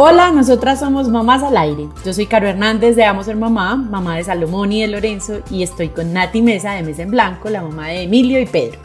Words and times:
Hola, 0.00 0.30
nosotras 0.30 0.78
somos 0.78 1.08
Mamás 1.08 1.42
al 1.42 1.56
Aire. 1.56 1.88
Yo 2.04 2.14
soy 2.14 2.26
Caro 2.26 2.46
Hernández 2.46 2.94
de 2.94 3.04
Amo 3.04 3.24
Ser 3.24 3.34
Mamá, 3.34 3.74
mamá 3.74 4.16
de 4.16 4.22
Salomón 4.22 4.70
y 4.70 4.80
de 4.80 4.86
Lorenzo, 4.86 5.40
y 5.50 5.64
estoy 5.64 5.88
con 5.88 6.12
Nati 6.12 6.40
Mesa 6.40 6.74
de 6.74 6.84
Mesa 6.84 7.02
en 7.02 7.10
Blanco, 7.10 7.50
la 7.50 7.62
mamá 7.62 7.88
de 7.88 8.02
Emilio 8.02 8.38
y 8.38 8.46
Pedro. 8.46 8.78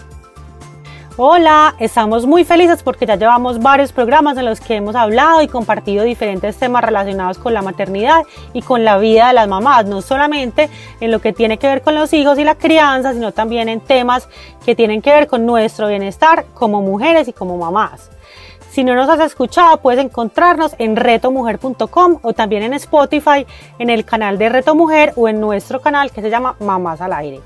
Hola, 1.16 1.76
estamos 1.78 2.26
muy 2.26 2.46
felices 2.46 2.82
porque 2.82 3.06
ya 3.06 3.16
llevamos 3.16 3.60
varios 3.60 3.92
programas 3.92 4.40
en 4.40 4.46
los 4.46 4.60
que 4.60 4.74
hemos 4.74 4.96
hablado 4.96 5.44
y 5.44 5.48
compartido 5.48 6.04
diferentes 6.04 6.58
temas 6.58 6.84
relacionados 6.84 7.38
con 7.38 7.54
la 7.54 7.62
maternidad 7.62 8.24
y 8.52 8.64
con 8.64 8.84
la 8.84 8.98
vida 8.98 9.28
de 9.28 9.34
las 9.34 9.48
mamás, 9.48 9.86
no 9.86 10.02
solamente 10.02 10.72
en 11.00 11.12
lo 11.12 11.22
que 11.22 11.32
tiene 11.32 11.60
que 11.60 11.68
ver 11.68 11.84
con 11.84 11.94
los 11.94 12.12
hijos 12.14 12.40
y 12.40 12.44
la 12.44 12.56
crianza, 12.56 13.14
sino 13.14 13.34
también 13.34 13.70
en 13.70 13.82
temas 13.82 14.28
que 14.66 14.74
tienen 14.74 15.04
que 15.04 15.12
ver 15.12 15.28
con 15.28 15.46
nuestro 15.46 15.90
bienestar 15.90 16.46
como 16.56 16.82
mujeres 16.82 17.28
y 17.28 17.34
como 17.34 17.56
mamás. 17.56 18.10
Si 18.74 18.84
no 18.84 18.96
nos 18.96 19.08
has 19.08 19.20
escuchado, 19.20 19.78
puedes 19.78 20.04
encontrarnos 20.04 20.76
en 20.80 20.96
retomujer.com 20.96 22.18
o 22.24 22.34
también 22.34 22.64
en 22.64 22.74
Spotify, 22.74 23.46
en 23.78 23.92
el 23.92 24.04
canal 24.04 24.40
de 24.40 24.50
Reto 24.50 24.74
Mujer 24.74 25.14
o 25.16 25.30
en 25.30 25.40
nuestro 25.40 25.80
canal 25.80 26.10
que 26.10 26.24
se 26.24 26.32
llama 26.32 26.56
Mamás 26.60 27.00
al 27.00 27.14
Aire. 27.14 27.40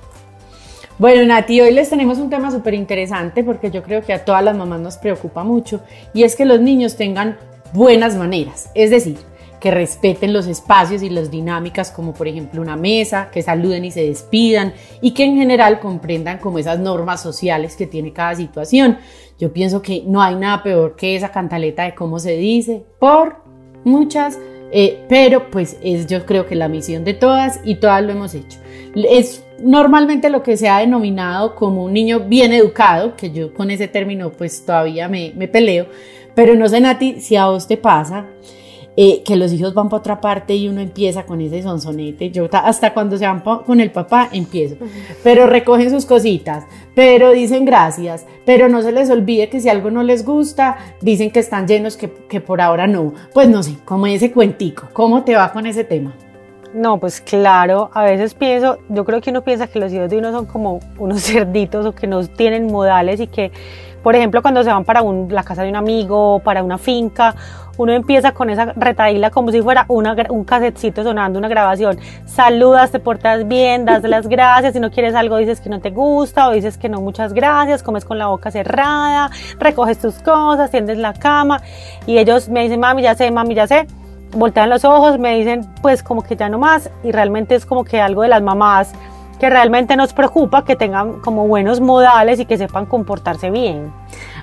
Bueno, 0.97 1.25
Nati, 1.25 1.59
hoy 1.59 1.73
les 1.73 1.89
tenemos 1.89 2.17
un 2.19 2.29
tema 2.29 2.49
súper 2.49 2.75
interesante 2.75 3.43
porque 3.43 3.71
yo 3.71 3.83
creo 3.83 4.05
que 4.05 4.13
a 4.13 4.23
todas 4.23 4.41
las 4.41 4.55
mamás 4.55 4.79
nos 4.79 4.95
preocupa 4.95 5.43
mucho 5.43 5.81
y 6.13 6.23
es 6.23 6.37
que 6.37 6.45
los 6.45 6.61
niños 6.61 6.95
tengan 6.95 7.37
buenas 7.73 8.15
maneras, 8.15 8.71
es 8.73 8.89
decir, 8.89 9.17
que 9.59 9.71
respeten 9.71 10.33
los 10.33 10.47
espacios 10.47 11.01
y 11.01 11.09
las 11.09 11.31
dinámicas 11.31 11.91
como 11.91 12.13
por 12.13 12.27
ejemplo 12.27 12.61
una 12.61 12.75
mesa, 12.75 13.29
que 13.31 13.41
saluden 13.41 13.85
y 13.85 13.91
se 13.91 14.03
despidan 14.03 14.73
y 15.01 15.11
que 15.11 15.25
en 15.25 15.37
general 15.37 15.79
comprendan 15.79 16.37
como 16.37 16.59
esas 16.59 16.79
normas 16.79 17.21
sociales 17.21 17.75
que 17.75 17.87
tiene 17.87 18.13
cada 18.13 18.35
situación. 18.35 18.97
Yo 19.39 19.53
pienso 19.53 19.81
que 19.81 20.03
no 20.05 20.21
hay 20.21 20.35
nada 20.35 20.63
peor 20.63 20.95
que 20.95 21.15
esa 21.15 21.31
cantaleta 21.31 21.83
de 21.83 21.95
cómo 21.95 22.19
se 22.19 22.37
dice 22.37 22.83
por 22.99 23.37
muchas, 23.83 24.39
eh, 24.71 25.05
pero 25.07 25.49
pues 25.49 25.77
es 25.81 26.07
yo 26.07 26.25
creo 26.25 26.45
que 26.45 26.55
la 26.55 26.67
misión 26.67 27.03
de 27.03 27.13
todas 27.13 27.59
y 27.63 27.75
todas 27.75 28.03
lo 28.03 28.11
hemos 28.11 28.33
hecho. 28.33 28.59
Es 28.95 29.43
normalmente 29.59 30.29
lo 30.29 30.43
que 30.43 30.57
se 30.57 30.69
ha 30.69 30.79
denominado 30.79 31.55
como 31.55 31.83
un 31.83 31.93
niño 31.93 32.21
bien 32.21 32.51
educado, 32.51 33.15
que 33.15 33.31
yo 33.31 33.53
con 33.53 33.71
ese 33.71 33.87
término 33.87 34.31
pues 34.31 34.65
todavía 34.65 35.07
me, 35.07 35.33
me 35.35 35.47
peleo, 35.47 35.87
pero 36.35 36.55
no 36.55 36.67
sé 36.67 36.79
Nati 36.79 37.21
si 37.21 37.35
a 37.35 37.47
vos 37.47 37.67
te 37.67 37.77
pasa 37.77 38.27
eh, 38.99 39.21
que 39.23 39.35
los 39.35 39.53
hijos 39.53 39.75
van 39.75 39.89
para 39.89 39.99
otra 39.99 40.19
parte 40.19 40.55
y 40.55 40.67
uno 40.67 40.81
empieza 40.81 41.23
con 41.23 41.39
ese 41.39 41.61
sonsonete. 41.61 42.31
Yo 42.31 42.49
hasta 42.51 42.95
cuando 42.95 43.15
se 43.15 43.27
van 43.27 43.41
con 43.41 43.79
el 43.79 43.91
papá 43.91 44.27
empiezo. 44.31 44.75
Pero 45.23 45.45
recogen 45.45 45.91
sus 45.91 46.07
cositas, 46.07 46.65
pero 46.95 47.31
dicen 47.31 47.63
gracias, 47.63 48.25
pero 48.43 48.69
no 48.69 48.81
se 48.81 48.91
les 48.91 49.11
olvide 49.11 49.49
que 49.49 49.59
si 49.59 49.69
algo 49.69 49.91
no 49.91 50.01
les 50.01 50.25
gusta, 50.25 50.77
dicen 50.99 51.29
que 51.29 51.39
están 51.39 51.67
llenos, 51.67 51.95
que, 51.95 52.11
que 52.27 52.41
por 52.41 52.59
ahora 52.59 52.87
no. 52.87 53.13
Pues 53.35 53.47
no 53.47 53.61
sé, 53.61 53.75
como 53.85 54.07
ese 54.07 54.31
cuentico. 54.31 54.89
¿Cómo 54.93 55.23
te 55.23 55.35
va 55.35 55.51
con 55.53 55.67
ese 55.67 55.83
tema? 55.83 56.15
No, 56.73 56.99
pues 56.99 57.21
claro, 57.21 57.89
a 57.93 58.03
veces 58.03 58.33
pienso, 58.33 58.79
yo 58.89 59.05
creo 59.05 59.21
que 59.21 59.29
uno 59.29 59.43
piensa 59.43 59.67
que 59.67 59.79
los 59.79 59.93
hijos 59.93 60.09
de 60.09 60.17
uno 60.17 60.31
son 60.31 60.45
como 60.45 60.79
unos 60.97 61.21
cerditos 61.23 61.85
o 61.85 61.93
que 61.93 62.07
no 62.07 62.25
tienen 62.27 62.65
modales 62.67 63.19
y 63.19 63.27
que, 63.27 63.51
por 64.07 64.15
ejemplo, 64.15 64.41
cuando 64.41 64.63
se 64.63 64.69
van 64.69 64.85
para 64.85 65.03
la 65.03 65.43
casa 65.43 65.63
de 65.63 65.69
un 65.69 65.75
amigo, 65.75 66.39
para 66.39 66.63
una 66.63 66.77
finca 66.77 67.35
uno 67.75 67.91
empieza 67.91 68.31
con 68.31 68.49
esa 68.49 68.71
retaíla 68.73 69.31
como 69.31 69.51
si 69.51 69.61
fuera 69.61 69.83
una, 69.89 70.15
un 70.29 70.45
casetcito 70.45 71.03
sonando, 71.03 71.37
una 71.37 71.49
grabación. 71.49 71.99
Saludas, 72.25 72.89
te 72.89 72.99
portas 72.99 73.45
bien, 73.49 73.83
das 73.83 74.03
las 74.03 74.27
gracias. 74.29 74.75
Si 74.75 74.79
no 74.79 74.91
quieres 74.91 75.13
algo, 75.13 75.35
dices 75.35 75.59
que 75.59 75.69
no 75.69 75.81
te 75.81 75.89
gusta 75.89 76.47
o 76.47 76.53
dices 76.53 76.77
que 76.77 76.87
no, 76.87 77.01
muchas 77.01 77.33
gracias. 77.33 77.83
Comes 77.83 78.05
con 78.05 78.17
la 78.17 78.27
boca 78.27 78.49
cerrada, 78.49 79.29
recoges 79.59 79.99
tus 79.99 80.15
cosas, 80.19 80.71
tiendes 80.71 80.97
la 80.97 81.11
cama. 81.11 81.61
Y 82.05 82.17
ellos 82.17 82.47
me 82.47 82.63
dicen, 82.63 82.79
mami, 82.79 83.01
ya 83.01 83.13
sé, 83.13 83.29
mami, 83.29 83.55
ya 83.55 83.67
sé. 83.67 83.87
Voltean 84.31 84.69
los 84.69 84.85
ojos, 84.85 85.19
me 85.19 85.35
dicen, 85.35 85.67
pues 85.81 86.01
como 86.01 86.23
que 86.23 86.37
ya 86.37 86.47
no 86.47 86.59
más. 86.59 86.89
Y 87.03 87.11
realmente 87.11 87.55
es 87.55 87.65
como 87.65 87.83
que 87.83 87.99
algo 87.99 88.21
de 88.21 88.29
las 88.29 88.41
mamás 88.41 88.93
que 89.39 89.49
realmente 89.49 89.95
nos 89.95 90.13
preocupa 90.13 90.65
que 90.65 90.75
tengan 90.75 91.19
como 91.19 91.47
buenos 91.47 91.79
modales 91.79 92.39
y 92.39 92.45
que 92.45 92.57
sepan 92.57 92.85
comportarse 92.85 93.51
bien. 93.51 93.91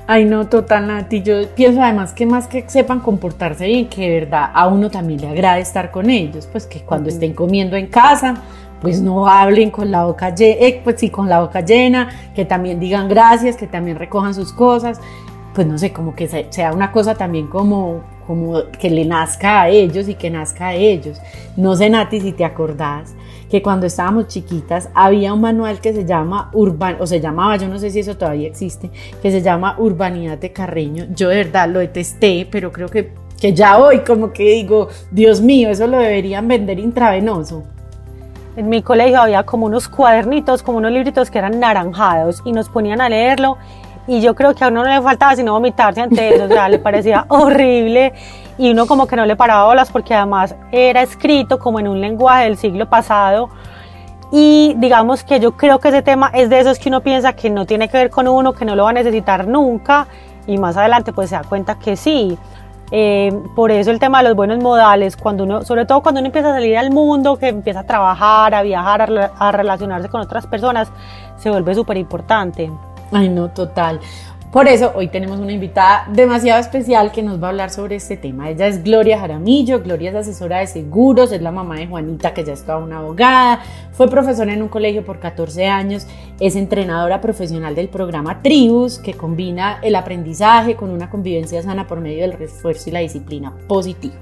Ay, 0.07 0.27
no, 0.27 0.47
total, 0.49 0.87
Nati. 0.87 1.23
Yo 1.23 1.49
pienso 1.55 1.83
además 1.83 2.13
que 2.13 2.27
más 2.27 2.47
que 2.47 2.69
sepan 2.69 3.01
comportarse 3.01 3.67
bien, 3.67 3.89
que 3.89 4.03
de 4.03 4.21
verdad 4.21 4.51
a 4.53 4.67
uno 4.67 4.91
también 4.91 5.21
le 5.21 5.29
agrada 5.29 5.59
estar 5.59 5.91
con 5.91 6.11
ellos, 6.11 6.47
pues 6.47 6.67
que 6.67 6.81
cuando 6.81 7.09
estén 7.09 7.33
comiendo 7.33 7.77
en 7.77 7.87
casa, 7.87 8.35
pues 8.83 9.01
no 9.01 9.27
hablen 9.27 9.71
con 9.71 9.91
la 9.91 10.05
boca 10.05 10.35
llena, 10.35 10.61
eh, 10.61 10.81
pues 10.85 11.01
sí, 11.01 11.09
con 11.09 11.31
la 11.31 11.41
boca 11.41 11.63
llena, 11.63 12.11
que 12.35 12.45
también 12.45 12.79
digan 12.79 13.09
gracias, 13.09 13.57
que 13.57 13.67
también 13.67 13.99
recojan 13.99 14.35
sus 14.35 14.53
cosas, 14.53 15.01
pues 15.55 15.67
no 15.67 15.79
sé, 15.79 15.93
como 15.93 16.15
que 16.15 16.29
sea 16.51 16.73
una 16.75 16.93
cosa 16.93 17.15
también 17.15 17.47
como, 17.47 18.03
como 18.27 18.61
que 18.79 18.91
le 18.91 19.07
nazca 19.07 19.63
a 19.63 19.69
ellos 19.71 20.07
y 20.09 20.17
que 20.17 20.29
nazca 20.29 20.69
a 20.69 20.75
ellos. 20.75 21.19
No 21.57 21.77
sé, 21.77 21.89
Nati, 21.89 22.21
si 22.21 22.33
te 22.33 22.45
acordás 22.45 23.15
que 23.51 23.63
cuando 23.63 23.87
estábamos 23.87 24.29
chiquitas 24.29 24.89
había 24.95 25.33
un 25.33 25.41
manual 25.41 25.81
que 25.81 25.93
se 25.93 26.05
llama 26.05 26.51
Urban, 26.53 26.97
o 27.01 27.07
se 27.07 27.21
llamaba, 27.21 27.57
yo 27.57 27.69
no 27.69 27.79
sé 27.79 27.91
si 27.91 28.01
eso 28.01 28.17
todavía 28.17 28.49
existe, 28.49 28.91
que 29.23 29.31
se 29.31 29.43
llama 29.43 29.77
Urbanidad 29.79 30.39
de 30.39 30.53
Carreño. 30.53 31.07
Yo 31.11 31.29
de 31.29 31.37
verdad 31.37 31.69
lo 31.69 31.81
detesté, 31.81 32.47
pero 32.51 32.73
creo 32.73 32.89
que, 32.89 33.13
que 33.41 33.53
ya 33.53 33.79
hoy 33.79 34.01
como 34.01 34.33
que 34.33 34.45
digo, 34.45 34.89
Dios 35.11 35.41
mío, 35.41 35.71
eso 35.71 35.87
lo 35.87 35.99
deberían 35.99 36.49
vender 36.49 36.79
intravenoso. 36.79 37.65
En 38.57 38.69
mi 38.69 38.83
colegio 38.83 39.21
había 39.21 39.43
como 39.43 39.67
unos 39.67 39.89
cuadernitos, 39.89 40.63
como 40.63 40.79
unos 40.79 40.93
libritos 40.93 41.31
que 41.31 41.39
eran 41.39 41.59
naranjados 41.59 42.41
y 42.45 42.53
nos 42.53 42.69
ponían 42.69 43.01
a 43.01 43.09
leerlo 43.09 43.59
y 44.07 44.21
yo 44.21 44.35
creo 44.35 44.55
que 44.55 44.65
a 44.65 44.69
uno 44.69 44.85
no 44.85 44.95
le 44.95 45.03
faltaba 45.03 45.35
sino 45.35 45.53
vomitarse 45.53 46.01
ante 46.01 46.35
eso, 46.35 46.45
o 46.45 46.69
le 46.69 46.79
parecía 46.79 47.25
horrible 47.29 48.13
y 48.59 48.71
uno 48.71 48.87
como 48.87 49.07
que 49.07 49.17
no 49.17 49.27
le 49.27 49.37
paraba 49.37 49.65
bolas 49.65 49.91
porque 49.91 50.15
además 50.15 50.55
era 50.73 51.03
escrito 51.03 51.59
como 51.59 51.81
en 51.81 51.89
un 51.89 52.01
lenguaje 52.01 52.45
del 52.45 52.57
siglo 52.57 52.89
pasado 52.89 53.51
y 54.31 54.75
digamos 54.79 55.23
que 55.23 55.39
yo 55.41 55.53
creo 55.53 55.79
que 55.79 55.89
ese 55.89 56.03
tema 56.03 56.31
es 56.35 56.51
de 56.51 56.61
esos 56.61 56.79
que 56.79 56.89
uno 56.89 57.03
piensa 57.03 57.35
que 57.35 57.51
no 57.51 57.67
tiene 57.67 57.89
que 57.89 57.99
ver 57.99 58.11
con 58.11 58.27
uno, 58.27 58.53
que 58.53 58.65
no 58.65 58.75
lo 58.75 58.85
va 58.85 58.91
a 58.91 58.93
necesitar 58.93 59.47
nunca 59.47 60.07
y 60.47 60.59
más 60.59 60.77
adelante 60.77 61.13
pues 61.13 61.31
se 61.31 61.37
da 61.37 61.43
cuenta 61.45 61.79
que 61.79 61.97
sí. 61.97 62.37
Eh, 62.91 63.33
por 63.57 63.71
eso 63.71 63.91
el 63.91 63.99
tema 63.99 64.19
de 64.19 64.29
los 64.29 64.37
buenos 64.37 64.59
modales, 64.59 65.17
cuando 65.17 65.45
uno, 65.45 65.63
sobre 65.63 65.87
todo 65.87 66.03
cuando 66.03 66.21
uno 66.21 66.27
empieza 66.27 66.51
a 66.51 66.53
salir 66.53 66.77
al 66.77 66.91
mundo, 66.91 67.39
que 67.39 67.49
empieza 67.49 67.81
a 67.81 67.85
trabajar, 67.85 68.55
a 68.55 68.63
viajar, 68.63 69.03
a, 69.03 69.31
a 69.39 69.53
relacionarse 69.53 70.09
con 70.09 70.21
otras 70.21 70.47
personas, 70.47 70.91
se 71.39 71.51
vuelve 71.51 71.75
súper 71.75 71.97
importante. 71.97 72.71
Ay, 73.13 73.29
no, 73.29 73.49
total. 73.49 74.01
Por 74.55 74.69
eso 74.69 74.93
hoy 74.95 75.09
tenemos 75.09 75.41
una 75.41 75.51
invitada 75.51 76.07
demasiado 76.13 76.61
especial 76.61 77.11
que 77.11 77.25
nos 77.25 77.43
va 77.43 77.49
a 77.49 77.51
hablar 77.51 77.71
sobre 77.71 77.97
este 77.97 78.17
tema. 78.17 78.49
Ella 78.49 78.69
es 78.69 78.85
Gloria 78.85 79.19
Jaramillo, 79.19 79.83
Gloria 79.83 80.11
es 80.11 80.15
asesora 80.15 80.61
de 80.61 80.69
seguros, 80.69 81.33
es 81.33 81.43
la 81.43 81.51
mamá 81.51 81.75
de 81.75 81.89
Juanita 81.89 82.33
que 82.33 82.45
ya 82.45 82.53
es 82.53 82.63
toda 82.63 82.79
una 82.79 82.99
abogada, 82.99 83.59
fue 83.91 84.09
profesora 84.09 84.53
en 84.53 84.63
un 84.63 84.69
colegio 84.69 85.05
por 85.05 85.19
14 85.19 85.67
años, 85.67 86.07
es 86.39 86.55
entrenadora 86.55 87.21
profesional 87.21 87.75
del 87.75 87.89
programa 87.89 88.43
Tribus 88.43 89.01
que 89.01 89.15
combina 89.15 89.81
el 89.83 89.97
aprendizaje 89.97 90.77
con 90.77 90.91
una 90.91 91.11
convivencia 91.11 91.61
sana 91.61 91.89
por 91.89 91.99
medio 91.99 92.21
del 92.21 92.35
refuerzo 92.35 92.91
y 92.91 92.93
la 92.93 93.01
disciplina 93.01 93.53
positiva. 93.67 94.15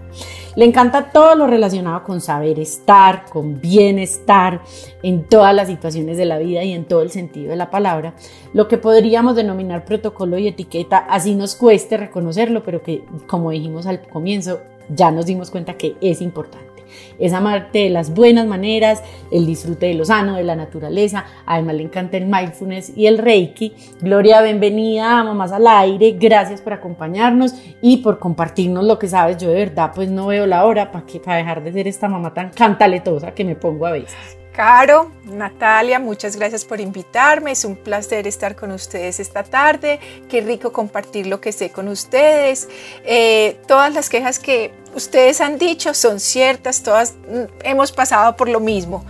Le 0.54 0.66
encanta 0.66 1.10
todo 1.10 1.34
lo 1.34 1.46
relacionado 1.46 2.04
con 2.04 2.20
saber 2.20 2.58
estar, 2.58 3.24
con 3.30 3.58
bienestar 3.60 4.60
en 5.02 5.26
todas 5.26 5.54
las 5.54 5.68
situaciones 5.68 6.18
de 6.18 6.26
la 6.26 6.36
vida 6.36 6.62
y 6.62 6.72
en 6.72 6.84
todo 6.84 7.00
el 7.00 7.10
sentido 7.10 7.50
de 7.50 7.56
la 7.56 7.70
palabra, 7.70 8.14
lo 8.52 8.68
que 8.68 8.76
podríamos 8.76 9.34
denominar 9.34 9.86
protocolo 9.86 10.21
y 10.38 10.48
etiqueta, 10.48 10.98
así 10.98 11.34
nos 11.34 11.54
cueste 11.54 11.96
reconocerlo, 11.96 12.62
pero 12.62 12.82
que 12.82 13.04
como 13.26 13.50
dijimos 13.50 13.86
al 13.86 14.02
comienzo, 14.02 14.60
ya 14.88 15.10
nos 15.10 15.26
dimos 15.26 15.50
cuenta 15.50 15.74
que 15.74 15.96
es 16.00 16.20
importante 16.20 16.72
es 17.18 17.32
amarte 17.32 17.80
de 17.80 17.90
las 17.90 18.14
buenas 18.14 18.46
maneras, 18.46 19.02
el 19.30 19.46
disfrute 19.46 19.86
de 19.86 19.94
lo 19.94 20.04
sano, 20.04 20.36
de 20.36 20.44
la 20.44 20.56
naturaleza. 20.56 21.24
Además 21.46 21.76
le 21.76 21.82
encanta 21.84 22.16
el 22.16 22.26
mindfulness 22.26 22.92
y 22.96 23.06
el 23.06 23.18
reiki. 23.18 23.74
Gloria, 24.00 24.42
bienvenida 24.42 25.18
a 25.18 25.24
Mamás 25.24 25.52
al 25.52 25.66
Aire. 25.66 26.12
Gracias 26.18 26.60
por 26.60 26.72
acompañarnos 26.72 27.54
y 27.80 27.98
por 27.98 28.18
compartirnos 28.18 28.84
lo 28.84 28.98
que 28.98 29.08
sabes. 29.08 29.38
Yo 29.38 29.48
de 29.48 29.54
verdad 29.54 29.92
pues 29.94 30.10
no 30.10 30.26
veo 30.26 30.46
la 30.46 30.64
hora 30.64 30.90
para, 30.90 31.04
para 31.24 31.36
dejar 31.36 31.62
de 31.62 31.72
ser 31.72 31.88
esta 31.88 32.08
mamá 32.08 32.34
tan 32.34 32.50
cantaletosa 32.50 33.32
que 33.32 33.44
me 33.44 33.56
pongo 33.56 33.86
a 33.86 33.92
veces. 33.92 34.41
Caro, 34.52 35.10
Natalia, 35.24 35.98
muchas 35.98 36.36
gracias 36.36 36.66
por 36.66 36.78
invitarme. 36.78 37.52
Es 37.52 37.64
un 37.64 37.74
placer 37.74 38.26
estar 38.26 38.54
con 38.54 38.70
ustedes 38.70 39.18
esta 39.18 39.44
tarde. 39.44 39.98
Qué 40.28 40.42
rico 40.42 40.72
compartir 40.72 41.26
lo 41.26 41.40
que 41.40 41.52
sé 41.52 41.70
con 41.70 41.88
ustedes. 41.88 42.68
Eh, 43.04 43.56
todas 43.66 43.94
las 43.94 44.10
quejas 44.10 44.38
que 44.38 44.70
ustedes 44.94 45.40
han 45.40 45.56
dicho 45.58 45.94
son 45.94 46.20
ciertas, 46.20 46.82
todas 46.82 47.14
mm, 47.14 47.64
hemos 47.64 47.92
pasado 47.92 48.36
por 48.36 48.50
lo 48.50 48.60
mismo, 48.60 49.06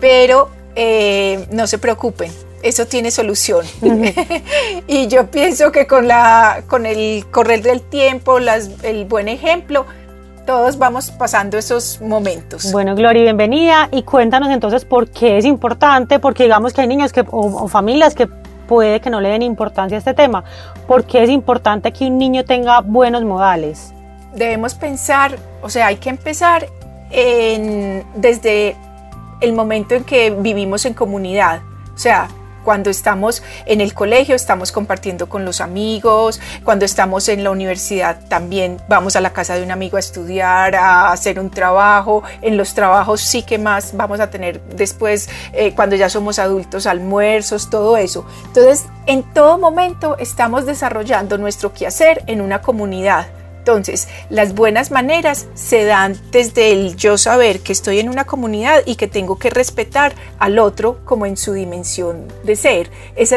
pero 0.00 0.50
eh, 0.74 1.46
no 1.50 1.66
se 1.66 1.76
preocupen, 1.76 2.32
eso 2.62 2.86
tiene 2.86 3.10
solución. 3.10 3.66
y 4.86 5.08
yo 5.08 5.30
pienso 5.30 5.72
que 5.72 5.86
con, 5.86 6.08
la, 6.08 6.64
con 6.68 6.86
el 6.86 7.26
correr 7.30 7.60
del 7.60 7.82
tiempo, 7.82 8.38
el 8.38 9.04
buen 9.04 9.28
ejemplo, 9.28 9.84
todos 10.46 10.78
vamos 10.78 11.10
pasando 11.10 11.58
esos 11.58 12.00
momentos. 12.00 12.72
Bueno, 12.72 12.94
Gloria, 12.94 13.22
bienvenida 13.24 13.88
y 13.90 14.04
cuéntanos 14.04 14.48
entonces 14.50 14.84
por 14.84 15.10
qué 15.10 15.36
es 15.38 15.44
importante, 15.44 16.20
porque 16.20 16.44
digamos 16.44 16.72
que 16.72 16.80
hay 16.80 16.86
niños 16.86 17.12
que, 17.12 17.24
o, 17.28 17.68
familias 17.68 18.14
que 18.14 18.28
puede 18.68 19.00
que 19.00 19.10
no 19.10 19.20
le 19.20 19.28
den 19.28 19.42
importancia 19.42 19.96
a 19.96 19.98
este 19.98 20.14
tema. 20.14 20.44
¿Por 20.86 21.04
qué 21.04 21.24
es 21.24 21.30
importante 21.30 21.92
que 21.92 22.06
un 22.06 22.16
niño 22.16 22.44
tenga 22.44 22.80
buenos 22.80 23.24
modales? 23.24 23.92
Debemos 24.34 24.74
pensar, 24.74 25.36
o 25.62 25.68
sea, 25.68 25.88
hay 25.88 25.96
que 25.96 26.10
empezar 26.10 26.66
en, 27.10 28.04
desde 28.14 28.76
el 29.40 29.52
momento 29.52 29.94
en 29.94 30.04
que 30.04 30.30
vivimos 30.30 30.86
en 30.86 30.94
comunidad. 30.94 31.60
O 31.94 31.98
sea, 31.98 32.28
cuando 32.66 32.90
estamos 32.90 33.44
en 33.64 33.80
el 33.80 33.94
colegio 33.94 34.34
estamos 34.34 34.72
compartiendo 34.72 35.28
con 35.28 35.44
los 35.44 35.60
amigos, 35.60 36.40
cuando 36.64 36.84
estamos 36.84 37.28
en 37.28 37.44
la 37.44 37.52
universidad 37.52 38.18
también 38.28 38.78
vamos 38.88 39.14
a 39.14 39.20
la 39.20 39.32
casa 39.32 39.54
de 39.54 39.62
un 39.62 39.70
amigo 39.70 39.98
a 39.98 40.00
estudiar, 40.00 40.74
a 40.74 41.12
hacer 41.12 41.38
un 41.38 41.48
trabajo, 41.48 42.24
en 42.42 42.56
los 42.56 42.74
trabajos 42.74 43.20
sí 43.20 43.44
que 43.44 43.58
más 43.58 43.96
vamos 43.96 44.18
a 44.18 44.30
tener 44.30 44.60
después 44.62 45.28
eh, 45.52 45.74
cuando 45.76 45.94
ya 45.94 46.10
somos 46.10 46.40
adultos 46.40 46.88
almuerzos, 46.88 47.70
todo 47.70 47.96
eso. 47.96 48.26
Entonces, 48.46 48.86
en 49.06 49.22
todo 49.22 49.58
momento 49.58 50.16
estamos 50.18 50.66
desarrollando 50.66 51.38
nuestro 51.38 51.72
quehacer 51.72 52.24
en 52.26 52.40
una 52.40 52.62
comunidad. 52.62 53.28
Entonces, 53.66 54.06
las 54.30 54.54
buenas 54.54 54.92
maneras 54.92 55.48
se 55.54 55.84
dan 55.84 56.16
desde 56.30 56.70
el 56.70 56.94
yo 56.94 57.18
saber 57.18 57.58
que 57.58 57.72
estoy 57.72 57.98
en 57.98 58.08
una 58.08 58.22
comunidad 58.22 58.82
y 58.86 58.94
que 58.94 59.08
tengo 59.08 59.40
que 59.40 59.50
respetar 59.50 60.14
al 60.38 60.60
otro 60.60 61.04
como 61.04 61.26
en 61.26 61.36
su 61.36 61.52
dimensión 61.52 62.28
de 62.44 62.54
ser. 62.54 62.92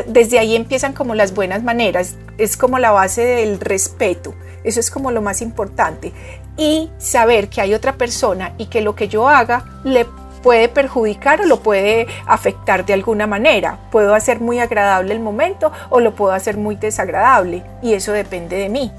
desde 0.05 0.37
ahí 0.37 0.55
empiezan 0.55 0.93
como 0.93 1.15
las 1.15 1.33
buenas 1.33 1.63
maneras, 1.63 2.13
es 2.37 2.57
como 2.57 2.77
la 2.77 2.91
base 2.91 3.25
del 3.25 3.59
respeto. 3.59 4.35
Eso 4.63 4.79
es 4.79 4.91
como 4.91 5.09
lo 5.09 5.23
más 5.23 5.41
importante. 5.41 6.13
Y 6.57 6.91
saber 6.99 7.49
que 7.49 7.61
hay 7.61 7.73
otra 7.73 7.93
persona 7.93 8.53
y 8.59 8.67
que 8.67 8.81
lo 8.81 8.95
que 8.95 9.07
yo 9.07 9.27
haga 9.27 9.81
le 9.83 10.05
puede 10.43 10.69
perjudicar 10.69 11.41
o 11.41 11.45
lo 11.45 11.61
puede 11.61 12.05
afectar 12.27 12.85
de 12.85 12.93
alguna 12.93 13.25
manera. 13.25 13.79
Puedo 13.89 14.13
hacer 14.13 14.41
muy 14.41 14.59
agradable 14.59 15.11
el 15.11 15.21
momento 15.21 15.71
o 15.89 15.99
lo 15.99 16.13
puedo 16.13 16.33
hacer 16.33 16.55
muy 16.55 16.75
desagradable 16.75 17.63
y 17.81 17.95
eso 17.95 18.11
depende 18.11 18.57
de 18.57 18.69
mí. 18.69 18.91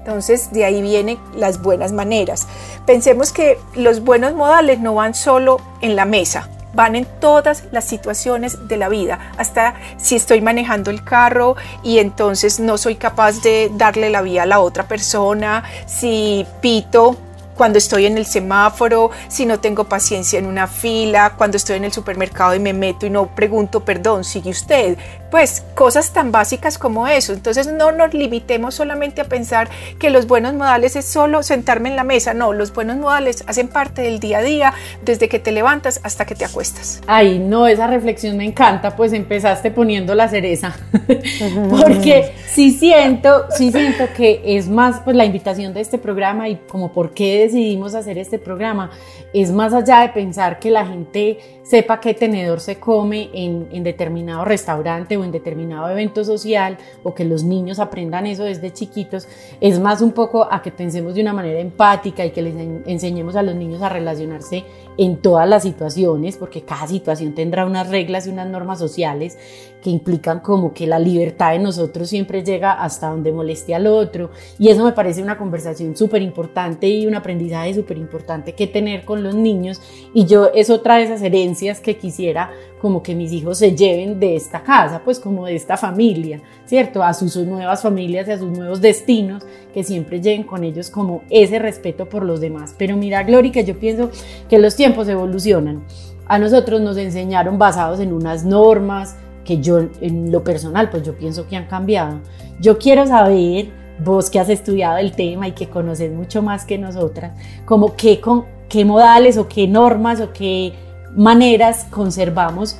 Entonces 0.00 0.50
de 0.50 0.64
ahí 0.64 0.80
vienen 0.80 1.18
las 1.36 1.60
buenas 1.60 1.92
maneras. 1.92 2.46
Pensemos 2.86 3.32
que 3.32 3.58
los 3.74 4.02
buenos 4.02 4.34
modales 4.34 4.80
no 4.80 4.94
van 4.94 5.14
solo 5.14 5.60
en 5.82 5.94
la 5.94 6.06
mesa, 6.06 6.48
van 6.72 6.96
en 6.96 7.06
todas 7.20 7.64
las 7.70 7.84
situaciones 7.84 8.66
de 8.66 8.78
la 8.78 8.88
vida, 8.88 9.32
hasta 9.36 9.74
si 9.98 10.16
estoy 10.16 10.40
manejando 10.40 10.90
el 10.90 11.04
carro 11.04 11.56
y 11.82 11.98
entonces 11.98 12.60
no 12.60 12.78
soy 12.78 12.96
capaz 12.96 13.42
de 13.42 13.70
darle 13.74 14.08
la 14.08 14.22
vía 14.22 14.44
a 14.44 14.46
la 14.46 14.60
otra 14.60 14.88
persona, 14.88 15.64
si 15.86 16.46
pito 16.62 17.16
cuando 17.60 17.76
estoy 17.76 18.06
en 18.06 18.16
el 18.16 18.24
semáforo, 18.24 19.10
si 19.28 19.44
no 19.44 19.60
tengo 19.60 19.84
paciencia 19.84 20.38
en 20.38 20.46
una 20.46 20.66
fila, 20.66 21.34
cuando 21.36 21.58
estoy 21.58 21.76
en 21.76 21.84
el 21.84 21.92
supermercado 21.92 22.54
y 22.54 22.58
me 22.58 22.72
meto 22.72 23.04
y 23.04 23.10
no 23.10 23.34
pregunto, 23.34 23.84
perdón, 23.84 24.24
sigue 24.24 24.48
usted. 24.48 24.96
Pues 25.30 25.62
cosas 25.74 26.12
tan 26.12 26.32
básicas 26.32 26.78
como 26.78 27.06
eso. 27.06 27.34
Entonces 27.34 27.70
no 27.70 27.92
nos 27.92 28.14
limitemos 28.14 28.74
solamente 28.74 29.20
a 29.20 29.26
pensar 29.26 29.68
que 29.98 30.10
los 30.10 30.26
buenos 30.26 30.54
modales 30.54 30.96
es 30.96 31.04
solo 31.04 31.42
sentarme 31.42 31.90
en 31.90 31.96
la 31.96 32.02
mesa. 32.02 32.32
No, 32.32 32.52
los 32.54 32.72
buenos 32.72 32.96
modales 32.96 33.44
hacen 33.46 33.68
parte 33.68 34.02
del 34.02 34.20
día 34.20 34.38
a 34.38 34.42
día, 34.42 34.74
desde 35.04 35.28
que 35.28 35.38
te 35.38 35.52
levantas 35.52 36.00
hasta 36.02 36.24
que 36.24 36.34
te 36.34 36.46
acuestas. 36.46 37.02
Ay, 37.06 37.38
no, 37.38 37.68
esa 37.68 37.86
reflexión 37.86 38.38
me 38.38 38.44
encanta, 38.46 38.96
pues 38.96 39.12
empezaste 39.12 39.70
poniendo 39.70 40.14
la 40.14 40.28
cereza. 40.28 40.74
Porque 41.70 42.32
sí 42.48 42.72
siento, 42.72 43.44
sí 43.56 43.70
siento 43.70 44.06
que 44.16 44.40
es 44.44 44.66
más 44.68 45.00
pues 45.04 45.14
la 45.14 45.26
invitación 45.26 45.74
de 45.74 45.82
este 45.82 45.98
programa 45.98 46.48
y 46.48 46.56
como 46.66 46.92
por 46.92 47.12
qué 47.12 47.44
decidimos 47.50 47.94
hacer 47.94 48.16
este 48.18 48.38
programa 48.38 48.90
es 49.34 49.50
más 49.50 49.72
allá 49.72 50.00
de 50.00 50.10
pensar 50.10 50.58
que 50.58 50.70
la 50.70 50.86
gente 50.86 51.38
sepa 51.70 52.00
qué 52.00 52.14
tenedor 52.14 52.58
se 52.58 52.80
come 52.80 53.30
en, 53.32 53.68
en, 53.70 53.84
determinado 53.84 54.44
restaurante 54.44 55.16
o 55.16 55.22
en 55.22 55.30
determinado 55.30 55.88
evento 55.88 56.24
social 56.24 56.76
o 57.04 57.14
que 57.14 57.24
los 57.24 57.44
niños 57.44 57.78
aprendan 57.78 58.26
eso 58.26 58.42
desde 58.42 58.72
chiquitos, 58.72 59.28
es 59.60 59.78
más 59.78 60.02
un 60.02 60.10
poco 60.10 60.52
a 60.52 60.62
que 60.62 60.72
pensemos 60.72 61.14
de 61.14 61.20
una 61.20 61.32
manera 61.32 61.60
empática 61.60 62.26
y 62.26 62.32
que 62.32 62.42
les 62.42 62.56
enseñemos 62.86 63.36
a 63.36 63.44
los 63.44 63.54
niños 63.54 63.82
a 63.82 63.88
relacionarse 63.88 64.64
en 64.98 65.22
todas 65.22 65.48
las 65.48 65.62
situaciones, 65.62 66.36
porque 66.36 66.62
cada 66.62 66.88
situación 66.88 67.36
tendrá 67.36 67.64
unas 67.64 67.88
reglas 67.88 68.26
y 68.26 68.30
unas 68.30 68.48
normas 68.48 68.80
sociales 68.80 69.38
que 69.80 69.90
implican 69.90 70.40
como 70.40 70.74
que 70.74 70.88
la 70.88 70.98
libertad 70.98 71.52
de 71.52 71.60
nosotros 71.60 72.08
siempre 72.08 72.42
llega 72.42 72.72
hasta 72.72 73.08
donde 73.08 73.32
moleste 73.32 73.74
al 73.74 73.86
otro. 73.86 74.30
Y 74.58 74.68
eso 74.68 74.84
me 74.84 74.92
parece 74.92 75.22
una 75.22 75.38
conversación 75.38 75.96
súper 75.96 76.20
importante 76.20 76.86
y 76.88 77.06
un 77.06 77.14
aprendizaje 77.14 77.72
súper 77.72 77.96
importante 77.96 78.54
que 78.54 78.66
tener 78.66 79.04
con 79.04 79.22
los 79.22 79.34
niños. 79.34 79.80
Y 80.12 80.26
yo 80.26 80.50
es 80.52 80.68
otra 80.68 80.96
de 80.96 81.04
esas 81.04 81.22
herencias 81.22 81.59
que 81.80 81.96
quisiera 81.96 82.50
como 82.80 83.02
que 83.02 83.14
mis 83.14 83.32
hijos 83.32 83.58
se 83.58 83.76
lleven 83.76 84.18
de 84.18 84.36
esta 84.36 84.62
casa, 84.62 85.02
pues 85.04 85.20
como 85.20 85.46
de 85.46 85.54
esta 85.54 85.76
familia, 85.76 86.40
¿cierto? 86.64 87.02
A 87.02 87.12
sus 87.12 87.36
nuevas 87.36 87.82
familias 87.82 88.26
y 88.26 88.30
a 88.32 88.38
sus 88.38 88.50
nuevos 88.50 88.80
destinos, 88.80 89.44
que 89.74 89.84
siempre 89.84 90.20
lleguen 90.20 90.44
con 90.44 90.64
ellos 90.64 90.90
como 90.90 91.22
ese 91.30 91.58
respeto 91.58 92.08
por 92.08 92.24
los 92.24 92.40
demás. 92.40 92.74
Pero 92.78 92.96
mira, 92.96 93.22
Glory, 93.22 93.50
que 93.50 93.64
yo 93.64 93.78
pienso 93.78 94.10
que 94.48 94.58
los 94.58 94.74
tiempos 94.74 95.08
evolucionan. 95.08 95.84
A 96.26 96.38
nosotros 96.38 96.80
nos 96.80 96.96
enseñaron 96.96 97.58
basados 97.58 98.00
en 98.00 98.12
unas 98.12 98.44
normas 98.44 99.16
que 99.44 99.58
yo, 99.58 99.80
en 100.00 100.32
lo 100.32 100.42
personal, 100.42 100.90
pues 100.90 101.02
yo 101.02 101.14
pienso 101.14 101.46
que 101.46 101.56
han 101.56 101.66
cambiado. 101.66 102.20
Yo 102.60 102.78
quiero 102.78 103.06
saber, 103.06 103.68
vos 104.04 104.30
que 104.30 104.38
has 104.38 104.48
estudiado 104.48 104.98
el 104.98 105.12
tema 105.12 105.48
y 105.48 105.52
que 105.52 105.68
conoces 105.68 106.12
mucho 106.12 106.42
más 106.42 106.64
que 106.64 106.78
nosotras, 106.78 107.32
como 107.64 107.96
qué, 107.96 108.20
con, 108.20 108.44
qué 108.68 108.84
modales 108.84 109.36
o 109.36 109.48
qué 109.48 109.66
normas 109.66 110.20
o 110.20 110.32
qué 110.32 110.72
maneras 111.14 111.86
conservamos 111.90 112.78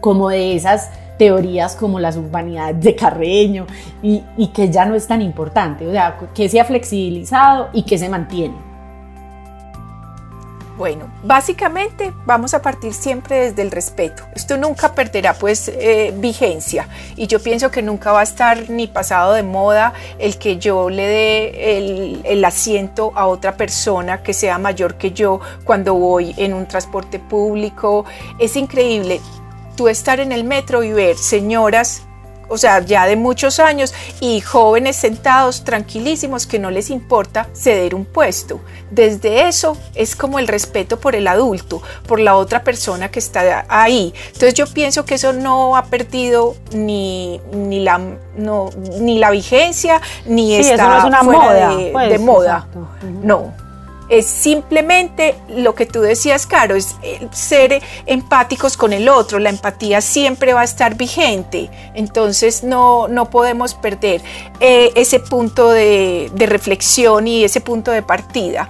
como 0.00 0.28
de 0.28 0.54
esas 0.54 0.90
teorías 1.18 1.74
como 1.74 1.98
las 1.98 2.16
urbanidades 2.16 2.80
de 2.80 2.94
Carreño 2.94 3.66
y, 4.02 4.22
y, 4.36 4.48
que 4.48 4.70
ya 4.70 4.84
no 4.84 4.94
es 4.94 5.06
tan 5.06 5.20
importante, 5.20 5.86
o 5.86 5.90
sea, 5.90 6.16
que 6.34 6.48
se 6.48 6.60
ha 6.60 6.64
flexibilizado 6.64 7.70
y 7.72 7.82
que 7.82 7.98
se 7.98 8.08
mantiene. 8.08 8.67
Bueno, 10.78 11.10
básicamente 11.24 12.12
vamos 12.24 12.54
a 12.54 12.62
partir 12.62 12.94
siempre 12.94 13.50
desde 13.50 13.62
el 13.62 13.72
respeto. 13.72 14.22
Esto 14.36 14.56
nunca 14.56 14.94
perderá 14.94 15.34
pues 15.34 15.66
eh, 15.66 16.14
vigencia 16.16 16.88
y 17.16 17.26
yo 17.26 17.42
pienso 17.42 17.72
que 17.72 17.82
nunca 17.82 18.12
va 18.12 18.20
a 18.20 18.22
estar 18.22 18.70
ni 18.70 18.86
pasado 18.86 19.32
de 19.32 19.42
moda 19.42 19.92
el 20.20 20.38
que 20.38 20.58
yo 20.58 20.88
le 20.88 21.02
dé 21.02 21.78
el, 21.78 22.20
el 22.22 22.44
asiento 22.44 23.10
a 23.16 23.26
otra 23.26 23.56
persona 23.56 24.22
que 24.22 24.32
sea 24.32 24.58
mayor 24.58 24.94
que 24.94 25.10
yo 25.10 25.40
cuando 25.64 25.94
voy 25.94 26.32
en 26.36 26.54
un 26.54 26.66
transporte 26.66 27.18
público. 27.18 28.04
Es 28.38 28.54
increíble 28.54 29.20
tú 29.76 29.88
estar 29.88 30.20
en 30.20 30.30
el 30.30 30.44
metro 30.44 30.84
y 30.84 30.92
ver 30.92 31.16
señoras 31.16 32.07
o 32.48 32.58
sea, 32.58 32.80
ya 32.80 33.06
de 33.06 33.16
muchos 33.16 33.58
años, 33.58 33.94
y 34.20 34.40
jóvenes 34.40 34.96
sentados 34.96 35.64
tranquilísimos 35.64 36.46
que 36.46 36.58
no 36.58 36.70
les 36.70 36.90
importa 36.90 37.48
ceder 37.54 37.94
un 37.94 38.04
puesto. 38.04 38.60
Desde 38.90 39.48
eso 39.48 39.76
es 39.94 40.16
como 40.16 40.38
el 40.38 40.48
respeto 40.48 40.98
por 40.98 41.14
el 41.14 41.26
adulto, 41.26 41.82
por 42.06 42.20
la 42.20 42.36
otra 42.36 42.64
persona 42.64 43.10
que 43.10 43.18
está 43.18 43.66
ahí. 43.68 44.14
Entonces 44.26 44.54
yo 44.54 44.66
pienso 44.66 45.04
que 45.04 45.14
eso 45.14 45.32
no 45.32 45.76
ha 45.76 45.84
perdido 45.86 46.56
ni, 46.72 47.40
ni, 47.52 47.80
la, 47.80 48.00
no, 48.36 48.70
ni 49.00 49.18
la 49.18 49.30
vigencia, 49.30 50.00
ni 50.26 50.54
está 50.54 51.04
una 51.06 51.22
fuera 51.22 51.40
moda, 51.40 51.76
de, 51.76 51.90
pues, 51.92 52.20
moda. 52.20 52.68
No 53.22 53.52
es 54.08 54.26
simplemente 54.26 55.34
lo 55.48 55.74
que 55.74 55.86
tú 55.86 56.00
decías, 56.00 56.46
Caro, 56.46 56.76
es 56.76 56.96
ser 57.32 57.82
empáticos 58.06 58.76
con 58.76 58.92
el 58.92 59.08
otro. 59.08 59.38
La 59.38 59.50
empatía 59.50 60.00
siempre 60.00 60.54
va 60.54 60.62
a 60.62 60.64
estar 60.64 60.96
vigente, 60.96 61.70
entonces 61.94 62.64
no, 62.64 63.08
no 63.08 63.30
podemos 63.30 63.74
perder 63.74 64.22
eh, 64.60 64.92
ese 64.94 65.20
punto 65.20 65.70
de 65.70 66.30
reflexión 66.46 67.26
y 67.26 67.44
ese 67.44 67.60
punto 67.60 67.90
de 67.90 68.02
partida. 68.02 68.68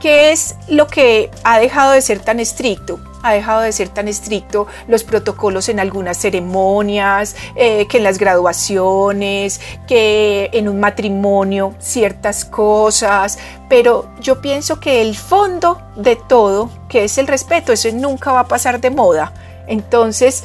¿Qué 0.00 0.32
es 0.32 0.56
lo 0.68 0.86
que 0.86 1.30
ha 1.44 1.58
dejado 1.58 1.92
de 1.92 2.00
ser 2.00 2.20
tan 2.20 2.40
estricto? 2.40 2.98
ha 3.22 3.32
dejado 3.32 3.62
de 3.62 3.72
ser 3.72 3.88
tan 3.88 4.08
estricto 4.08 4.66
los 4.88 5.04
protocolos 5.04 5.68
en 5.68 5.80
algunas 5.80 6.16
ceremonias, 6.16 7.36
eh, 7.54 7.86
que 7.86 7.98
en 7.98 8.04
las 8.04 8.18
graduaciones, 8.18 9.60
que 9.86 10.50
en 10.52 10.68
un 10.68 10.80
matrimonio, 10.80 11.74
ciertas 11.78 12.44
cosas, 12.44 13.38
pero 13.68 14.08
yo 14.20 14.40
pienso 14.40 14.80
que 14.80 15.02
el 15.02 15.16
fondo 15.16 15.80
de 15.96 16.16
todo, 16.16 16.70
que 16.88 17.04
es 17.04 17.18
el 17.18 17.26
respeto, 17.26 17.72
eso 17.72 17.88
nunca 17.92 18.32
va 18.32 18.40
a 18.40 18.48
pasar 18.48 18.80
de 18.80 18.90
moda. 18.90 19.32
Entonces, 19.66 20.44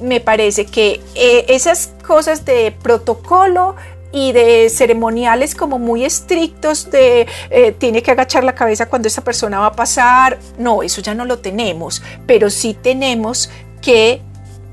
me 0.00 0.20
parece 0.20 0.66
que 0.66 1.00
eh, 1.14 1.46
esas 1.48 1.90
cosas 2.06 2.44
de 2.44 2.72
protocolo 2.82 3.76
y 4.14 4.30
de 4.30 4.70
ceremoniales 4.70 5.56
como 5.56 5.80
muy 5.80 6.04
estrictos 6.04 6.88
de 6.90 7.26
eh, 7.50 7.72
tiene 7.72 8.00
que 8.00 8.12
agachar 8.12 8.44
la 8.44 8.54
cabeza 8.54 8.86
cuando 8.86 9.08
esa 9.08 9.24
persona 9.24 9.58
va 9.58 9.66
a 9.66 9.72
pasar. 9.72 10.38
No, 10.56 10.84
eso 10.84 11.00
ya 11.00 11.14
no 11.14 11.24
lo 11.24 11.40
tenemos, 11.40 12.00
pero 12.24 12.48
sí 12.48 12.74
tenemos 12.80 13.50
que 13.82 14.22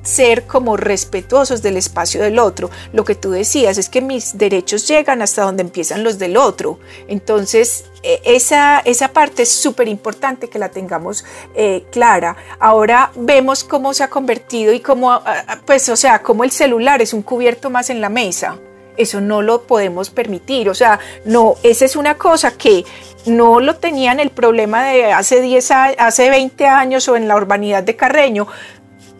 ser 0.04 0.46
como 0.46 0.78
respetuosos 0.78 1.62
del 1.62 1.78
espacio 1.78 2.22
del 2.22 2.38
otro. 2.38 2.70
Lo 2.94 3.04
que 3.04 3.16
tú 3.16 3.32
decías 3.32 3.78
es 3.80 3.90
que 3.90 4.02
mis 4.02 4.38
derechos 4.38 4.88
llegan 4.88 5.24
hasta 5.24 5.44
donde 5.44 5.64
empiezan 5.64 6.04
los 6.04 6.20
del 6.20 6.38
otro. 6.38 6.80
Entonces, 7.08 7.86
e, 8.04 8.22
esa, 8.24 8.80
esa 8.80 9.10
parte 9.10 9.44
es 9.44 9.52
súper 9.52 9.88
importante 9.88 10.50
que 10.50 10.60
la 10.60 10.70
tengamos 10.70 11.26
eh, 11.56 11.84
clara. 11.92 12.36
Ahora 12.60 13.12
vemos 13.16 13.64
cómo 13.64 13.94
se 13.94 14.04
ha 14.04 14.10
convertido 14.10 14.72
y 14.72 14.82
cómo, 14.82 15.12
ah, 15.12 15.24
ah, 15.26 15.60
pues, 15.66 15.90
o 15.90 15.96
sea, 15.96 16.22
cómo 16.22 16.44
el 16.44 16.52
celular 16.52 17.02
es 17.02 17.14
un 17.14 17.24
cubierto 17.24 17.72
más 17.72 17.90
en 17.90 18.02
la 18.02 18.10
mesa. 18.10 18.60
Eso 18.98 19.22
no 19.22 19.42
lo 19.42 19.64
podemos 19.64 20.10
permitir. 20.10 20.70
O 20.70 20.76
sea, 20.76 21.00
no, 21.26 21.56
esa 21.64 21.86
es 21.86 21.96
una 21.96 22.18
cosa 22.18 22.52
que 22.52 22.86
no 23.26 23.60
lo 23.60 23.76
tenían 23.76 24.20
el 24.20 24.30
problema 24.30 24.84
de 24.84 25.12
hace 25.12 25.42
10 25.42 25.72
hace 25.72 26.30
20 26.30 26.66
años 26.66 27.08
o 27.08 27.16
en 27.16 27.28
la 27.28 27.36
urbanidad 27.36 27.84
de 27.84 27.96
Carreño, 27.96 28.48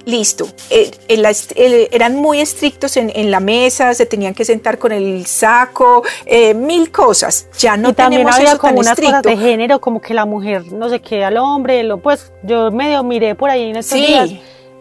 listo, 0.06 0.48
eh, 0.70 1.90
eran 1.92 2.16
muy 2.16 2.40
estrictos 2.40 2.98
en, 2.98 3.32
la 3.32 3.40
mesa, 3.40 3.94
se 3.94 4.06
tenían 4.06 4.34
que 4.34 4.46
sentar 4.46 4.78
con 4.78 4.92
el 4.92 5.26
saco, 5.26 6.04
eh, 6.26 6.54
mil 6.54 6.92
cosas. 6.92 7.48
Ya 7.60 7.78
no 7.78 7.90
y 7.90 7.94
también 7.94 8.28
había 8.28 8.58
como 8.58 8.80
unas 8.80 9.00
cosas 9.00 9.22
de 9.22 9.38
género, 9.38 9.80
como 9.80 10.02
que 10.02 10.14
la 10.14 10.26
mujer 10.26 10.72
no 10.72 10.90
sé 10.90 11.02
qué 11.02 11.24
al 11.24 11.38
hombre, 11.38 11.84
lo 11.84 12.00
pues 12.00 12.32
yo 12.44 12.72
medio 12.72 13.04
miré 13.04 13.36
por 13.36 13.50
ahí 13.50 13.70
en 13.70 13.78
estos 13.78 13.98
días 13.98 14.32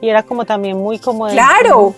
y 0.02 0.08
era 0.08 0.22
como 0.22 0.46
también 0.46 0.78
muy 0.78 0.98
como 0.98 1.28
claro 1.28 1.94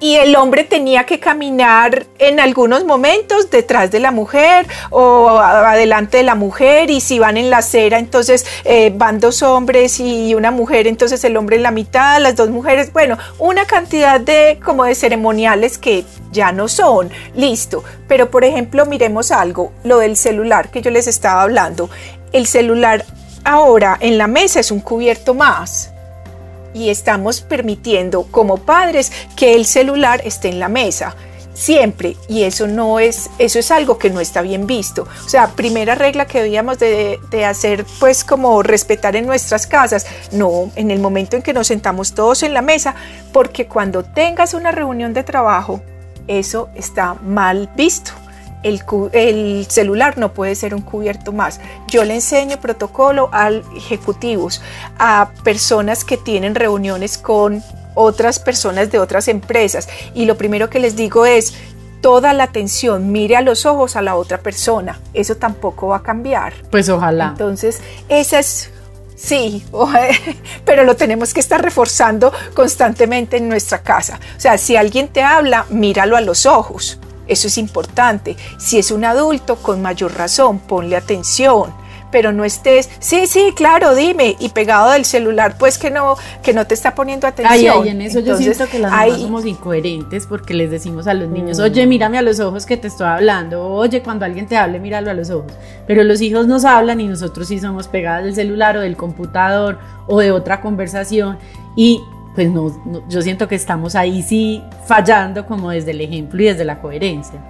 y 0.00 0.16
el 0.16 0.36
hombre 0.36 0.64
tenía 0.64 1.04
que 1.04 1.18
caminar 1.20 2.06
en 2.18 2.40
algunos 2.40 2.84
momentos 2.84 3.50
detrás 3.50 3.90
de 3.90 4.00
la 4.00 4.10
mujer 4.10 4.66
o 4.90 5.30
adelante 5.30 6.18
de 6.18 6.22
la 6.22 6.34
mujer 6.34 6.90
y 6.90 7.00
si 7.00 7.18
van 7.18 7.36
en 7.36 7.50
la 7.50 7.58
acera 7.58 7.98
entonces 7.98 8.46
eh, 8.64 8.92
van 8.94 9.20
dos 9.20 9.42
hombres 9.42 10.00
y 10.00 10.34
una 10.34 10.50
mujer 10.50 10.86
entonces 10.86 11.24
el 11.24 11.36
hombre 11.36 11.56
en 11.56 11.62
la 11.62 11.70
mitad 11.70 12.20
las 12.20 12.36
dos 12.36 12.50
mujeres 12.50 12.92
bueno 12.92 13.16
una 13.38 13.64
cantidad 13.66 14.20
de 14.20 14.60
como 14.62 14.84
de 14.84 14.94
ceremoniales 14.94 15.78
que 15.78 16.04
ya 16.32 16.52
no 16.52 16.68
son 16.68 17.10
listo. 17.34 17.82
Pero 18.08 18.30
por 18.30 18.44
ejemplo 18.44 18.86
miremos 18.86 19.32
algo 19.32 19.72
lo 19.84 19.98
del 19.98 20.16
celular 20.16 20.70
que 20.70 20.82
yo 20.82 20.90
les 20.90 21.06
estaba 21.06 21.42
hablando. 21.42 21.90
El 22.32 22.46
celular 22.46 23.04
ahora 23.44 23.96
en 24.00 24.18
la 24.18 24.26
mesa 24.26 24.60
es 24.60 24.70
un 24.70 24.80
cubierto 24.80 25.34
más 25.34 25.92
y 26.76 26.90
estamos 26.90 27.40
permitiendo 27.40 28.24
como 28.24 28.58
padres 28.58 29.10
que 29.34 29.54
el 29.54 29.64
celular 29.64 30.20
esté 30.24 30.50
en 30.50 30.60
la 30.60 30.68
mesa 30.68 31.16
siempre. 31.54 32.16
Y 32.28 32.42
eso 32.42 32.66
no 32.66 33.00
es 33.00 33.30
eso 33.38 33.58
es 33.58 33.70
algo 33.70 33.96
que 33.96 34.10
no 34.10 34.20
está 34.20 34.42
bien 34.42 34.66
visto. 34.66 35.08
O 35.24 35.28
sea 35.28 35.48
primera 35.48 35.94
regla 35.94 36.26
que 36.26 36.42
debíamos 36.42 36.78
de, 36.78 37.18
de, 37.30 37.44
hacer 37.46 37.86
pues 37.98 38.24
como 38.24 38.62
respetar 38.62 39.16
en 39.16 39.26
nuestras 39.26 39.66
casas 39.66 40.06
no 40.32 40.70
en 40.76 40.90
el 40.90 41.00
momento 41.00 41.36
en 41.36 41.42
que 41.42 41.54
nos 41.54 41.68
sentamos 41.68 42.12
todos 42.12 42.42
en 42.42 42.52
la 42.52 42.60
mesa 42.60 42.94
porque 43.32 43.66
cuando 43.66 44.04
tengas 44.04 44.52
una 44.52 44.70
reunión 44.70 45.14
de 45.14 45.24
trabajo 45.24 45.80
eso 46.26 46.68
está 46.74 47.14
mal 47.14 47.70
visto 47.74 48.12
el, 48.66 49.66
celular 49.68 50.18
no 50.18 50.32
puede 50.32 50.54
ser 50.54 50.74
un 50.74 50.82
cubierto 50.82 51.32
más. 51.32 51.60
Yo 51.88 52.04
le 52.04 52.14
enseño 52.14 52.60
protocolo 52.60 53.28
a 53.32 53.50
ejecutivos, 53.76 54.60
a 54.98 55.30
personas 55.44 56.04
que 56.04 56.16
tienen 56.16 56.54
reuniones 56.54 57.18
con 57.18 57.62
otras 57.94 58.38
personas 58.38 58.90
de 58.90 58.98
otras 58.98 59.28
empresas 59.28 59.88
y 60.14 60.26
lo 60.26 60.36
primero 60.36 60.68
que 60.68 60.78
les 60.78 60.96
digo 60.96 61.24
es 61.24 61.54
toda 62.00 62.34
la 62.34 62.44
atención, 62.44 63.10
mire 63.10 63.36
a 63.36 63.40
los 63.40 63.66
ojos 63.66 63.96
a 63.96 64.02
la 64.02 64.16
otra 64.16 64.38
persona. 64.38 65.00
Eso 65.14 65.36
tampoco 65.36 65.88
va 65.88 65.96
a 65.96 66.02
cambiar. 66.02 66.52
Pues 66.70 66.88
ojalá. 66.88 67.28
Entonces, 67.28 67.80
esa 68.08 68.38
es 68.38 68.70
Sí, 69.16 69.64
pero 70.66 70.84
lo 70.84 70.94
tenemos 70.94 71.32
que 71.32 71.40
estar 71.40 71.62
reforzando 71.62 72.32
constantemente 72.54 73.38
en 73.38 73.48
nuestra 73.48 73.80
casa. 73.82 74.20
O 74.36 74.40
sea, 74.40 74.58
si 74.58 74.76
alguien 74.76 75.08
te 75.08 75.22
habla, 75.22 75.64
míralo 75.70 76.16
a 76.16 76.20
los 76.20 76.44
ojos. 76.44 77.00
Eso 77.26 77.48
es 77.48 77.58
importante. 77.58 78.36
Si 78.58 78.78
es 78.78 78.90
un 78.90 79.04
adulto, 79.04 79.56
con 79.56 79.82
mayor 79.82 80.14
razón, 80.14 80.58
ponle 80.58 80.96
atención. 80.96 81.72
Pero 82.12 82.32
no 82.32 82.44
estés, 82.44 82.88
sí, 83.00 83.26
sí, 83.26 83.52
claro, 83.54 83.94
dime, 83.94 84.36
y 84.38 84.50
pegado 84.50 84.92
del 84.92 85.04
celular, 85.04 85.56
pues 85.58 85.76
que 85.76 85.90
no, 85.90 86.16
que 86.40 86.54
no 86.54 86.64
te 86.64 86.72
está 86.72 86.94
poniendo 86.94 87.26
atención. 87.26 87.82
Ay, 87.82 87.88
en 87.88 88.00
eso 88.00 88.20
yo 88.20 88.36
siento 88.36 88.68
que 88.68 88.78
las 88.78 88.92
mamás 88.92 89.20
somos 89.20 89.44
incoherentes 89.44 90.26
porque 90.26 90.54
les 90.54 90.70
decimos 90.70 91.08
a 91.08 91.14
los 91.14 91.28
niños, 91.28 91.58
oye, 91.58 91.84
mírame 91.84 92.16
a 92.16 92.22
los 92.22 92.38
ojos 92.38 92.64
que 92.64 92.76
te 92.76 92.86
estoy 92.86 93.08
hablando, 93.08 93.68
oye, 93.68 94.02
cuando 94.02 94.24
alguien 94.24 94.46
te 94.46 94.56
hable, 94.56 94.78
míralo 94.78 95.10
a 95.10 95.14
los 95.14 95.30
ojos. 95.30 95.52
Pero 95.88 96.04
los 96.04 96.20
hijos 96.20 96.46
nos 96.46 96.64
hablan 96.64 97.00
y 97.00 97.08
nosotros 97.08 97.48
sí 97.48 97.58
somos 97.58 97.88
pegados 97.88 98.24
del 98.24 98.34
celular 98.36 98.76
o 98.76 98.80
del 98.80 98.96
computador 98.96 99.78
o 100.06 100.20
de 100.20 100.30
otra 100.30 100.60
conversación. 100.60 101.38
Y 101.74 102.00
pues 102.36 102.50
no, 102.50 102.70
yo 103.08 103.22
siento 103.22 103.48
que 103.48 103.54
estamos 103.54 103.96
ahí 103.96 104.22
sí 104.22 104.62
fallando 104.84 105.46
como 105.46 105.70
desde 105.70 105.92
el 105.92 106.02
ejemplo 106.02 106.42
y 106.42 106.44
desde 106.44 106.64
la 106.64 106.78
coherencia. 106.80 107.40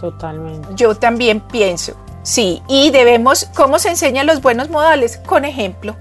Totalmente. 0.00 0.68
Yo 0.76 0.94
también 0.94 1.40
pienso, 1.40 1.94
sí, 2.22 2.62
y 2.68 2.90
debemos, 2.90 3.50
¿cómo 3.56 3.80
se 3.80 3.90
enseñan 3.90 4.26
los 4.26 4.40
buenos 4.40 4.70
modales? 4.70 5.18
Con 5.18 5.44
ejemplo 5.44 5.96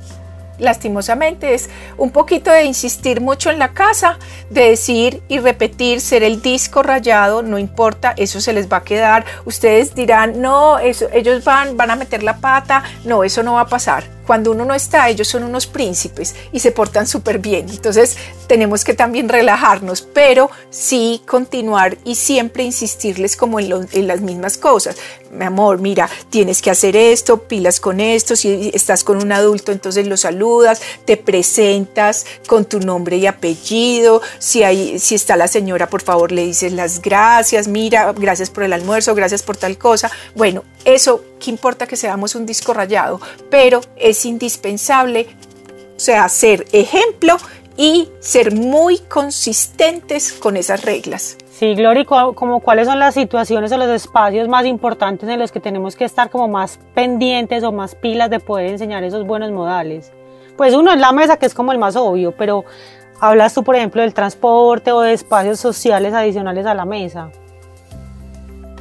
lastimosamente 0.57 1.53
es 1.53 1.69
un 1.97 2.11
poquito 2.11 2.49
de 2.49 2.63
insistir 2.63 3.19
mucho 3.19 3.49
en 3.51 3.59
la 3.59 3.73
casa, 3.73 4.17
de 4.49 4.69
decir 4.69 5.21
y 5.27 5.39
repetir, 5.39 5.99
ser 5.99 6.23
el 6.23 6.41
disco 6.41 6.81
rayado, 6.81 7.41
no 7.41 7.57
importa, 7.57 8.13
eso 8.15 8.39
se 8.39 8.53
les 8.53 8.71
va 8.71 8.77
a 8.77 8.83
quedar. 8.83 9.25
Ustedes 9.43 9.95
dirán, 9.95 10.41
no, 10.41 10.79
eso, 10.79 11.07
ellos 11.11 11.43
van, 11.43 11.75
van 11.75 11.91
a 11.91 11.97
meter 11.97 12.23
la 12.23 12.37
pata, 12.37 12.83
no, 13.03 13.25
eso 13.25 13.43
no 13.43 13.55
va 13.55 13.61
a 13.61 13.67
pasar 13.67 14.14
cuando 14.25 14.51
uno 14.51 14.65
no 14.65 14.73
está, 14.73 15.09
ellos 15.09 15.27
son 15.27 15.43
unos 15.43 15.67
príncipes 15.67 16.35
y 16.51 16.59
se 16.59 16.71
portan 16.71 17.07
súper 17.07 17.39
bien. 17.39 17.69
Entonces 17.69 18.17
tenemos 18.47 18.83
que 18.83 18.93
también 18.93 19.29
relajarnos, 19.29 20.01
pero 20.01 20.49
sí 20.69 21.21
continuar 21.27 21.97
y 22.03 22.15
siempre 22.15 22.63
insistirles 22.63 23.35
como 23.35 23.59
en, 23.59 23.87
en, 23.91 24.07
las 24.07 24.21
mismas 24.21 24.57
cosas. 24.57 24.95
Mi 25.31 25.45
amor, 25.45 25.79
mira, 25.79 26.09
tienes 26.29 26.61
que 26.61 26.71
hacer 26.71 26.95
esto, 26.95 27.43
pilas 27.43 27.79
con 27.79 27.99
esto, 27.99 28.35
si 28.35 28.71
estás 28.73 29.03
con 29.03 29.17
un 29.17 29.31
adulto, 29.31 29.71
entonces 29.71 30.07
lo 30.07 30.17
saludas, 30.17 30.81
te 31.05 31.17
presentas 31.17 32.25
con 32.47 32.65
tu 32.65 32.79
nombre 32.79 33.17
y 33.17 33.27
apellido, 33.27 34.21
si, 34.39 34.63
hay, 34.63 34.99
si 34.99 35.15
está 35.15 35.35
la 35.35 35.47
señora, 35.47 35.89
por 35.89 36.01
favor 36.01 36.31
le 36.31 36.45
dices 36.45 36.71
las 36.71 37.01
gracias, 37.01 37.67
mira, 37.67 38.13
gracias 38.13 38.49
por 38.49 38.63
el 38.63 38.73
almuerzo, 38.73 39.15
gracias 39.15 39.43
por 39.43 39.57
tal 39.57 39.77
cosa. 39.77 40.09
Bueno, 40.35 40.63
eso, 40.85 41.23
¿qué 41.39 41.49
importa 41.49 41.87
que 41.87 41.97
seamos 41.97 42.35
un 42.35 42.45
disco 42.45 42.73
rayado? 42.73 43.19
Pero 43.49 43.81
es 43.95 44.14
indispensable, 44.23 45.27
o 45.97 45.99
sea, 45.99 46.29
ser 46.29 46.65
ejemplo 46.71 47.35
y 47.75 48.09
ser 48.19 48.53
muy 48.53 48.99
consistentes 48.99 50.31
con 50.31 50.55
esas 50.55 50.85
reglas. 50.85 51.37
Sí, 51.51 51.73
Glory, 51.73 52.05
como 52.05 52.59
cuáles 52.59 52.87
son 52.87 52.99
las 52.99 53.13
situaciones 53.13 53.71
o 53.71 53.77
los 53.77 53.89
espacios 53.89 54.47
más 54.47 54.65
importantes 54.65 55.27
en 55.27 55.39
los 55.39 55.51
que 55.51 55.59
tenemos 55.59 55.95
que 55.95 56.05
estar 56.05 56.29
como 56.29 56.47
más 56.47 56.79
pendientes 56.93 57.63
o 57.63 57.71
más 57.71 57.95
pilas 57.95 58.29
de 58.29 58.39
poder 58.39 58.67
enseñar 58.67 59.03
esos 59.03 59.25
buenos 59.25 59.51
modales. 59.51 60.11
Pues 60.57 60.73
uno 60.73 60.91
es 60.91 60.99
la 60.99 61.11
mesa, 61.11 61.37
que 61.37 61.45
es 61.45 61.53
como 61.53 61.71
el 61.71 61.77
más 61.77 61.95
obvio, 61.95 62.33
pero 62.33 62.63
hablas 63.19 63.53
tú, 63.53 63.63
por 63.63 63.75
ejemplo, 63.75 64.01
del 64.01 64.13
transporte 64.13 64.91
o 64.91 65.01
de 65.01 65.13
espacios 65.13 65.59
sociales 65.59 66.13
adicionales 66.13 66.65
a 66.65 66.73
la 66.73 66.85
mesa 66.85 67.31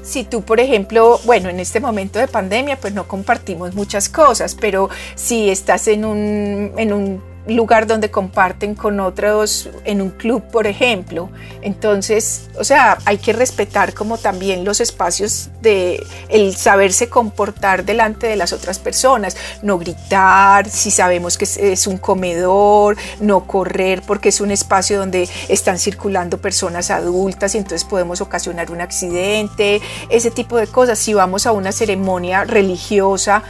si 0.04 0.22
tú, 0.22 0.42
por 0.42 0.60
ejemplo, 0.60 1.18
bueno, 1.24 1.48
en 1.48 1.58
este 1.58 1.80
momento 1.80 2.18
de 2.18 2.28
pandemia, 2.28 2.78
pues 2.78 2.94
no 2.94 3.08
compartimos 3.08 3.74
muchas 3.74 4.08
cosas, 4.08 4.54
pero 4.54 4.90
si 5.16 5.50
estás 5.50 5.88
en 5.88 6.04
un, 6.04 6.72
en 6.76 6.92
un 6.92 7.33
lugar 7.46 7.86
donde 7.86 8.10
comparten 8.10 8.74
con 8.74 9.00
otros 9.00 9.68
en 9.84 10.00
un 10.00 10.10
club, 10.10 10.42
por 10.50 10.66
ejemplo. 10.66 11.30
Entonces, 11.62 12.48
o 12.58 12.64
sea, 12.64 12.98
hay 13.04 13.18
que 13.18 13.32
respetar 13.32 13.94
como 13.94 14.18
también 14.18 14.64
los 14.64 14.80
espacios 14.80 15.50
de 15.60 16.04
el 16.28 16.56
saberse 16.56 17.08
comportar 17.08 17.84
delante 17.84 18.26
de 18.26 18.36
las 18.36 18.52
otras 18.52 18.78
personas, 18.78 19.36
no 19.62 19.78
gritar, 19.78 20.68
si 20.68 20.90
sabemos 20.90 21.36
que 21.38 21.44
es 21.44 21.86
un 21.86 21.98
comedor, 21.98 22.96
no 23.20 23.46
correr 23.46 24.02
porque 24.06 24.30
es 24.30 24.40
un 24.40 24.50
espacio 24.50 24.98
donde 24.98 25.28
están 25.48 25.78
circulando 25.78 26.38
personas 26.38 26.90
adultas 26.90 27.54
y 27.54 27.58
entonces 27.58 27.84
podemos 27.84 28.20
ocasionar 28.20 28.70
un 28.70 28.80
accidente, 28.80 29.80
ese 30.08 30.30
tipo 30.30 30.56
de 30.56 30.66
cosas. 30.66 30.98
Si 30.98 31.14
vamos 31.14 31.46
a 31.46 31.52
una 31.52 31.72
ceremonia 31.72 32.44
religiosa, 32.44 33.42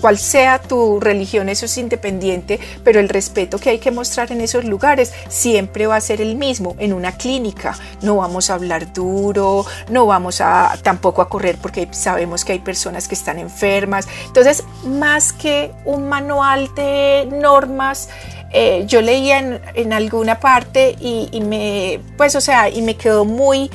cual 0.00 0.18
sea 0.18 0.58
tu 0.60 1.00
religión, 1.00 1.48
eso 1.48 1.66
es 1.66 1.78
independiente, 1.78 2.58
pero 2.84 3.00
el 3.00 3.08
respeto 3.08 3.58
que 3.58 3.70
hay 3.70 3.78
que 3.78 3.90
mostrar 3.90 4.32
en 4.32 4.40
esos 4.40 4.64
lugares 4.64 5.12
siempre 5.28 5.86
va 5.86 5.96
a 5.96 6.00
ser 6.00 6.20
el 6.20 6.36
mismo. 6.36 6.74
En 6.78 6.92
una 6.92 7.12
clínica 7.12 7.76
no 8.02 8.16
vamos 8.16 8.50
a 8.50 8.54
hablar 8.54 8.92
duro, 8.92 9.64
no 9.88 10.06
vamos 10.06 10.40
a 10.40 10.78
tampoco 10.82 11.22
a 11.22 11.28
correr 11.28 11.56
porque 11.60 11.88
sabemos 11.92 12.44
que 12.44 12.52
hay 12.52 12.60
personas 12.60 13.08
que 13.08 13.14
están 13.14 13.38
enfermas. 13.38 14.08
Entonces, 14.26 14.64
más 14.84 15.32
que 15.32 15.72
un 15.84 16.08
manual 16.08 16.70
de 16.74 17.28
normas, 17.30 18.08
eh, 18.52 18.84
yo 18.86 19.00
leía 19.00 19.60
en, 19.74 19.92
alguna 19.92 20.40
parte 20.40 20.96
y, 21.00 21.28
y, 21.30 21.40
me, 21.40 22.00
pues, 22.16 22.34
o 22.34 22.40
sea, 22.40 22.68
y 22.68 22.82
me 22.82 22.96
quedó 22.96 23.24
muy, 23.24 23.70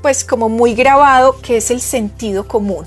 pues, 0.00 0.24
como 0.24 0.48
muy 0.48 0.74
grabado 0.74 1.40
que 1.40 1.58
es 1.58 1.70
el 1.70 1.80
sentido 1.80 2.48
común 2.48 2.86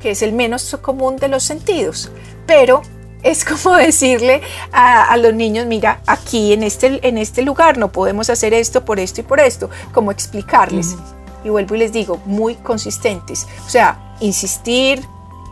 que 0.00 0.10
es 0.10 0.22
el 0.22 0.32
menos 0.32 0.76
común 0.80 1.16
de 1.16 1.28
los 1.28 1.42
sentidos, 1.42 2.10
pero 2.46 2.82
es 3.22 3.44
como 3.44 3.76
decirle 3.76 4.40
a, 4.72 5.16
los 5.16 5.34
niños, 5.34 5.66
mira, 5.66 6.00
aquí 6.06 6.52
en 6.52 6.62
este, 6.62 7.06
en 7.06 7.18
este 7.18 7.42
lugar 7.42 7.78
no 7.78 7.92
podemos 7.92 8.30
hacer 8.30 8.54
esto 8.54 8.84
por 8.84 8.98
esto 8.98 9.20
y 9.20 9.24
por 9.24 9.40
esto, 9.40 9.70
como 9.92 10.10
explicarles. 10.10 10.96
Y 11.44 11.48
vuelvo 11.48 11.74
y 11.74 11.78
les 11.78 11.92
digo, 11.92 12.20
muy 12.26 12.54
consistentes. 12.56 13.46
O 13.66 13.70
sea, 13.70 14.14
insistir, 14.20 15.00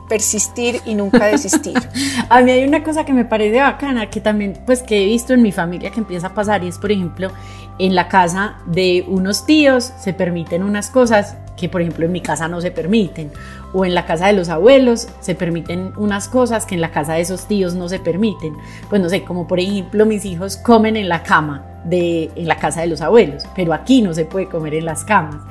persistir 0.09 0.81
y 0.85 0.95
nunca 0.95 1.27
desistir. 1.27 1.79
a 2.29 2.41
mí 2.41 2.51
hay 2.51 2.65
una 2.65 2.83
cosa 2.83 3.05
que 3.05 3.13
me 3.13 3.25
parece 3.25 3.61
bacana, 3.61 4.11
que 4.11 4.21
también, 4.21 4.61
pues 4.67 4.83
que 4.83 5.03
he 5.03 5.07
visto 5.07 5.33
en 5.33 5.43
mi 5.43 5.53
familia 5.53 5.91
que 5.91 6.01
empieza 6.01 6.29
a 6.29 6.35
pasar 6.35 6.63
y 6.65 6.69
es, 6.69 6.79
por 6.79 6.93
ejemplo, 6.93 7.31
en 7.79 7.95
la 7.95 8.09
casa 8.09 8.57
de 8.67 9.05
unos 9.09 9.47
tíos 9.47 9.93
se 9.99 10.13
permiten 10.13 10.63
unas 10.63 10.91
cosas 10.91 11.37
que 11.59 11.69
por 11.69 11.83
ejemplo 11.83 12.07
en 12.07 12.13
mi 12.13 12.21
casa 12.21 12.49
no 12.49 12.61
se 12.61 12.71
permiten, 12.71 13.31
o 13.73 13.85
en 13.85 13.95
la 13.95 14.07
casa 14.07 14.29
de 14.29 14.33
los 14.33 14.49
abuelos 14.49 15.09
se 15.21 15.35
permiten 15.35 15.93
unas 15.97 16.29
cosas 16.29 16.65
que 16.65 16.75
en 16.75 16.81
la 16.81 16.91
casa 16.91 17.15
de 17.15 17.21
esos 17.21 17.47
tíos 17.47 17.75
no 17.75 17.89
se 17.89 17.99
permiten. 17.99 18.55
Pues 18.89 19.03
no 19.03 19.09
sé, 19.09 19.25
como 19.25 19.47
por 19.47 19.61
ejemplo 19.61 20.07
mis 20.07 20.25
hijos 20.25 20.57
comen 20.57 20.97
en 20.97 21.09
la 21.09 21.23
cama 21.23 21.67
de 21.85 22.31
en 22.35 22.49
la 22.49 22.57
casa 22.57 22.81
de 22.81 22.87
los 22.87 23.01
abuelos, 23.01 23.45
pero 23.55 23.75
aquí 23.75 24.01
no 24.01 24.15
se 24.15 24.25
puede 24.25 24.49
comer 24.49 24.75
en 24.75 24.85
las 24.85 25.05
camas. 25.05 25.43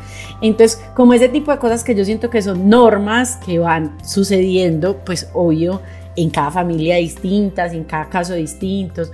Entonces, 0.41 0.81
como 0.95 1.13
ese 1.13 1.29
tipo 1.29 1.51
de 1.51 1.59
cosas 1.59 1.83
que 1.83 1.93
yo 1.93 2.05
siento 2.05 2.29
que 2.29 2.41
son 2.41 2.69
normas 2.69 3.37
que 3.45 3.59
van 3.59 3.97
sucediendo, 4.03 4.97
pues 5.05 5.29
obvio 5.33 5.81
en 6.15 6.29
cada 6.31 6.49
familia 6.49 6.95
distintas, 6.95 7.73
en 7.73 7.83
cada 7.83 8.09
caso 8.09 8.33
distintos 8.33 9.11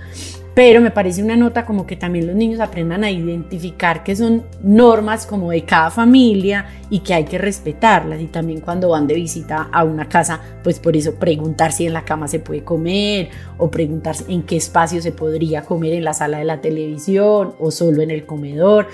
pero 0.54 0.80
me 0.80 0.92
parece 0.92 1.22
una 1.22 1.36
nota 1.36 1.66
como 1.66 1.86
que 1.86 1.96
también 1.96 2.28
los 2.28 2.36
niños 2.36 2.60
aprendan 2.60 3.02
a 3.02 3.10
identificar 3.10 4.04
que 4.04 4.14
son 4.14 4.44
normas 4.62 5.26
como 5.26 5.50
de 5.50 5.64
cada 5.64 5.90
familia 5.90 6.66
y 6.90 7.00
que 7.00 7.12
hay 7.12 7.24
que 7.24 7.38
respetarlas 7.38 8.20
y 8.20 8.26
también 8.26 8.60
cuando 8.60 8.90
van 8.90 9.08
de 9.08 9.14
visita 9.14 9.68
a 9.72 9.82
una 9.82 10.08
casa, 10.08 10.40
pues 10.62 10.78
por 10.78 10.96
eso 10.96 11.16
preguntar 11.16 11.72
si 11.72 11.86
en 11.86 11.92
la 11.92 12.04
cama 12.04 12.28
se 12.28 12.38
puede 12.38 12.62
comer 12.62 13.30
o 13.58 13.68
preguntar 13.68 14.14
en 14.28 14.44
qué 14.44 14.56
espacio 14.56 15.02
se 15.02 15.10
podría 15.10 15.62
comer 15.62 15.94
en 15.94 16.04
la 16.04 16.14
sala 16.14 16.38
de 16.38 16.44
la 16.44 16.60
televisión 16.60 17.54
o 17.58 17.70
solo 17.72 18.02
en 18.02 18.12
el 18.12 18.24
comedor. 18.24 18.86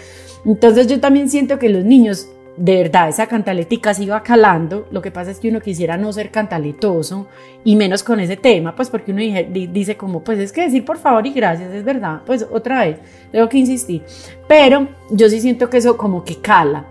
Entonces 0.47 0.87
yo 0.87 0.99
también 0.99 1.29
siento 1.29 1.59
que 1.59 1.69
los 1.69 1.85
niños 1.85 2.29
de 2.57 2.77
verdad 2.77 3.09
esa 3.09 3.27
cantaletica 3.27 3.95
se 3.95 4.05
iba 4.05 4.23
calando. 4.23 4.87
Lo 4.91 5.01
que 5.01 5.11
pasa 5.11 5.31
es 5.31 5.41
que 5.41 5.49
uno 5.49 5.61
quisiera 5.61 5.97
no 5.97 6.13
ser 6.13 6.31
cantaletoso 6.31 7.27
y 7.65 7.77
menos 7.77 8.03
con 8.03 8.21
ese 8.21 8.37
tema, 8.37 8.75
pues 8.75 8.91
porque 8.91 9.13
uno 9.13 9.23
dice 9.51 9.97
como, 9.97 10.23
pues 10.23 10.39
es 10.39 10.53
que 10.53 10.63
decir 10.63 10.85
por 10.85 10.99
favor 10.99 11.27
y 11.27 11.33
gracias, 11.33 11.73
es 11.73 11.85
verdad, 11.85 12.23
pues 12.27 12.47
otra 12.51 12.85
vez, 12.85 12.99
tengo 13.33 13.49
que 13.49 13.59
insistir. 13.59 14.03
Pero 14.49 14.89
yo 15.11 15.29
sí 15.29 15.41
siento 15.41 15.71
que 15.71 15.79
eso 15.79 15.97
como 15.97 16.25
que 16.25 16.37
cala. 16.37 16.87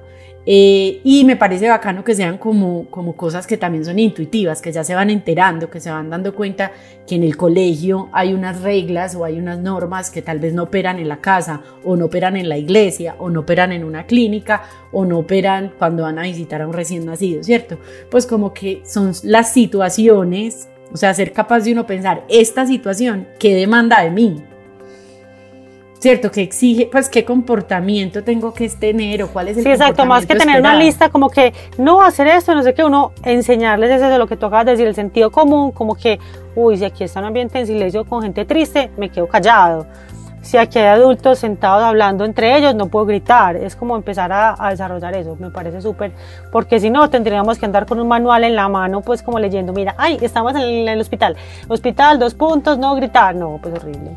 Eh, 0.51 1.01
y 1.03 1.25
me 1.25 1.35
parece 1.35 1.69
bacano 1.69 2.03
que 2.03 2.15
sean 2.15 2.39
como, 2.39 2.89
como 2.89 3.15
cosas 3.15 3.45
que 3.45 3.55
también 3.55 3.85
son 3.85 3.99
intuitivas, 3.99 4.63
que 4.63 4.71
ya 4.71 4.83
se 4.83 4.95
van 4.95 5.11
enterando, 5.11 5.69
que 5.69 5.79
se 5.79 5.91
van 5.91 6.09
dando 6.09 6.33
cuenta 6.33 6.71
que 7.05 7.13
en 7.13 7.23
el 7.23 7.37
colegio 7.37 8.09
hay 8.13 8.33
unas 8.33 8.63
reglas 8.63 9.13
o 9.13 9.25
hay 9.25 9.37
unas 9.37 9.59
normas 9.59 10.09
que 10.09 10.23
tal 10.23 10.39
vez 10.39 10.55
no 10.55 10.63
operan 10.63 10.97
en 10.97 11.07
la 11.07 11.17
casa 11.17 11.61
o 11.85 11.95
no 11.95 12.05
operan 12.05 12.35
en 12.35 12.49
la 12.49 12.57
iglesia 12.57 13.13
o 13.19 13.29
no 13.29 13.41
operan 13.41 13.71
en 13.73 13.83
una 13.83 14.07
clínica 14.07 14.63
o 14.91 15.05
no 15.05 15.19
operan 15.19 15.71
cuando 15.77 16.01
van 16.01 16.17
a 16.17 16.23
visitar 16.23 16.63
a 16.63 16.67
un 16.67 16.73
recién 16.73 17.05
nacido, 17.05 17.43
¿cierto? 17.43 17.77
Pues 18.09 18.25
como 18.25 18.51
que 18.51 18.81
son 18.87 19.11
las 19.25 19.53
situaciones, 19.53 20.67
o 20.91 20.97
sea, 20.97 21.13
ser 21.13 21.31
capaz 21.31 21.59
de 21.59 21.73
uno 21.73 21.85
pensar, 21.85 22.25
esta 22.27 22.65
situación, 22.65 23.27
¿qué 23.37 23.53
demanda 23.53 24.01
de 24.01 24.09
mí? 24.09 24.41
¿Cierto? 25.99 26.31
Que 26.31 26.41
exige, 26.41 26.89
pues, 26.91 27.09
qué 27.09 27.23
comportamiento 27.25 28.23
tengo 28.23 28.53
que 28.53 28.67
tener 28.69 29.23
o 29.23 29.27
cuál 29.27 29.49
es 29.49 29.57
el 29.57 29.63
Sí, 29.63 29.69
exacto, 29.69 30.05
más 30.05 30.25
que 30.25 30.35
tener 30.35 30.59
una 30.59 30.75
lista 30.75 31.09
como 31.09 31.29
que 31.29 31.53
no 31.77 32.01
hacer 32.01 32.27
esto, 32.27 32.55
no 32.55 32.63
sé 32.63 32.73
qué, 32.73 32.83
uno 32.83 33.11
enseñarles 33.23 33.91
eso 33.91 34.09
de 34.09 34.17
lo 34.17 34.27
que 34.27 34.37
tú 34.37 34.45
acabas 34.45 34.65
de 34.65 34.71
decir, 34.71 34.87
el 34.87 34.95
sentido 34.95 35.29
común, 35.29 35.71
como 35.71 35.95
que, 35.95 36.19
uy, 36.55 36.77
si 36.77 36.85
aquí 36.85 37.03
está 37.03 37.19
un 37.19 37.27
ambiente 37.27 37.59
en 37.59 37.67
silencio 37.67 38.05
con 38.05 38.23
gente 38.23 38.45
triste, 38.45 38.89
me 38.97 39.09
quedo 39.09 39.27
callado. 39.27 39.85
Si 40.41 40.57
aquí 40.57 40.79
hay 40.79 40.85
adultos 40.85 41.39
sentados 41.39 41.83
hablando 41.83 42.23
entre 42.23 42.57
ellos, 42.57 42.73
no 42.73 42.87
puedo 42.87 43.05
gritar. 43.05 43.57
Es 43.57 43.75
como 43.75 43.97
empezar 43.97 44.31
a, 44.31 44.55
a 44.57 44.69
desarrollar 44.69 45.13
eso, 45.13 45.35
me 45.37 45.49
parece 45.49 45.81
súper, 45.81 46.13
porque 46.49 46.79
si 46.79 46.89
no, 46.89 47.09
tendríamos 47.09 47.57
que 47.59 47.65
andar 47.65 47.85
con 47.85 47.99
un 47.99 48.07
manual 48.07 48.45
en 48.45 48.55
la 48.55 48.69
mano, 48.69 49.01
pues 49.01 49.21
como 49.21 49.37
leyendo, 49.37 49.73
mira, 49.73 49.95
ay, 49.97 50.17
estamos 50.21 50.55
en 50.55 50.87
el, 50.87 51.01
hospital, 51.01 51.35
hospital, 51.67 52.19
dos 52.19 52.35
puntos, 52.35 52.77
no 52.77 52.95
gritar, 52.95 53.35
no, 53.35 53.59
pues 53.61 53.75
horrible. 53.75 54.11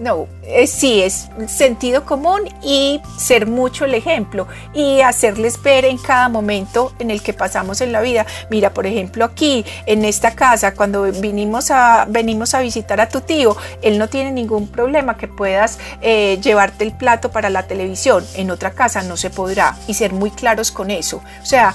No, 0.00 0.28
es, 0.46 0.70
sí, 0.70 1.02
es 1.02 1.28
sentido 1.48 2.04
común 2.04 2.42
y 2.62 3.00
ser 3.18 3.46
mucho 3.46 3.84
el 3.84 3.94
ejemplo 3.94 4.46
y 4.72 5.00
hacerles 5.00 5.60
ver 5.60 5.84
en 5.84 5.98
cada 5.98 6.28
momento 6.28 6.92
en 7.00 7.10
el 7.10 7.20
que 7.20 7.32
pasamos 7.32 7.80
en 7.80 7.90
la 7.90 8.00
vida. 8.00 8.24
Mira, 8.48 8.72
por 8.72 8.86
ejemplo, 8.86 9.24
aquí 9.24 9.64
en 9.86 10.04
esta 10.04 10.36
casa, 10.36 10.74
cuando 10.74 11.02
vinimos 11.02 11.72
a, 11.72 12.06
venimos 12.08 12.54
a 12.54 12.60
visitar 12.60 13.00
a 13.00 13.08
tu 13.08 13.22
tío, 13.22 13.56
él 13.82 13.98
no 13.98 14.08
tiene 14.08 14.30
ningún 14.30 14.68
problema 14.68 15.16
que 15.16 15.26
puedas 15.26 15.80
eh, 16.00 16.38
llevarte 16.42 16.84
el 16.84 16.92
plato 16.92 17.32
para 17.32 17.50
la 17.50 17.66
televisión. 17.66 18.24
En 18.34 18.52
otra 18.52 18.70
casa 18.70 19.02
no 19.02 19.16
se 19.16 19.30
podrá 19.30 19.76
y 19.88 19.94
ser 19.94 20.12
muy 20.12 20.30
claros 20.30 20.70
con 20.70 20.92
eso. 20.92 21.22
O 21.42 21.46
sea, 21.46 21.74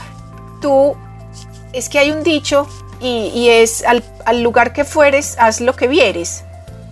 tú, 0.62 0.96
es 1.74 1.90
que 1.90 2.00
hay 2.00 2.12
un 2.12 2.24
dicho 2.24 2.70
y, 3.02 3.32
y 3.36 3.50
es 3.50 3.84
al, 3.84 4.02
al 4.24 4.42
lugar 4.42 4.72
que 4.72 4.86
fueres, 4.86 5.36
haz 5.40 5.60
lo 5.60 5.76
que 5.76 5.90
vieres. 5.90 6.46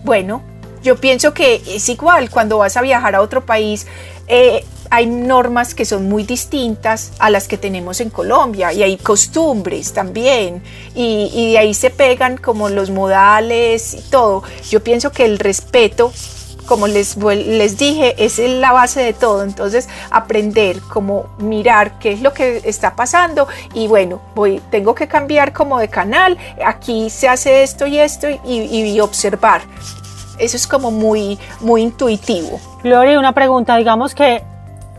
Bueno, 0.04 0.42
yo 0.82 0.96
pienso 0.96 1.32
que 1.32 1.62
es 1.66 1.88
igual 1.88 2.30
cuando 2.30 2.58
vas 2.58 2.76
a 2.76 2.82
viajar 2.82 3.14
a 3.14 3.22
otro 3.22 3.46
país. 3.46 3.86
Eh, 4.28 4.64
hay 4.90 5.06
normas 5.06 5.74
que 5.74 5.86
son 5.86 6.06
muy 6.08 6.22
distintas 6.22 7.12
a 7.18 7.30
las 7.30 7.48
que 7.48 7.56
tenemos 7.56 8.00
en 8.00 8.10
Colombia 8.10 8.74
y 8.74 8.82
hay 8.82 8.98
costumbres 8.98 9.94
también 9.94 10.62
y, 10.94 11.52
de 11.52 11.58
ahí 11.58 11.72
se 11.72 11.88
pegan 11.88 12.36
como 12.36 12.68
los 12.68 12.90
modales 12.90 13.94
y 13.94 14.02
todo. 14.10 14.42
Yo 14.68 14.84
pienso 14.84 15.10
que 15.10 15.24
el 15.24 15.38
respeto 15.38 16.12
como 16.66 16.86
les, 16.86 17.16
les 17.16 17.76
dije, 17.76 18.14
es 18.24 18.38
la 18.38 18.72
base 18.72 19.00
de 19.00 19.12
todo. 19.12 19.42
Entonces, 19.42 19.88
aprender, 20.10 20.80
como 20.80 21.26
mirar 21.38 21.98
qué 21.98 22.12
es 22.12 22.20
lo 22.20 22.32
que 22.32 22.62
está 22.64 22.94
pasando 22.94 23.48
y 23.74 23.88
bueno, 23.88 24.20
voy, 24.34 24.60
tengo 24.70 24.94
que 24.94 25.08
cambiar 25.08 25.52
como 25.52 25.78
de 25.78 25.88
canal, 25.88 26.38
aquí 26.64 27.10
se 27.10 27.28
hace 27.28 27.62
esto 27.62 27.86
y 27.86 27.98
esto 27.98 28.28
y 28.46 29.00
observar. 29.00 29.62
Eso 30.38 30.56
es 30.56 30.66
como 30.66 30.90
muy, 30.90 31.38
muy 31.60 31.82
intuitivo. 31.82 32.60
Gloria, 32.82 33.18
una 33.18 33.32
pregunta, 33.32 33.76
digamos 33.76 34.14
que 34.14 34.42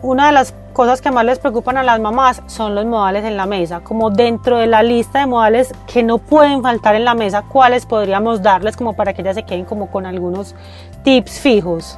una 0.02 0.28
de 0.28 0.34
las 0.34 0.54
cosas 0.74 1.02
que 1.02 1.12
más 1.12 1.24
les 1.24 1.40
preocupan 1.40 1.78
a 1.78 1.84
las 1.84 2.00
mamás 2.00 2.42
son 2.48 2.76
los 2.76 2.86
modales 2.86 3.24
en 3.26 3.38
la 3.38 3.46
mesa. 3.46 3.82
Como 3.82 4.10
dentro 4.10 4.58
de 4.58 4.68
la 4.68 4.84
lista 4.84 5.20
de 5.20 5.28
modales 5.28 5.74
que 5.88 6.04
no 6.04 6.18
pueden 6.18 6.62
faltar 6.62 6.96
en 6.96 7.06
la 7.06 7.14
mesa, 7.14 7.44
¿cuáles 7.44 7.86
podríamos 7.86 8.42
darles 8.42 8.76
como 8.76 8.94
para 8.96 9.14
que 9.14 9.22
ellas 9.22 9.36
se 9.36 9.44
queden 9.44 9.66
como 9.66 9.90
con 9.90 10.06
algunos 10.06 10.56
tips 11.04 11.40
fijos? 11.40 11.98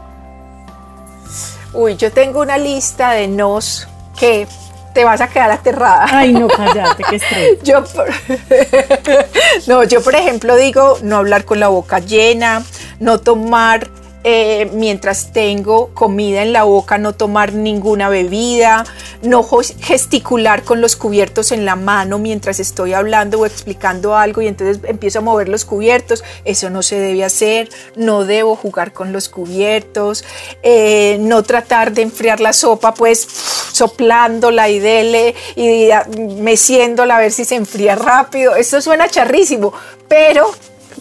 Uy, 1.73 1.95
yo 1.95 2.11
tengo 2.11 2.41
una 2.41 2.57
lista 2.57 3.11
de 3.11 3.27
nos 3.27 3.87
que 4.17 4.47
te 4.93 5.03
vas 5.03 5.19
a 5.19 5.27
quedar 5.27 5.51
aterrada. 5.51 6.05
Ay, 6.09 6.31
no, 6.31 6.47
cállate, 6.55 7.03
qué 7.03 7.17
estrés. 7.17 7.61
yo, 7.63 7.83
no, 9.67 9.83
yo 9.83 10.01
por 10.01 10.15
ejemplo 10.15 10.55
digo 10.55 10.97
no 11.01 11.17
hablar 11.17 11.43
con 11.43 11.59
la 11.59 11.67
boca 11.67 11.99
llena, 11.99 12.63
no 12.99 13.19
tomar 13.19 13.89
eh, 14.27 14.71
mientras 14.73 15.31
tengo 15.33 15.93
comida 15.93 16.41
en 16.41 16.51
la 16.51 16.63
boca, 16.63 16.97
no 16.97 17.13
tomar 17.13 17.53
ninguna 17.53 18.09
bebida, 18.09 18.83
no 19.21 19.43
gesticular 19.43 20.63
con 20.63 20.81
los 20.81 20.95
cubiertos 20.95 21.51
en 21.51 21.63
la 21.63 21.75
mano 21.75 22.17
mientras 22.17 22.59
estoy 22.59 22.93
hablando 22.93 23.39
o 23.39 23.45
explicando 23.45 24.17
algo 24.17 24.41
y 24.41 24.47
entonces 24.47 24.79
empiezo 24.85 25.19
a 25.19 25.21
mover 25.21 25.47
los 25.47 25.63
cubiertos, 25.63 26.23
eso 26.43 26.71
no 26.71 26.81
se 26.81 26.97
debe 26.97 27.23
hacer, 27.23 27.69
no 27.95 28.25
debo 28.25 28.55
jugar 28.55 28.93
con 28.93 29.13
los 29.13 29.29
cubiertos, 29.29 30.25
eh, 30.63 31.17
no 31.19 31.43
tratar 31.43 31.93
de 31.93 32.01
enfriar 32.01 32.39
la 32.39 32.53
sopa 32.53 32.95
pues 32.95 33.27
soplándola 33.73 34.69
y 34.69 34.79
dele 34.79 35.35
y 35.55 35.89
meciéndola 36.41 37.17
a 37.17 37.19
ver 37.19 37.31
si 37.31 37.45
se 37.45 37.53
enfría 37.53 37.93
rápido, 37.93 38.55
eso 38.55 38.81
suena 38.81 39.07
charrísimo, 39.07 39.71
pero 40.07 40.49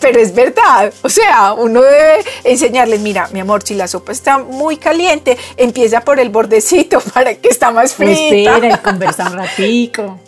pero 0.00 0.20
es 0.20 0.34
verdad. 0.34 0.92
O 1.02 1.08
sea, 1.08 1.52
uno 1.52 1.82
debe 1.82 2.24
enseñarles, 2.44 3.00
mira, 3.00 3.28
mi 3.32 3.40
amor, 3.40 3.62
si 3.64 3.74
la 3.74 3.88
sopa 3.88 4.12
está 4.12 4.38
muy 4.38 4.76
caliente, 4.76 5.36
empieza 5.56 6.00
por 6.00 6.20
el 6.20 6.30
bordecito 6.30 7.00
para 7.14 7.34
que 7.34 7.48
está 7.48 7.70
más 7.70 7.94
fría. 7.94 8.12
Espera 8.12 8.74
y 8.74 8.78
conversa 8.82 9.28
un 9.30 9.38
ratico. 9.38 10.18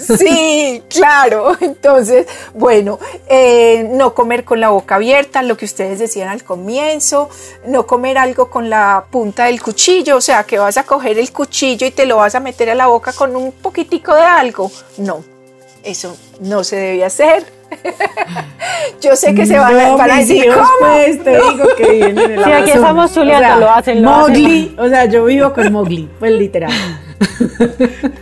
Sí, 0.00 0.82
claro. 0.88 1.56
Entonces, 1.60 2.26
bueno, 2.54 2.98
eh, 3.26 3.88
no 3.90 4.14
comer 4.14 4.44
con 4.44 4.60
la 4.60 4.68
boca 4.68 4.96
abierta, 4.96 5.42
lo 5.42 5.56
que 5.56 5.64
ustedes 5.64 5.98
decían 5.98 6.28
al 6.28 6.44
comienzo, 6.44 7.30
no 7.66 7.86
comer 7.86 8.18
algo 8.18 8.50
con 8.50 8.68
la 8.68 9.06
punta 9.10 9.46
del 9.46 9.62
cuchillo, 9.62 10.16
o 10.16 10.20
sea, 10.20 10.44
que 10.44 10.58
vas 10.58 10.76
a 10.76 10.84
coger 10.84 11.18
el 11.18 11.32
cuchillo 11.32 11.86
y 11.86 11.90
te 11.90 12.06
lo 12.06 12.16
vas 12.18 12.34
a 12.34 12.40
meter 12.40 12.70
a 12.70 12.74
la 12.74 12.86
boca 12.86 13.12
con 13.12 13.34
un 13.34 13.52
poquitico 13.52 14.14
de 14.14 14.22
algo. 14.22 14.70
No, 14.98 15.24
eso 15.84 16.16
no 16.40 16.64
se 16.64 16.76
debe 16.76 17.04
hacer. 17.04 17.44
Yo 19.00 19.16
sé 19.16 19.34
que 19.34 19.46
se 19.46 19.58
van, 19.58 19.74
a, 19.76 20.16
decir, 20.16 20.46
¿cómo? 20.52 20.68
Pues, 20.80 21.24
te 21.24 21.30
digo 21.30 21.64
que 21.76 21.90
vienen 21.90 22.32
en 22.32 22.44
Sí, 22.44 22.52
aquí 22.52 22.70
estamos 22.70 23.14
chuleando, 23.14 23.46
o 23.46 23.48
sea, 23.48 23.56
lo 23.56 23.70
hacen, 23.70 24.02
lo 24.02 24.10
Mowgli, 24.10 24.76
o 24.78 24.88
sea, 24.88 25.06
yo 25.06 25.24
vivo 25.24 25.52
con 25.52 25.72
Mowgli, 25.72 26.08
pues 26.18 26.32
literal. 26.32 26.70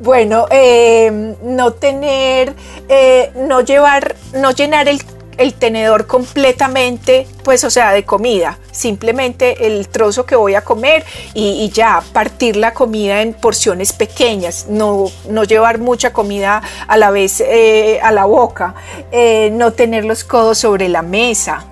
bueno, 0.00 0.46
eh, 0.50 1.34
no 1.42 1.72
tener, 1.72 2.52
eh, 2.88 3.32
no 3.34 3.62
llevar, 3.62 4.16
no 4.34 4.50
llenar 4.50 4.88
el, 4.88 5.00
tenedor 5.50 6.06
completamente, 6.06 7.26
pues 7.42 7.64
o 7.64 7.70
sea, 7.70 7.92
de 7.92 8.04
comida, 8.04 8.58
simplemente 8.70 9.66
el 9.66 9.88
trozo 9.88 10.24
que 10.24 10.36
voy 10.36 10.54
a 10.54 10.62
comer 10.62 11.04
y, 11.34 11.68
ya, 11.70 12.02
partir 12.12 12.56
la 12.56 12.72
comida 12.72 13.22
en 13.22 13.34
porciones 13.34 13.92
pequeñas, 13.92 14.66
no, 14.68 15.06
no 15.28 15.44
llevar 15.44 15.78
mucha 15.78 16.12
comida 16.12 16.62
a 16.86 16.96
la 16.96 17.10
vez 17.10 17.40
eh, 17.40 18.00
a 18.02 18.12
la 18.12 18.24
boca, 18.24 18.74
no 19.52 19.72
tener 19.72 20.04
los 20.04 20.24
codos 20.24 20.58
sobre 20.58 20.88
la 20.88 21.02
mesa, 21.02 21.66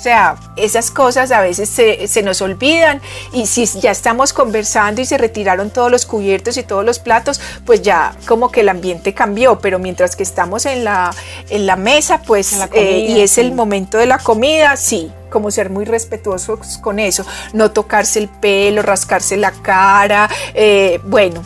o 0.00 0.02
sea, 0.02 0.36
esas 0.56 0.90
cosas 0.90 1.30
a 1.30 1.42
veces 1.42 1.68
se, 1.68 2.22
nos 2.22 2.40
olvidan 2.40 3.02
y 3.34 3.44
si 3.44 3.66
ya 3.66 3.90
estamos 3.90 4.32
conversando 4.32 5.02
y 5.02 5.04
se 5.04 5.18
retiraron 5.18 5.68
todos 5.68 5.90
los 5.90 6.06
cubiertos 6.06 6.56
y 6.56 6.62
todos 6.62 6.86
los 6.86 6.98
platos, 6.98 7.38
pues 7.66 7.82
ya 7.82 8.16
como 8.26 8.50
que 8.50 8.62
el 8.62 8.70
ambiente 8.70 9.12
cambió, 9.12 9.58
pero 9.58 9.78
mientras 9.78 10.16
que 10.16 10.22
estamos 10.22 10.64
en 10.64 10.84
la, 10.84 11.14
en 11.50 11.66
la 11.66 11.76
mesa, 11.76 12.22
pues 12.22 12.58
eh, 12.72 13.08
y 13.10 13.20
es 13.20 13.36
el 13.36 13.52
momento 13.52 13.98
de 13.98 14.06
la 14.06 14.16
comida, 14.16 14.74
sí, 14.78 15.12
como 15.28 15.50
ser 15.50 15.68
muy 15.68 15.84
respetuosos 15.84 16.78
con 16.78 16.98
eso, 16.98 17.26
no 17.52 17.70
tocarse 17.70 18.20
el 18.20 18.30
pelo, 18.30 18.80
rascarse 18.80 19.36
la 19.36 19.50
cara, 19.50 20.30
eh, 20.54 20.98
bueno, 21.04 21.42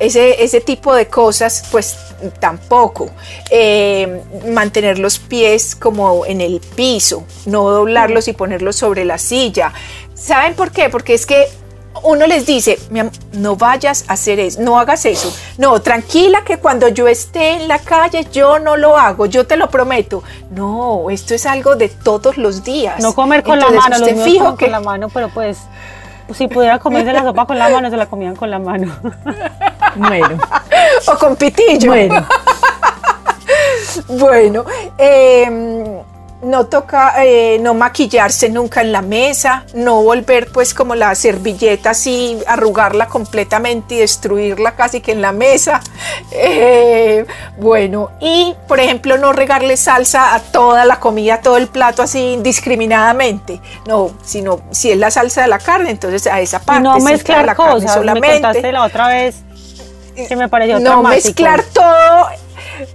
ese, 0.00 0.42
ese 0.42 0.60
tipo 0.60 0.94
de 0.94 1.06
cosas, 1.06 1.64
pues 1.70 1.96
tampoco. 2.40 3.10
Eh, 3.50 4.22
mantener 4.48 4.98
los 4.98 5.18
pies 5.18 5.76
como 5.76 6.26
en 6.26 6.40
el 6.40 6.60
piso, 6.60 7.24
no 7.46 7.70
doblarlos 7.70 8.26
y 8.26 8.32
ponerlos 8.32 8.76
sobre 8.76 9.04
la 9.04 9.18
silla. 9.18 9.72
¿Saben 10.14 10.54
por 10.54 10.72
qué? 10.72 10.88
Porque 10.88 11.14
es 11.14 11.26
que 11.26 11.46
uno 12.02 12.26
les 12.26 12.46
dice, 12.46 12.78
no 13.32 13.56
vayas 13.56 14.04
a 14.08 14.14
hacer 14.14 14.40
eso, 14.40 14.62
no 14.62 14.78
hagas 14.78 15.04
eso. 15.04 15.34
No, 15.58 15.80
tranquila 15.82 16.44
que 16.44 16.58
cuando 16.58 16.88
yo 16.88 17.06
esté 17.06 17.50
en 17.54 17.68
la 17.68 17.78
calle 17.78 18.26
yo 18.32 18.58
no 18.58 18.76
lo 18.76 18.96
hago, 18.96 19.26
yo 19.26 19.46
te 19.46 19.56
lo 19.56 19.68
prometo. 19.68 20.22
No, 20.50 21.10
esto 21.10 21.34
es 21.34 21.46
algo 21.46 21.76
de 21.76 21.88
todos 21.88 22.38
los 22.38 22.64
días. 22.64 23.00
No 23.02 23.14
comer 23.14 23.42
con 23.42 23.58
la 23.58 23.70
mano, 23.70 23.98
los 23.98 24.24
fijo 24.24 24.56
que... 24.56 24.66
con 24.66 24.72
la 24.72 24.80
mano, 24.80 25.08
pero 25.08 25.28
pues 25.28 25.58
si 26.34 26.48
pudiera 26.48 26.78
comerse 26.78 27.12
la 27.12 27.22
sopa 27.22 27.46
con 27.46 27.58
la 27.58 27.68
mano, 27.68 27.90
se 27.90 27.96
la 27.96 28.06
comían 28.06 28.36
con 28.36 28.50
la 28.50 28.58
mano. 28.58 28.96
Bueno. 29.96 30.38
o 31.06 31.18
con 31.18 31.36
pitillo. 31.36 31.90
Bueno. 31.90 32.26
bueno, 34.08 34.64
eh, 34.98 36.02
no 36.42 36.66
toca 36.66 37.22
eh, 37.24 37.58
no 37.60 37.74
maquillarse 37.74 38.48
nunca 38.48 38.80
en 38.80 38.92
la 38.92 39.02
mesa, 39.02 39.64
no 39.74 40.02
volver 40.02 40.50
pues 40.52 40.72
como 40.72 40.94
la 40.94 41.14
servilleta 41.14 41.90
así, 41.90 42.38
arrugarla 42.46 43.06
completamente 43.06 43.96
y 43.96 43.98
destruirla 43.98 44.72
casi 44.72 45.00
que 45.00 45.12
en 45.12 45.22
la 45.22 45.32
mesa. 45.32 45.80
Eh, 46.32 47.26
bueno, 47.58 48.10
y 48.20 48.54
por 48.66 48.80
ejemplo 48.80 49.18
no 49.18 49.32
regarle 49.32 49.76
salsa 49.76 50.34
a 50.34 50.40
toda 50.40 50.84
la 50.84 50.98
comida, 50.98 51.34
a 51.34 51.40
todo 51.40 51.56
el 51.56 51.68
plato 51.68 52.02
así 52.02 52.32
indiscriminadamente. 52.32 53.60
No, 53.86 54.10
sino 54.22 54.60
si 54.70 54.90
es 54.90 54.98
la 54.98 55.10
salsa 55.10 55.42
de 55.42 55.48
la 55.48 55.58
carne, 55.58 55.90
entonces 55.90 56.26
a 56.26 56.40
esa 56.40 56.60
parte. 56.60 56.82
no 56.82 56.98
mezclar 57.00 57.44
la 57.44 57.54
cosas, 57.54 57.84
carne 57.84 57.94
solamente. 57.94 58.28
me 58.28 58.34
contaste 58.34 58.72
la 58.72 58.84
otra 58.84 59.08
vez 59.08 59.42
que 60.14 60.36
me 60.36 60.48
pareció 60.48 60.78
No 60.78 61.02
mezclar 61.02 61.62
todo 61.64 62.28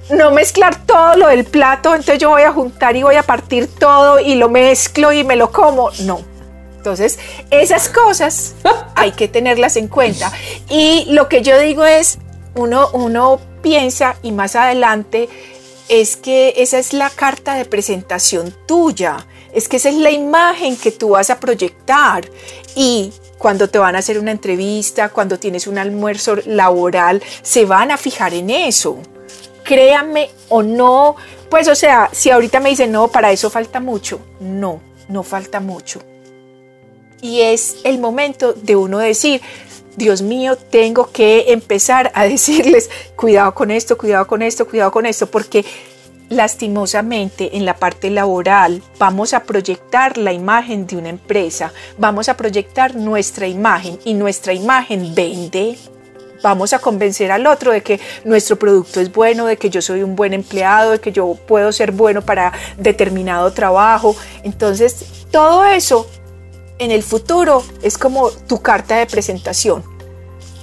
no 0.10 0.32
mezclar 0.32 0.86
todo 0.86 1.16
lo 1.16 1.28
del 1.28 1.46
plato, 1.46 1.94
entonces 1.94 2.20
yo 2.20 2.30
voy 2.30 2.44
a 2.44 2.52
juntar 2.52 2.96
y 2.96 3.04
voy 3.04 3.16
a 3.16 3.24
partir 3.24 3.68
todo 3.68 4.20
y 4.20 4.36
lo 4.36 4.50
mezclo 4.50 5.12
y 5.12 5.24
me 5.24 5.36
lo 5.36 5.52
como. 5.52 5.92
No. 6.02 6.22
Entonces, 6.78 7.20
esas 7.50 7.90
cosas 7.90 8.56
hay 8.96 9.12
que 9.12 9.28
tenerlas 9.28 9.76
en 9.76 9.88
cuenta. 9.88 10.32
Y 10.70 11.06
lo 11.10 11.28
que 11.30 11.42
yo 11.42 11.58
digo 11.60 11.86
es, 11.86 12.20
uno, 12.56 12.90
uno 12.94 13.40
piensa 13.62 14.16
y 14.22 14.32
más 14.32 14.56
adelante 14.56 15.30
es 15.90 16.16
que 16.16 16.54
esa 16.58 16.80
es 16.80 16.94
la 16.94 17.10
carta 17.10 17.56
de 17.56 17.66
presentación 17.66 18.56
tuya, 18.68 19.26
es 19.54 19.68
que 19.68 19.78
esa 19.78 19.90
es 19.90 19.96
la 19.96 20.12
imagen 20.12 20.78
que 20.78 20.92
tú 20.92 21.10
vas 21.10 21.30
a 21.30 21.40
proyectar 21.40 22.30
y 22.76 23.14
cuando 23.46 23.70
te 23.70 23.78
van 23.78 23.96
a 23.96 24.00
hacer 24.00 24.18
una 24.18 24.32
entrevista, 24.32 25.10
cuando 25.10 25.38
tienes 25.38 25.68
un 25.68 25.78
almuerzo 25.78 26.36
laboral, 26.48 27.22
se 27.44 27.64
van 27.64 27.92
a 27.92 27.98
fijar 27.98 28.34
en 28.34 28.50
eso 28.50 28.98
créame 29.64 30.32
o 30.50 30.64
no, 30.64 31.16
pues 31.52 31.68
o 31.68 31.76
sea, 31.76 32.10
si 32.12 32.32
ahorita 32.32 32.60
me 32.60 32.72
dicen, 32.72 32.92
no, 32.92 33.10
para 33.10 33.32
eso 33.32 33.52
falta 33.52 33.80
mucho, 33.80 34.20
no, 34.40 34.82
no 35.10 35.22
falta 35.22 35.60
mucho. 35.60 36.02
Y 37.22 37.42
es 37.42 37.78
el 37.84 38.00
momento 38.00 38.54
de 38.54 38.76
uno 38.76 38.98
decir, 38.98 39.42
Dios 39.96 40.24
mío, 40.24 40.58
tengo 40.58 41.12
que 41.12 41.52
empezar 41.52 42.12
a 42.16 42.24
decirles, 42.28 42.90
cuidado 43.16 43.54
con 43.54 43.70
esto, 43.70 43.96
cuidado 43.96 44.26
con 44.26 44.42
esto, 44.42 44.68
cuidado 44.68 44.90
con 44.90 45.06
esto, 45.06 45.28
porque 45.28 45.64
lastimosamente 46.30 47.58
en 47.58 47.66
la 47.66 47.76
parte 47.76 48.10
laboral 48.10 48.82
vamos 49.00 49.34
a 49.34 49.44
proyectar 49.44 50.18
la 50.18 50.34
imagen 50.34 50.88
de 50.88 50.98
una 50.98 51.10
empresa, 51.10 51.72
vamos 51.98 52.30
a 52.30 52.38
proyectar 52.38 52.96
nuestra 52.96 53.48
imagen 53.48 54.00
y 54.04 54.14
nuestra 54.14 54.54
imagen 54.54 55.14
vende. 55.16 55.78
Vamos 56.44 56.74
a 56.74 56.80
convencer 56.80 57.32
al 57.32 57.48
otro 57.48 57.72
de 57.72 57.82
que 57.82 58.00
nuestro 58.24 58.60
producto 58.60 59.00
es 59.00 59.12
bueno, 59.12 59.48
de 59.48 59.58
que 59.58 59.72
yo 59.72 59.82
soy 59.82 60.04
un 60.04 60.16
buen 60.16 60.34
empleado, 60.34 60.92
de 60.92 61.00
que 61.00 61.12
yo 61.12 61.36
puedo 61.48 61.72
ser 61.72 61.92
bueno 61.92 62.22
para 62.22 62.54
determinado 62.78 63.52
trabajo. 63.52 64.16
Entonces, 64.44 65.26
todo 65.32 65.66
eso 65.66 66.08
en 66.78 66.92
el 66.92 67.02
futuro 67.02 67.64
es 67.82 67.98
como 67.98 68.30
tu 68.30 68.62
carta 68.62 68.98
de 68.98 69.08
presentación 69.08 69.95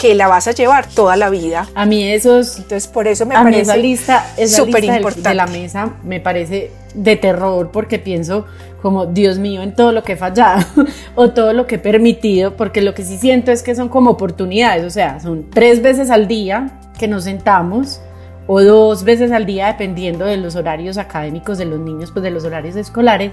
que 0.03 0.17
la 0.17 0.27
vas 0.27 0.49
a 0.49 0.51
llevar 0.51 0.89
toda 0.89 1.17
la 1.17 1.31
vida. 1.31 1.69
A 1.77 1.87
mí 1.87 2.03
esos, 2.03 2.57
entonces 2.57 2.89
por 2.89 3.07
eso 3.07 3.25
me 3.25 3.37
parece 3.37 3.61
esa 3.61 3.77
lista, 3.77 4.27
súper 4.49 4.83
importante 4.83 5.29
de 5.29 5.35
la 5.37 5.47
mesa 5.47 5.91
me 6.03 6.19
parece 6.19 6.73
de 6.93 7.15
terror 7.15 7.71
porque 7.73 8.01
pienso 8.01 8.45
como 8.83 9.07
Dios 9.07 9.39
mío 9.39 9.63
en 9.63 9.77
todo 9.77 9.93
lo 9.93 10.03
que 10.03 10.15
he 10.15 10.17
fallado 10.17 10.67
o 11.15 11.31
todo 11.31 11.53
lo 11.53 11.69
que 11.69 11.77
he 11.77 11.79
permitido, 11.79 12.57
porque 12.57 12.81
lo 12.81 12.95
que 12.95 13.05
sí 13.05 13.17
siento 13.17 13.53
es 13.53 13.63
que 13.63 13.77
son 13.77 13.89
como 13.89 14.11
oportunidades, 14.11 14.85
o 14.85 14.91
sea, 14.91 15.21
son 15.21 15.49
tres 15.49 15.81
veces 15.83 16.11
al 16.11 16.27
día 16.27 16.81
que 16.99 17.07
nos 17.07 17.23
sentamos 17.23 18.01
o 18.49 18.61
dos 18.61 19.05
veces 19.05 19.31
al 19.31 19.47
día 19.47 19.69
dependiendo 19.69 20.25
de 20.25 20.37
los 20.37 20.57
horarios 20.57 20.99
académicos 20.99 21.59
de 21.59 21.67
los 21.67 21.79
niños, 21.79 22.11
pues 22.11 22.25
de 22.25 22.33
los 22.33 22.45
horarios 22.45 22.75
escolares, 22.75 23.31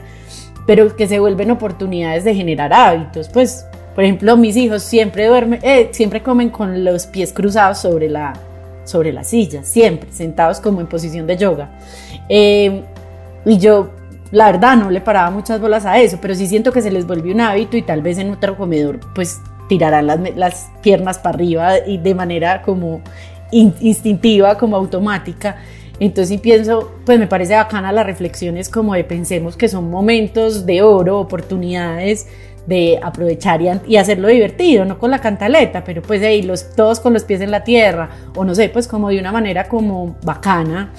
pero 0.68 0.96
que 0.96 1.08
se 1.08 1.20
vuelven 1.20 1.50
oportunidades 1.50 2.26
de 2.26 2.36
generar 2.36 2.72
hábitos, 2.74 3.28
pues 3.28 3.66
por 4.00 4.06
ejemplo, 4.06 4.38
mis 4.38 4.56
hijos 4.56 4.84
siempre 4.84 5.28
duermen, 5.28 5.60
eh, 5.62 5.90
siempre 5.92 6.24
comen 6.24 6.52
con 6.52 6.86
los 6.86 7.06
pies 7.06 7.34
cruzados 7.34 7.80
sobre 7.80 8.08
la, 8.08 8.32
sobre 8.86 9.12
la 9.12 9.26
silla, 9.26 9.66
siempre, 9.66 10.10
sentados 10.10 10.62
como 10.62 10.80
en 10.80 10.88
posición 10.88 11.28
de 11.28 11.36
yoga. 11.36 11.70
Eh, 12.30 12.82
y 13.46 13.58
yo, 13.58 13.90
la 14.32 14.54
verdad, 14.54 14.78
no 14.78 14.90
le 14.90 15.02
paraba 15.02 15.32
muchas 15.32 15.60
bolas 15.60 15.86
a 15.86 16.00
eso, 16.00 16.18
pero 16.22 16.34
sí 16.34 16.48
siento 16.48 16.72
que 16.72 16.82
se 16.82 16.92
les 16.92 17.06
volvió 17.06 17.34
un 17.34 17.42
hábito 17.42 17.76
y 17.76 17.82
tal 17.82 18.02
vez 18.02 18.18
en 18.20 18.32
otro 18.32 18.56
comedor, 18.56 19.02
pues 19.14 19.42
tirarán 19.68 20.08
las, 20.08 20.18
las 20.38 20.70
piernas 20.82 21.18
para 21.20 21.36
arriba 21.36 21.80
y 21.86 21.98
de 21.98 22.16
manera 22.16 22.62
como 22.62 23.02
instintiva, 23.52 24.58
como 24.58 24.78
automática. 24.78 25.58
Entonces, 26.00 26.30
si 26.30 26.38
pienso, 26.38 26.94
pues 27.06 27.20
me 27.20 27.28
parece 27.28 27.56
bacana 27.56 27.92
las 27.92 28.06
reflexiones 28.06 28.70
como 28.70 28.94
de 28.94 29.04
pensemos 29.04 29.58
que 29.58 29.68
son 29.68 29.90
momentos 29.90 30.66
de 30.66 30.84
oro, 30.84 31.20
oportunidades 31.20 32.28
de 32.70 33.00
aprovechar 33.02 33.62
y, 33.88 33.98
hacerlo 33.98 34.28
divertido, 34.28 34.86
no 34.86 35.00
con 35.00 35.10
la 35.10 35.20
cantaleta, 35.20 35.84
pero 35.84 36.04
pues 36.04 36.22
ahí 36.22 36.44
los, 36.44 36.76
todos 36.76 37.00
con 37.00 37.14
los 37.14 37.24
pies 37.24 37.42
en 37.42 37.50
la 37.50 37.64
tierra, 37.64 38.10
o 38.36 38.46
no 38.46 38.54
sé, 38.54 38.70
pues 38.70 38.88
como 38.88 39.10
de 39.10 39.20
una 39.20 39.32
manera 39.32 39.68
como 39.68 40.16
bacana, 40.24 40.92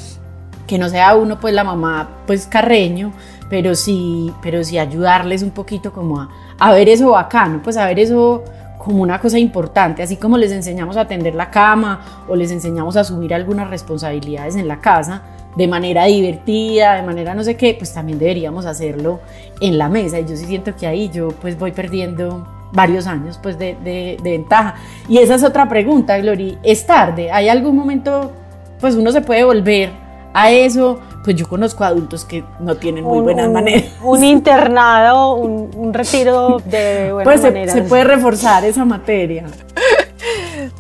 que 0.67 0.79
no 0.79 0.89
sea 0.89 1.15
uno 1.15 1.39
pues 1.39 1.55
la 1.55 1.63
mamá 1.63 2.23
pues 2.27 2.47
carreño, 2.47 3.13
pero 3.49 3.77
sí, 3.77 4.33
pero 4.43 4.65
sí 4.65 4.79
ayudarles 4.79 5.43
un 5.43 5.51
poquito 5.51 5.93
como 5.93 6.21
a, 6.21 6.29
a 6.59 6.73
ver 6.73 6.89
eso 6.89 7.11
bacano, 7.11 7.61
pues 7.63 7.77
a 7.77 7.87
ver 7.87 8.01
eso 8.01 8.43
como 8.77 9.03
una 9.03 9.21
cosa 9.21 9.39
importante, 9.39 10.03
así 10.03 10.17
como 10.17 10.39
les 10.39 10.51
enseñamos 10.51 10.97
a 10.97 11.03
atender 11.03 11.37
la 11.37 11.51
cama 11.51 12.25
o 12.29 12.35
les 12.35 12.51
enseñamos 12.51 12.97
a 12.97 13.01
asumir 13.01 13.33
algunas 13.33 13.71
responsabilidades 13.71 14.57
en 14.57 14.67
la 14.67 14.81
casa, 14.81 15.23
de 15.57 15.69
manera 15.69 16.05
divertida, 16.05 16.95
de 16.95 17.03
manera 17.03 17.35
no 17.35 17.45
sé 17.45 17.57
qué, 17.57 17.75
pues 17.75 17.93
también 17.93 18.19
deberíamos 18.19 18.67
hacerlo 18.67 19.21
en 19.61 19.79
la 19.79 19.89
mesa. 19.89 20.19
Y 20.21 20.27
yo 20.27 20.37
sí 20.37 20.47
siento 20.47 20.75
que 20.77 20.87
ahí 20.87 21.11
yo 21.11 21.29
pues 21.29 21.59
voy 21.59 21.73
perdiendo 21.73 22.47
varios 22.73 23.07
años 23.07 23.39
pues 23.43 23.59
de, 23.59 23.77
de, 23.83 24.17
de, 24.23 24.31
ventaja. 24.31 24.77
Y 25.09 25.19
esa 25.19 25.35
es 25.35 25.45
otra 25.45 25.69
pregunta, 25.69 26.19
Glory, 26.19 26.59
¿es 26.63 26.87
tarde? 26.87 27.31
¿Hay 27.31 27.49
algún 27.49 27.77
momento, 27.77 28.33
pues 28.81 28.95
uno 28.95 29.11
se 29.13 29.21
puede 29.21 29.45
volver 29.45 29.91
a 30.33 30.51
eso? 30.51 31.01
Pues 31.25 31.37
yo 31.37 31.49
conozco 31.49 31.85
adultos 31.85 32.25
que 32.25 32.45
no 32.61 32.77
tienen 32.77 33.05
muy 33.05 33.21
buenas 33.21 33.51
maneras. 33.51 33.91
Un 34.03 34.25
internado, 34.25 35.35
un, 35.35 35.71
un 35.77 35.93
retiro 35.93 36.59
de 36.65 37.13
buenas 37.13 37.25
pues 37.25 37.43
maneras. 37.43 37.75
Se 37.75 37.83
puede 37.83 38.05
reforzar 38.05 38.65
esa 38.65 38.85
materia. 38.85 39.47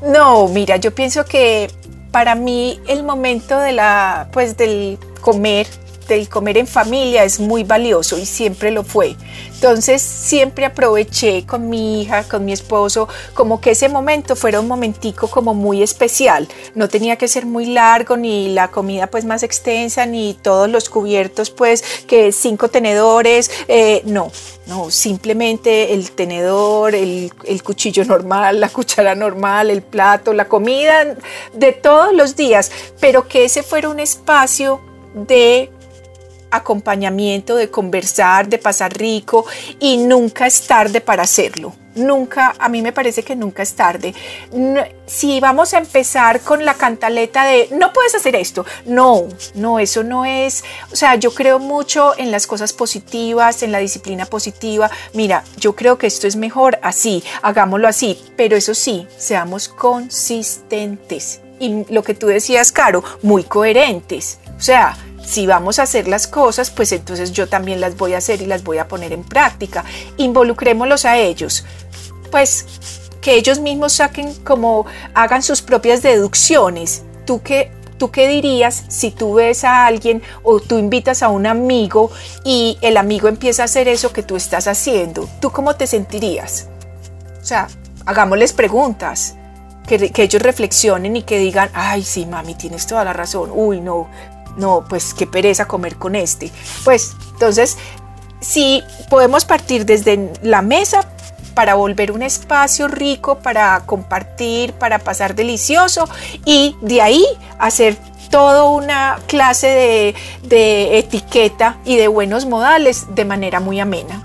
No, 0.06 0.48
mira, 0.48 0.76
yo 0.76 0.94
pienso 0.94 1.24
que 1.24 1.70
para 2.10 2.34
mí 2.34 2.80
el 2.88 3.02
momento 3.02 3.58
de 3.58 3.72
la, 3.72 4.28
pues 4.32 4.56
del 4.56 4.98
comer, 5.20 5.66
del 6.14 6.28
comer 6.28 6.58
en 6.58 6.66
familia 6.66 7.24
es 7.24 7.40
muy 7.40 7.64
valioso 7.64 8.18
y 8.18 8.26
siempre 8.26 8.70
lo 8.70 8.84
fue. 8.84 9.16
Entonces 9.54 10.00
siempre 10.00 10.64
aproveché 10.64 11.44
con 11.44 11.68
mi 11.68 12.00
hija, 12.00 12.24
con 12.24 12.44
mi 12.44 12.52
esposo, 12.52 13.08
como 13.34 13.60
que 13.60 13.72
ese 13.72 13.90
momento 13.90 14.34
fuera 14.34 14.58
un 14.58 14.66
momentico 14.66 15.28
como 15.28 15.52
muy 15.52 15.82
especial. 15.82 16.48
No 16.74 16.88
tenía 16.88 17.16
que 17.16 17.28
ser 17.28 17.44
muy 17.44 17.66
largo, 17.66 18.16
ni 18.16 18.48
la 18.48 18.68
comida 18.68 19.08
pues 19.08 19.24
más 19.24 19.42
extensa, 19.42 20.06
ni 20.06 20.34
todos 20.34 20.68
los 20.68 20.88
cubiertos 20.88 21.50
pues 21.50 21.84
que 22.06 22.32
cinco 22.32 22.68
tenedores, 22.68 23.50
eh, 23.68 24.02
no. 24.06 24.32
No, 24.66 24.90
simplemente 24.90 25.94
el 25.94 26.12
tenedor, 26.12 26.94
el, 26.94 27.32
el 27.44 27.62
cuchillo 27.62 28.04
normal, 28.04 28.60
la 28.60 28.68
cuchara 28.68 29.14
normal, 29.14 29.68
el 29.68 29.82
plato, 29.82 30.32
la 30.32 30.46
comida 30.46 31.16
de 31.52 31.72
todos 31.72 32.14
los 32.14 32.36
días, 32.36 32.70
pero 33.00 33.26
que 33.26 33.44
ese 33.44 33.62
fuera 33.64 33.88
un 33.88 33.98
espacio 33.98 34.80
de 35.14 35.70
acompañamiento, 36.50 37.56
de 37.56 37.70
conversar, 37.70 38.48
de 38.48 38.58
pasar 38.58 38.96
rico 38.96 39.46
y 39.78 39.98
nunca 39.98 40.46
es 40.46 40.66
tarde 40.66 41.00
para 41.00 41.22
hacerlo. 41.22 41.72
Nunca, 41.96 42.54
a 42.58 42.68
mí 42.68 42.82
me 42.82 42.92
parece 42.92 43.24
que 43.24 43.34
nunca 43.34 43.64
es 43.64 43.74
tarde. 43.74 44.14
Si 45.06 45.40
vamos 45.40 45.74
a 45.74 45.78
empezar 45.78 46.40
con 46.40 46.64
la 46.64 46.74
cantaleta 46.74 47.44
de 47.44 47.68
no 47.72 47.92
puedes 47.92 48.14
hacer 48.14 48.36
esto, 48.36 48.64
no, 48.86 49.24
no, 49.54 49.80
eso 49.80 50.04
no 50.04 50.24
es. 50.24 50.62
O 50.92 50.96
sea, 50.96 51.16
yo 51.16 51.34
creo 51.34 51.58
mucho 51.58 52.16
en 52.16 52.30
las 52.30 52.46
cosas 52.46 52.72
positivas, 52.72 53.64
en 53.64 53.72
la 53.72 53.78
disciplina 53.78 54.24
positiva. 54.24 54.88
Mira, 55.14 55.42
yo 55.56 55.74
creo 55.74 55.98
que 55.98 56.06
esto 56.06 56.28
es 56.28 56.36
mejor 56.36 56.78
así, 56.82 57.24
hagámoslo 57.42 57.88
así, 57.88 58.18
pero 58.36 58.56
eso 58.56 58.74
sí, 58.74 59.08
seamos 59.16 59.68
consistentes. 59.68 61.40
Y 61.58 61.84
lo 61.92 62.04
que 62.04 62.14
tú 62.14 62.28
decías, 62.28 62.70
Caro, 62.70 63.02
muy 63.22 63.42
coherentes. 63.42 64.38
O 64.56 64.62
sea, 64.62 64.96
si 65.30 65.46
vamos 65.46 65.78
a 65.78 65.84
hacer 65.84 66.08
las 66.08 66.26
cosas, 66.26 66.70
pues 66.70 66.90
entonces 66.90 67.30
yo 67.30 67.48
también 67.48 67.80
las 67.80 67.96
voy 67.96 68.14
a 68.14 68.18
hacer 68.18 68.42
y 68.42 68.46
las 68.46 68.64
voy 68.64 68.78
a 68.78 68.88
poner 68.88 69.12
en 69.12 69.22
práctica. 69.22 69.84
Involucrémoslos 70.16 71.04
a 71.04 71.18
ellos. 71.18 71.64
Pues 72.32 72.66
que 73.20 73.36
ellos 73.36 73.60
mismos 73.60 73.92
saquen 73.92 74.34
como 74.42 74.86
hagan 75.14 75.44
sus 75.44 75.62
propias 75.62 76.02
deducciones. 76.02 77.04
¿Tú 77.26 77.42
qué, 77.42 77.70
¿Tú 77.96 78.10
qué 78.10 78.26
dirías 78.26 78.82
si 78.88 79.12
tú 79.12 79.34
ves 79.34 79.62
a 79.62 79.86
alguien 79.86 80.20
o 80.42 80.58
tú 80.58 80.78
invitas 80.78 81.22
a 81.22 81.28
un 81.28 81.46
amigo 81.46 82.10
y 82.44 82.76
el 82.80 82.96
amigo 82.96 83.28
empieza 83.28 83.62
a 83.62 83.66
hacer 83.66 83.86
eso 83.86 84.12
que 84.12 84.24
tú 84.24 84.34
estás 84.34 84.66
haciendo? 84.66 85.28
¿Tú 85.40 85.52
cómo 85.52 85.76
te 85.76 85.86
sentirías? 85.86 86.66
O 87.40 87.44
sea, 87.44 87.68
hagámosles 88.04 88.52
preguntas. 88.52 89.36
Que, 89.86 90.10
que, 90.10 90.22
ellos 90.22 90.42
reflexionen 90.42 91.16
y 91.16 91.22
que 91.22 91.38
digan, 91.38 91.68
ay, 91.72 92.04
sí, 92.04 92.24
mami, 92.24 92.54
tienes 92.54 92.86
toda 92.86 93.02
la 93.02 93.12
razón, 93.12 93.50
uy, 93.52 93.80
no, 93.80 94.08
no, 94.56 94.84
pues 94.88 95.14
qué 95.14 95.26
pereza 95.26 95.66
comer 95.66 95.96
con 95.96 96.14
este. 96.14 96.50
Pues 96.84 97.16
entonces, 97.32 97.78
si 98.40 98.82
podemos 99.08 99.44
partir 99.44 99.84
desde 99.84 100.32
la 100.42 100.62
mesa 100.62 101.06
para 101.54 101.74
volver 101.74 102.12
un 102.12 102.22
espacio 102.22 102.88
rico, 102.88 103.38
para 103.38 103.80
compartir, 103.86 104.72
para 104.74 104.98
pasar 104.98 105.34
delicioso 105.34 106.08
y 106.44 106.76
de 106.80 107.02
ahí 107.02 107.24
hacer 107.58 107.96
toda 108.30 108.64
una 108.64 109.18
clase 109.26 109.66
de, 109.66 110.14
de 110.48 110.98
etiqueta 110.98 111.78
y 111.84 111.96
de 111.96 112.08
buenos 112.08 112.46
modales 112.46 113.06
de 113.14 113.24
manera 113.24 113.60
muy 113.60 113.80
amena. 113.80 114.22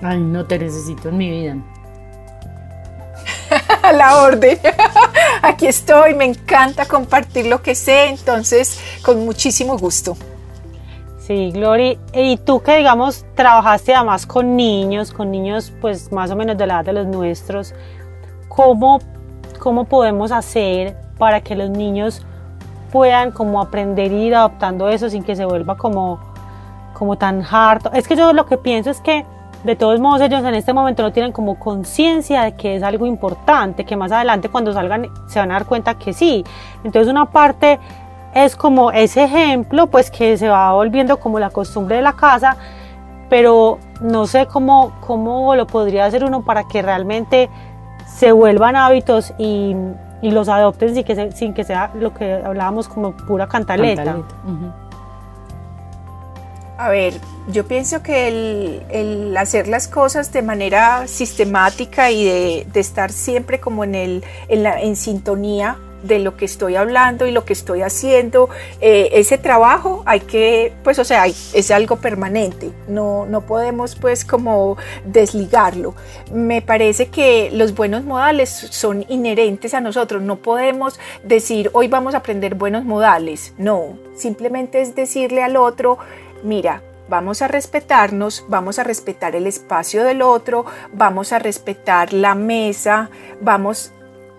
Ay, 0.00 0.20
no 0.20 0.46
te 0.46 0.58
necesito 0.58 1.08
en 1.08 1.16
mi 1.16 1.30
vida. 1.30 1.56
A 3.88 3.92
la 3.92 4.22
orden. 4.22 4.58
Aquí 5.42 5.66
estoy, 5.66 6.14
me 6.14 6.26
encanta 6.26 6.86
compartir 6.86 7.46
lo 7.46 7.62
que 7.62 7.74
sé, 7.74 8.08
entonces 8.08 8.80
con 9.02 9.24
muchísimo 9.24 9.78
gusto. 9.78 10.16
Sí, 11.18 11.50
Glory, 11.52 11.98
y 12.14 12.38
tú 12.38 12.62
que 12.62 12.76
digamos 12.76 13.26
trabajaste 13.34 13.94
además 13.94 14.26
con 14.26 14.56
niños, 14.56 15.12
con 15.12 15.30
niños 15.30 15.72
pues 15.80 16.10
más 16.10 16.30
o 16.30 16.36
menos 16.36 16.56
de 16.56 16.66
la 16.66 16.74
edad 16.74 16.84
de 16.86 16.92
los 16.94 17.06
nuestros, 17.06 17.74
¿cómo, 18.48 19.00
cómo 19.58 19.84
podemos 19.84 20.32
hacer 20.32 20.96
para 21.18 21.40
que 21.42 21.54
los 21.54 21.68
niños 21.70 22.24
puedan 22.90 23.30
como 23.30 23.60
aprender 23.60 24.12
y 24.12 24.26
ir 24.26 24.34
adoptando 24.34 24.88
eso 24.88 25.10
sin 25.10 25.22
que 25.22 25.36
se 25.36 25.44
vuelva 25.44 25.76
como, 25.76 26.18
como 26.94 27.16
tan 27.16 27.44
harto? 27.44 27.90
Es 27.92 28.08
que 28.08 28.16
yo 28.16 28.32
lo 28.32 28.46
que 28.46 28.56
pienso 28.56 28.90
es 28.90 29.00
que 29.00 29.26
de 29.64 29.76
todos 29.76 30.00
modos 30.00 30.20
ellos 30.20 30.44
en 30.44 30.54
este 30.54 30.72
momento 30.72 31.02
no 31.02 31.12
tienen 31.12 31.32
como 31.32 31.58
conciencia 31.58 32.42
de 32.42 32.52
que 32.52 32.76
es 32.76 32.82
algo 32.82 33.06
importante, 33.06 33.84
que 33.84 33.96
más 33.96 34.12
adelante 34.12 34.48
cuando 34.48 34.72
salgan 34.72 35.08
se 35.26 35.38
van 35.38 35.50
a 35.50 35.54
dar 35.54 35.66
cuenta 35.66 35.94
que 35.94 36.12
sí. 36.12 36.44
Entonces 36.84 37.10
una 37.10 37.26
parte 37.26 37.78
es 38.34 38.56
como 38.56 38.92
ese 38.92 39.24
ejemplo, 39.24 39.88
pues 39.88 40.10
que 40.10 40.36
se 40.36 40.48
va 40.48 40.72
volviendo 40.72 41.18
como 41.18 41.38
la 41.38 41.50
costumbre 41.50 41.96
de 41.96 42.02
la 42.02 42.12
casa, 42.12 42.56
pero 43.28 43.78
no 44.00 44.26
sé 44.26 44.46
cómo, 44.46 44.92
cómo 45.00 45.54
lo 45.54 45.66
podría 45.66 46.06
hacer 46.06 46.24
uno 46.24 46.42
para 46.42 46.64
que 46.64 46.82
realmente 46.82 47.50
se 48.06 48.32
vuelvan 48.32 48.76
hábitos 48.76 49.34
y, 49.38 49.74
y 50.22 50.30
los 50.30 50.48
adopten 50.48 50.94
sin 50.94 51.04
que, 51.04 51.14
se, 51.14 51.32
sin 51.32 51.52
que 51.52 51.64
sea 51.64 51.90
lo 51.94 52.14
que 52.14 52.34
hablábamos 52.34 52.88
como 52.88 53.12
pura 53.12 53.46
cantaleta. 53.46 54.04
cantaleta. 54.04 54.34
Uh 54.46 54.50
-huh. 54.50 54.87
A 56.78 56.90
ver, 56.90 57.14
yo 57.50 57.66
pienso 57.66 58.04
que 58.04 58.28
el, 58.28 59.36
hacer 59.36 59.66
las 59.66 59.88
cosas 59.88 60.32
de 60.32 60.42
manera 60.42 61.08
sistemática 61.08 62.12
y 62.12 62.24
de, 62.24 62.66
estar 62.72 63.10
siempre 63.10 63.58
como 63.58 63.82
en, 63.82 63.96
el, 63.96 64.24
en, 64.48 64.94
sintonía 64.94 65.76
de 66.04 66.20
lo 66.20 66.36
que 66.36 66.44
estoy 66.44 66.76
hablando 66.76 67.26
y 67.26 67.32
lo 67.32 67.44
que 67.44 67.52
estoy 67.52 67.82
haciendo, 67.82 68.48
eh, 68.80 69.08
ese 69.14 69.38
trabajo 69.38 70.04
hay 70.06 70.20
que, 70.20 70.72
pues 70.84 71.00
o 71.00 71.04
sea, 71.04 71.26
es 71.26 71.70
algo 71.72 71.96
permanente, 71.96 72.70
no, 72.86 73.26
no 73.26 73.40
podemos 73.40 73.96
pues 73.96 74.24
como 74.24 74.76
desligarlo. 75.04 75.96
Me 76.32 76.62
parece 76.62 77.08
que 77.08 77.50
los 77.52 77.74
buenos 77.74 78.04
modales 78.04 78.50
son 78.50 79.04
inherentes 79.08 79.74
a 79.74 79.80
nosotros, 79.80 80.22
no 80.22 80.36
podemos 80.36 81.00
decir 81.24 81.70
hoy 81.72 81.88
vamos 81.88 82.14
a 82.14 82.18
aprender 82.18 82.54
buenos 82.54 82.84
modales, 82.84 83.52
no, 83.58 83.98
simplemente 84.14 84.80
es 84.80 84.94
decirle 84.94 85.42
al 85.42 85.56
otro, 85.56 85.98
mira, 86.42 86.82
vamos 87.08 87.42
a 87.42 87.48
respetarnos, 87.48 88.44
vamos 88.48 88.78
a 88.78 88.84
respetar 88.84 89.34
el 89.34 89.46
espacio 89.46 90.04
del 90.04 90.22
otro, 90.22 90.64
vamos 90.92 91.32
a 91.32 91.38
respetar 91.38 92.12
la 92.12 92.34
mesa, 92.34 93.10
vamos, 93.40 93.92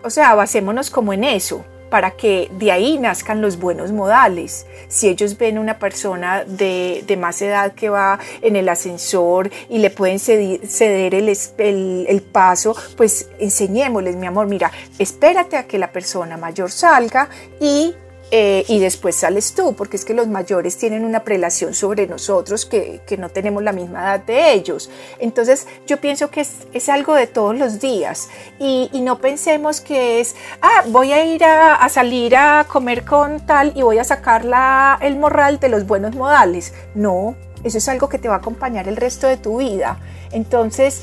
o 0.03 0.09
sea, 0.09 0.35
basémonos 0.35 0.89
como 0.89 1.13
en 1.13 1.23
eso 1.23 1.63
para 1.89 2.11
que 2.11 2.49
de 2.53 2.71
ahí 2.71 2.97
nazcan 2.97 3.41
los 3.41 3.57
buenos 3.57 3.91
modales. 3.91 4.65
Si 4.87 5.07
ellos 5.07 5.37
ven 5.37 5.57
una 5.57 5.79
persona 5.79 6.43
de, 6.45 7.03
de 7.05 7.17
más 7.17 7.41
edad 7.41 7.73
que 7.73 7.89
va 7.89 8.19
en 8.41 8.55
el 8.55 8.69
ascensor 8.69 9.49
y 9.69 9.79
le 9.79 9.89
pueden 9.89 10.19
ceder, 10.19 11.15
el, 11.15 11.29
el, 11.57 12.05
el, 12.07 12.21
paso, 12.21 12.75
pues 12.95 13.29
enseñémosles, 13.39 14.15
mi 14.15 14.27
amor, 14.27 14.47
mira, 14.47 14.71
espérate 14.97 15.57
a 15.57 15.63
que 15.63 15.79
la 15.79 15.91
persona 15.91 16.37
mayor 16.37 16.71
salga 16.71 17.29
y 17.59 17.95
eh, 18.31 18.63
y 18.67 18.79
después 18.79 19.15
sales 19.15 19.53
tú, 19.53 19.73
porque 19.75 19.97
es 19.97 20.05
que 20.05 20.13
los 20.13 20.27
mayores 20.27 20.77
tienen 20.77 21.03
una 21.03 21.23
prelación 21.23 21.73
sobre 21.73 22.05
nosotros 22.05 22.65
que, 22.65 23.01
que 23.07 23.17
no 23.17 23.29
tenemos 23.29 23.63
la 23.63 23.71
misma 23.71 24.01
edad 24.01 24.19
de 24.19 24.53
ellos. 24.53 24.89
Entonces 25.19 25.67
yo 25.87 25.97
pienso 25.97 26.29
que 26.29 26.41
es, 26.41 26.53
es 26.73 26.89
algo 26.89 27.15
de 27.15 27.27
todos 27.27 27.57
los 27.57 27.79
días 27.79 28.29
y, 28.59 28.89
y, 28.93 29.01
no 29.01 29.19
pensemos 29.19 29.81
que 29.81 30.19
es, 30.19 30.35
ah, 30.61 30.83
voy 30.87 31.11
a 31.11 31.25
ir 31.25 31.43
a, 31.43 31.75
a, 31.75 31.89
salir 31.89 32.35
a 32.35 32.67
comer 32.67 33.03
con 33.03 33.45
tal 33.45 33.73
y 33.75 33.81
voy 33.81 33.97
a 33.97 34.03
sacar 34.03 34.45
la, 34.45 34.99
el 35.01 35.17
morral 35.17 35.59
de 35.59 35.69
los 35.69 35.87
buenos 35.87 36.15
modales. 36.15 36.73
No, 36.93 37.35
eso 37.63 37.77
es 37.77 37.89
algo 37.89 38.09
que 38.09 38.19
te 38.19 38.27
va 38.27 38.35
a 38.35 38.37
acompañar 38.37 38.87
el 38.87 38.95
resto 38.95 39.27
de 39.27 39.37
tu 39.37 39.57
vida. 39.57 39.99
Entonces, 40.31 41.01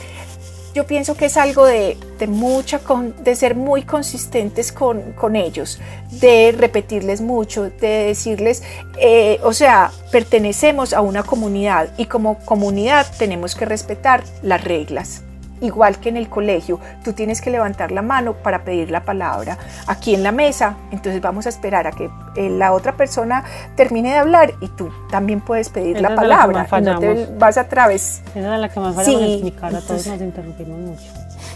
yo 0.76 0.86
pienso 0.86 1.16
que 1.16 1.24
es 1.24 1.38
algo 1.38 1.64
de, 1.64 1.96
de 2.18 2.26
mucha, 2.26 2.80
con, 2.80 3.14
de 3.24 3.34
ser 3.34 3.54
muy 3.54 3.84
consistentes 3.84 4.72
con, 4.72 5.14
con, 5.14 5.34
ellos, 5.34 5.80
de 6.10 6.54
repetirles 6.54 7.22
mucho, 7.22 7.70
de 7.70 8.04
decirles, 8.04 8.62
eh, 8.98 9.40
o 9.42 9.54
sea, 9.54 9.90
pertenecemos 10.12 10.92
a 10.92 11.00
una 11.00 11.22
comunidad 11.22 11.88
y 11.96 12.04
como 12.04 12.38
comunidad 12.40 13.06
tenemos 13.18 13.54
que 13.54 13.64
respetar 13.64 14.22
las 14.42 14.62
reglas. 14.64 15.22
Igual 15.60 15.98
que 15.98 16.10
en 16.10 16.16
el 16.16 16.28
colegio, 16.28 16.78
tú 17.02 17.12
tienes 17.12 17.40
que 17.40 17.50
levantar 17.50 17.92
la 17.92 18.02
mano 18.02 18.34
para 18.34 18.64
pedir 18.64 18.90
la 18.90 19.04
palabra. 19.04 19.58
Aquí 19.86 20.14
en 20.14 20.22
la 20.22 20.32
mesa, 20.32 20.76
entonces 20.90 21.20
vamos 21.20 21.46
a 21.46 21.48
esperar 21.48 21.86
a 21.86 21.92
que 21.92 22.10
eh, 22.36 22.50
la 22.50 22.72
otra 22.72 22.96
persona 22.96 23.44
termine 23.74 24.10
de 24.10 24.18
hablar 24.18 24.54
y 24.60 24.68
tú 24.68 24.90
también 25.10 25.40
puedes 25.40 25.70
pedir 25.70 25.96
Esa 25.96 26.10
la 26.10 26.14
palabra. 26.14 26.66
La 26.70 26.80
no 26.80 26.98
te 26.98 27.26
vas 27.38 27.56
a 27.56 27.68
través. 27.68 28.22
Esa 28.34 28.54
es 28.54 28.60
la 28.60 28.68
que 28.68 28.80
más 28.80 28.94
fallamos 28.94 29.20
sí. 29.20 29.32
explicar, 29.32 29.74
a 29.74 29.80
todos 29.80 30.06
nos 30.06 30.20
interrumpimos 30.20 30.78
mucho. 30.78 31.02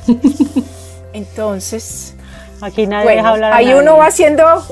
Entonces, 1.13 2.15
Aquí 2.63 2.87
nadie 2.87 3.05
bueno, 3.05 3.23
deja 3.23 3.29
hablar. 3.31 3.53
a 3.53 3.57
ahí 3.57 3.67
nadie. 3.67 3.81
uno 3.81 3.97
va 3.97 4.07
haciendo... 4.07 4.45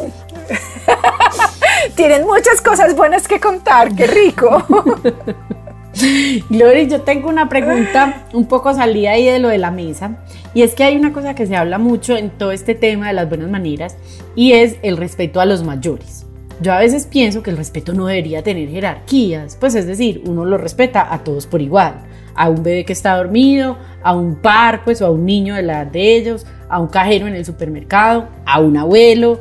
Tienen 1.94 2.26
muchas 2.26 2.60
cosas 2.60 2.96
buenas 2.96 3.28
que 3.28 3.40
contar, 3.40 3.94
qué 3.94 4.06
rico. 4.06 4.64
Glory, 6.48 6.88
yo 6.88 7.02
tengo 7.02 7.28
una 7.28 7.48
pregunta 7.48 8.26
un 8.32 8.46
poco 8.46 8.72
salida 8.74 9.12
ahí 9.12 9.26
de 9.26 9.38
lo 9.38 9.48
de 9.48 9.58
la 9.58 9.70
mesa. 9.70 10.16
Y 10.54 10.62
es 10.62 10.74
que 10.74 10.84
hay 10.84 10.96
una 10.96 11.12
cosa 11.12 11.34
que 11.34 11.46
se 11.46 11.56
habla 11.56 11.78
mucho 11.78 12.16
en 12.16 12.30
todo 12.30 12.52
este 12.52 12.74
tema 12.74 13.08
de 13.08 13.14
las 13.14 13.28
buenas 13.28 13.50
maneras 13.50 13.96
y 14.34 14.52
es 14.52 14.76
el 14.82 14.96
respeto 14.96 15.40
a 15.40 15.46
los 15.46 15.62
mayores. 15.62 16.26
Yo 16.60 16.72
a 16.72 16.78
veces 16.78 17.06
pienso 17.06 17.42
que 17.42 17.50
el 17.50 17.56
respeto 17.56 17.92
no 17.94 18.06
debería 18.06 18.42
tener 18.42 18.68
jerarquías, 18.68 19.56
pues 19.60 19.74
es 19.74 19.86
decir, 19.86 20.22
uno 20.26 20.44
lo 20.44 20.58
respeta 20.58 21.12
a 21.12 21.22
todos 21.22 21.46
por 21.46 21.62
igual. 21.62 21.94
A 22.34 22.48
un 22.48 22.62
bebé 22.62 22.84
que 22.84 22.92
está 22.92 23.16
dormido, 23.16 23.76
a 24.02 24.14
un 24.14 24.36
par, 24.36 24.84
pues 24.84 25.02
o 25.02 25.06
a 25.06 25.10
un 25.10 25.24
niño 25.24 25.54
de 25.54 25.62
la 25.62 25.82
edad 25.82 25.92
de 25.92 26.16
ellos, 26.16 26.46
a 26.68 26.80
un 26.80 26.88
cajero 26.88 27.26
en 27.26 27.34
el 27.34 27.44
supermercado, 27.44 28.28
a 28.44 28.60
un 28.60 28.76
abuelo, 28.76 29.40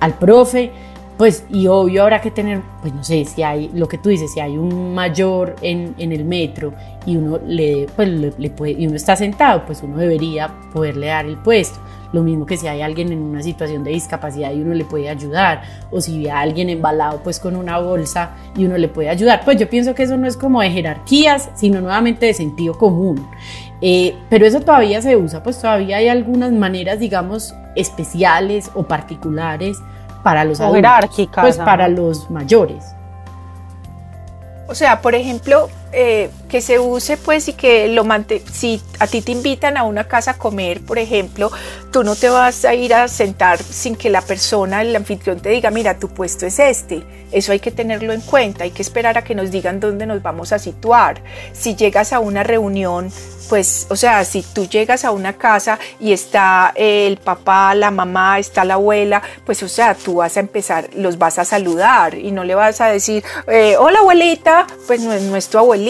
al 0.00 0.18
profe, 0.18 0.72
pues 1.16 1.44
y 1.50 1.66
obvio 1.66 2.02
habrá 2.02 2.20
que 2.20 2.30
tener, 2.30 2.62
pues 2.80 2.94
no 2.94 3.04
sé, 3.04 3.24
si 3.24 3.42
hay 3.42 3.70
lo 3.74 3.88
que 3.88 3.98
tú 3.98 4.08
dices, 4.08 4.32
si 4.32 4.40
hay 4.40 4.56
un 4.56 4.94
mayor 4.94 5.56
en, 5.62 5.94
el 5.98 6.24
metro 6.24 6.72
y 7.06 7.16
uno 7.16 7.38
le, 7.46 7.86
pues, 7.94 8.08
le 8.08 8.50
puede, 8.50 8.72
y 8.72 8.86
uno 8.86 8.96
está 8.96 9.16
sentado, 9.16 9.64
pues 9.66 9.82
uno 9.82 9.96
debería 9.96 10.50
poderle 10.72 11.08
dar 11.08 11.26
el 11.26 11.36
puesto. 11.36 11.78
Lo 12.12 12.22
mismo 12.22 12.44
que 12.44 12.58
si 12.58 12.66
hay 12.68 12.82
alguien 12.82 13.10
en 13.10 13.22
una 13.22 13.42
situación 13.42 13.84
de 13.84 13.92
discapacidad 13.92 14.52
y 14.52 14.60
uno 14.60 14.74
le 14.74 14.84
puede 14.84 15.08
ayudar, 15.08 15.62
o 15.90 16.00
si 16.00 16.22
ve 16.22 16.30
a 16.30 16.40
alguien 16.40 16.68
embalado 16.68 17.22
pues 17.22 17.40
con 17.40 17.56
una 17.56 17.78
bolsa 17.78 18.32
y 18.54 18.66
uno 18.66 18.76
le 18.76 18.88
puede 18.88 19.08
ayudar. 19.08 19.42
Pues 19.44 19.56
yo 19.58 19.68
pienso 19.68 19.94
que 19.94 20.02
eso 20.02 20.18
no 20.18 20.26
es 20.26 20.36
como 20.36 20.60
de 20.60 20.70
jerarquías, 20.70 21.50
sino 21.54 21.80
nuevamente 21.80 22.26
de 22.26 22.34
sentido 22.34 22.74
común. 22.74 23.26
Eh, 23.80 24.14
pero 24.28 24.44
eso 24.44 24.60
todavía 24.60 25.00
se 25.00 25.16
usa, 25.16 25.42
pues 25.42 25.58
todavía 25.60 25.96
hay 25.96 26.08
algunas 26.08 26.52
maneras, 26.52 27.00
digamos, 27.00 27.54
especiales 27.74 28.70
o 28.74 28.82
particulares 28.84 29.78
para 30.22 30.44
los 30.44 30.60
O 30.60 30.64
adultos, 30.64 30.76
jerárquicas, 30.76 31.42
pues 31.42 31.58
para 31.58 31.88
los 31.88 32.30
mayores. 32.30 32.84
O 34.68 34.74
sea, 34.74 35.00
por 35.00 35.14
ejemplo, 35.14 35.68
eh, 35.92 36.30
que 36.48 36.60
se 36.60 36.78
use 36.78 37.16
pues 37.16 37.48
y 37.48 37.54
que 37.54 37.88
lo 37.88 38.04
si 38.52 38.80
a 38.98 39.06
ti 39.06 39.22
te 39.22 39.32
invitan 39.32 39.76
a 39.76 39.84
una 39.84 40.04
casa 40.04 40.32
a 40.32 40.38
comer, 40.38 40.80
por 40.82 40.98
ejemplo, 40.98 41.50
tú 41.90 42.04
no 42.04 42.14
te 42.16 42.28
vas 42.28 42.64
a 42.64 42.74
ir 42.74 42.94
a 42.94 43.08
sentar 43.08 43.62
sin 43.62 43.96
que 43.96 44.10
la 44.10 44.20
persona, 44.20 44.82
el 44.82 44.94
anfitrión 44.94 45.40
te 45.40 45.48
diga, 45.48 45.70
mira, 45.70 45.98
tu 45.98 46.08
puesto 46.08 46.46
es 46.46 46.58
este. 46.58 47.02
Eso 47.30 47.52
hay 47.52 47.60
que 47.60 47.70
tenerlo 47.70 48.12
en 48.12 48.20
cuenta, 48.20 48.64
hay 48.64 48.70
que 48.70 48.82
esperar 48.82 49.16
a 49.16 49.24
que 49.24 49.34
nos 49.34 49.50
digan 49.50 49.80
dónde 49.80 50.04
nos 50.04 50.22
vamos 50.22 50.52
a 50.52 50.58
situar. 50.58 51.22
Si 51.54 51.74
llegas 51.74 52.12
a 52.12 52.20
una 52.20 52.42
reunión, 52.42 53.10
pues, 53.48 53.86
o 53.88 53.96
sea, 53.96 54.24
si 54.24 54.42
tú 54.42 54.68
llegas 54.68 55.06
a 55.06 55.10
una 55.10 55.34
casa 55.34 55.78
y 55.98 56.12
está 56.12 56.72
el 56.74 57.16
papá, 57.16 57.74
la 57.74 57.90
mamá, 57.90 58.38
está 58.38 58.64
la 58.64 58.74
abuela, 58.74 59.22
pues, 59.46 59.62
o 59.62 59.68
sea, 59.68 59.94
tú 59.94 60.16
vas 60.16 60.36
a 60.36 60.40
empezar, 60.40 60.90
los 60.94 61.16
vas 61.16 61.38
a 61.38 61.46
saludar 61.46 62.14
y 62.14 62.32
no 62.32 62.44
le 62.44 62.54
vas 62.54 62.82
a 62.82 62.88
decir, 62.88 63.24
eh, 63.48 63.76
hola 63.78 64.00
abuelita, 64.00 64.66
pues 64.86 65.00
no, 65.00 65.18
no 65.18 65.36
es 65.36 65.48
tu 65.48 65.56
abuelita. 65.56 65.81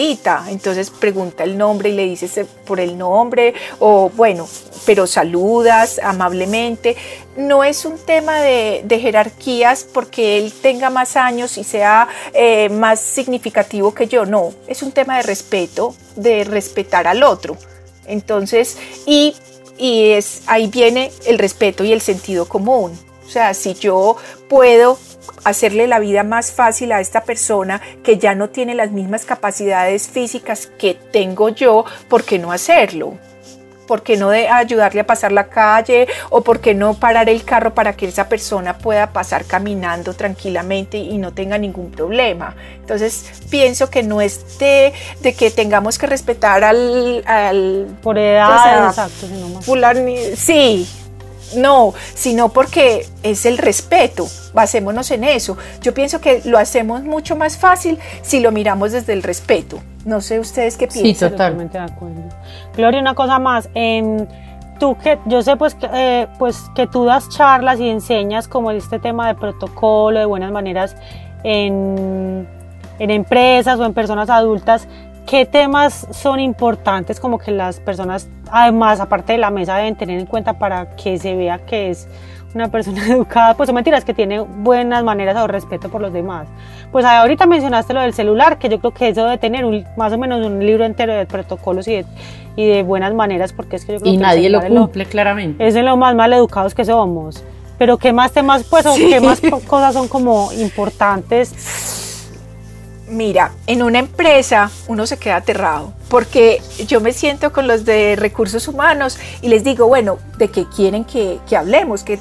Entonces 0.49 0.89
pregunta 0.89 1.43
el 1.43 1.57
nombre 1.57 1.89
y 1.89 1.93
le 1.93 2.05
dices 2.05 2.45
por 2.65 2.79
el 2.79 2.97
nombre 2.97 3.53
o 3.79 4.09
bueno, 4.09 4.47
pero 4.85 5.07
saludas 5.07 5.99
amablemente. 6.03 6.95
No 7.37 7.63
es 7.63 7.85
un 7.85 7.97
tema 7.97 8.39
de, 8.41 8.81
de 8.85 8.99
jerarquías 8.99 9.85
porque 9.91 10.37
él 10.37 10.53
tenga 10.53 10.89
más 10.89 11.15
años 11.15 11.57
y 11.57 11.63
sea 11.63 12.07
eh, 12.33 12.69
más 12.69 12.99
significativo 12.99 13.93
que 13.93 14.07
yo, 14.07 14.25
no, 14.25 14.53
es 14.67 14.83
un 14.83 14.91
tema 14.91 15.17
de 15.17 15.23
respeto, 15.23 15.95
de 16.15 16.43
respetar 16.43 17.07
al 17.07 17.23
otro. 17.23 17.57
Entonces, 18.05 18.77
y, 19.05 19.35
y 19.77 20.11
es, 20.11 20.43
ahí 20.47 20.67
viene 20.67 21.11
el 21.25 21.39
respeto 21.39 21.83
y 21.83 21.91
el 21.91 22.01
sentido 22.01 22.47
común. 22.47 22.97
O 23.25 23.29
sea, 23.29 23.53
si 23.53 23.73
yo 23.73 24.17
puedo 24.49 24.97
hacerle 25.43 25.87
la 25.87 25.99
vida 25.99 26.23
más 26.23 26.51
fácil 26.51 26.91
a 26.91 26.99
esta 26.99 27.23
persona 27.23 27.81
que 28.03 28.17
ya 28.17 28.35
no 28.35 28.49
tiene 28.49 28.75
las 28.75 28.91
mismas 28.91 29.25
capacidades 29.25 30.07
físicas 30.07 30.67
que 30.77 30.93
tengo 30.93 31.49
yo, 31.49 31.85
¿por 32.07 32.23
qué 32.23 32.39
no 32.39 32.51
hacerlo? 32.51 33.17
¿Por 33.87 34.01
qué 34.01 34.15
no 34.15 34.29
de 34.29 34.47
ayudarle 34.47 35.01
a 35.01 35.05
pasar 35.05 35.31
la 35.31 35.49
calle? 35.49 36.07
¿O 36.29 36.41
por 36.41 36.61
qué 36.61 36.73
no 36.73 36.93
parar 36.93 37.29
el 37.29 37.43
carro 37.43 37.73
para 37.73 37.93
que 37.93 38.07
esa 38.07 38.29
persona 38.29 38.77
pueda 38.77 39.11
pasar 39.11 39.45
caminando 39.45 40.13
tranquilamente 40.13 40.97
y 40.97 41.17
no 41.17 41.33
tenga 41.33 41.57
ningún 41.57 41.91
problema? 41.91 42.55
Entonces 42.77 43.25
pienso 43.49 43.89
que 43.89 44.01
no 44.01 44.21
es 44.21 44.57
de, 44.57 44.93
de 45.21 45.33
que 45.33 45.51
tengamos 45.51 45.97
que 45.97 46.07
respetar 46.07 46.63
al... 46.63 47.23
al 47.27 47.97
Por 48.01 48.17
edad, 48.17 48.63
sea, 48.63 48.87
exacto, 48.87 49.27
más. 49.53 49.65
sí, 50.37 50.87
no, 51.55 51.93
sino 52.13 52.49
porque 52.49 53.05
es 53.23 53.45
el 53.45 53.57
respeto, 53.57 54.25
basémonos 54.53 55.09
en 55.11 55.23
eso. 55.23 55.57
Yo 55.81 55.93
pienso 55.93 56.19
que 56.21 56.41
lo 56.45 56.57
hacemos 56.57 57.03
mucho 57.03 57.35
más 57.35 57.57
fácil 57.57 57.99
si 58.21 58.39
lo 58.39 58.51
miramos 58.51 58.91
desde 58.91 59.13
el 59.13 59.23
respeto. 59.23 59.79
No 60.05 60.19
sé 60.21 60.39
ustedes 60.39 60.75
qué 60.77 60.89
Sí, 60.89 61.01
piensan. 61.01 61.31
total. 61.31 61.51
Totalmente 61.53 61.77
de 61.77 61.83
acuerdo. 61.85 62.21
Gloria, 62.75 62.99
una 62.99 63.15
cosa 63.15 63.39
más. 63.39 63.69
em, 63.73 64.25
tú 64.79 64.97
que, 64.97 65.17
yo 65.25 65.41
sé 65.43 65.55
pues 65.55 65.75
que, 65.75 65.87
eh, 65.93 66.27
pues 66.39 66.57
que 66.75 66.87
tú 66.87 67.05
das 67.05 67.29
charlas 67.29 67.79
y 67.79 67.87
enseñas 67.89 68.47
como 68.47 68.71
este 68.71 68.99
tema 68.99 69.27
de 69.27 69.35
protocolo, 69.35 70.19
de 70.19 70.25
buenas 70.25 70.51
maneras 70.51 70.95
en, 71.43 72.47
en 72.99 73.09
empresas 73.11 73.79
o 73.79 73.85
en 73.85 73.93
personas 73.93 74.29
adultas. 74.29 74.87
¿Qué 75.27 75.45
temas 75.45 76.05
son 76.11 76.39
importantes 76.39 77.19
como 77.19 77.37
que 77.39 77.51
las 77.51 77.79
personas, 77.79 78.27
además, 78.51 78.99
aparte 78.99 79.33
de 79.33 79.39
la 79.39 79.49
mesa, 79.49 79.77
deben 79.77 79.95
tener 79.95 80.19
en 80.19 80.25
cuenta 80.25 80.53
para 80.53 80.95
que 80.95 81.17
se 81.17 81.35
vea 81.35 81.59
que 81.59 81.89
es 81.89 82.07
una 82.53 82.67
persona 82.67 83.05
educada? 83.09 83.55
Pues 83.55 83.67
son 83.67 83.75
mentiras, 83.75 84.03
que 84.03 84.13
tiene 84.13 84.39
buenas 84.41 85.03
maneras 85.03 85.37
o 85.37 85.47
respeto 85.47 85.89
por 85.89 86.01
los 86.01 86.11
demás. 86.13 86.47
Pues 86.91 87.05
ahorita 87.05 87.45
mencionaste 87.47 87.93
lo 87.93 88.01
del 88.01 88.13
celular, 88.13 88.59
que 88.59 88.69
yo 88.69 88.79
creo 88.79 88.91
que 88.93 89.09
eso 89.09 89.23
debe 89.23 89.37
tener 89.37 89.65
un- 89.65 89.85
más 89.97 90.11
o 90.13 90.17
menos 90.17 90.45
un 90.45 90.63
libro 90.63 90.83
entero 90.85 91.13
de 91.13 91.25
protocolos 91.25 91.87
y 91.87 91.93
de, 91.93 92.05
y 92.55 92.67
de 92.67 92.83
buenas 92.83 93.13
maneras, 93.13 93.53
porque 93.53 93.77
es 93.77 93.85
que 93.85 93.93
yo 93.93 93.99
creo 93.99 94.13
Y 94.13 94.17
que 94.17 94.21
nadie 94.21 94.49
lo 94.49 94.61
es 94.61 94.69
cumple 94.69 95.05
claramente. 95.05 95.65
es 95.65 95.73
de 95.73 95.83
lo 95.83 95.95
más 95.97 96.13
mal 96.15 96.31
educados 96.33 96.75
que 96.75 96.83
somos. 96.85 97.43
Pero 97.79 97.97
qué 97.97 98.13
más 98.13 98.31
temas, 98.33 98.65
pues, 98.69 98.85
o 98.85 98.93
Sí. 98.95 99.07
qué 99.09 99.19
más 99.21 99.41
cosas 99.65 99.93
son 99.93 100.07
como 100.09 100.51
importantes. 100.53 102.12
Mira, 103.13 103.51
en 103.67 103.83
una 103.83 103.99
empresa 103.99 104.71
uno 104.87 105.05
se 105.05 105.19
queda 105.19 105.35
aterrado 105.35 105.93
porque 106.09 106.63
yo 106.87 106.99
me 106.99 107.13
siento 107.13 107.53
con 107.53 107.67
los 107.67 107.85
de 107.85 108.15
recursos 108.15 108.67
humanos 108.67 109.19
y 109.43 109.49
les 109.49 109.63
digo, 109.63 109.85
bueno, 109.85 110.17
¿de 110.39 110.47
qué 110.47 110.65
quieren 110.67 111.05
que, 111.05 111.39
que 111.47 111.55
hablemos? 111.55 112.03
¿Qué, 112.03 112.19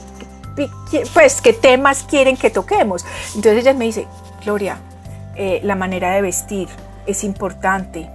pues, 1.15 1.41
¿qué 1.41 1.55
temas 1.55 2.03
quieren 2.03 2.37
que 2.37 2.51
toquemos? 2.51 3.07
Entonces 3.35 3.63
ella 3.63 3.73
me 3.73 3.87
dice, 3.87 4.07
Gloria, 4.45 4.77
eh, 5.35 5.61
la 5.63 5.77
manera 5.77 6.11
de 6.11 6.21
vestir 6.21 6.69
es 7.07 7.25
importante, 7.25 8.11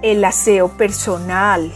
el 0.00 0.24
aseo 0.24 0.68
personal, 0.68 1.72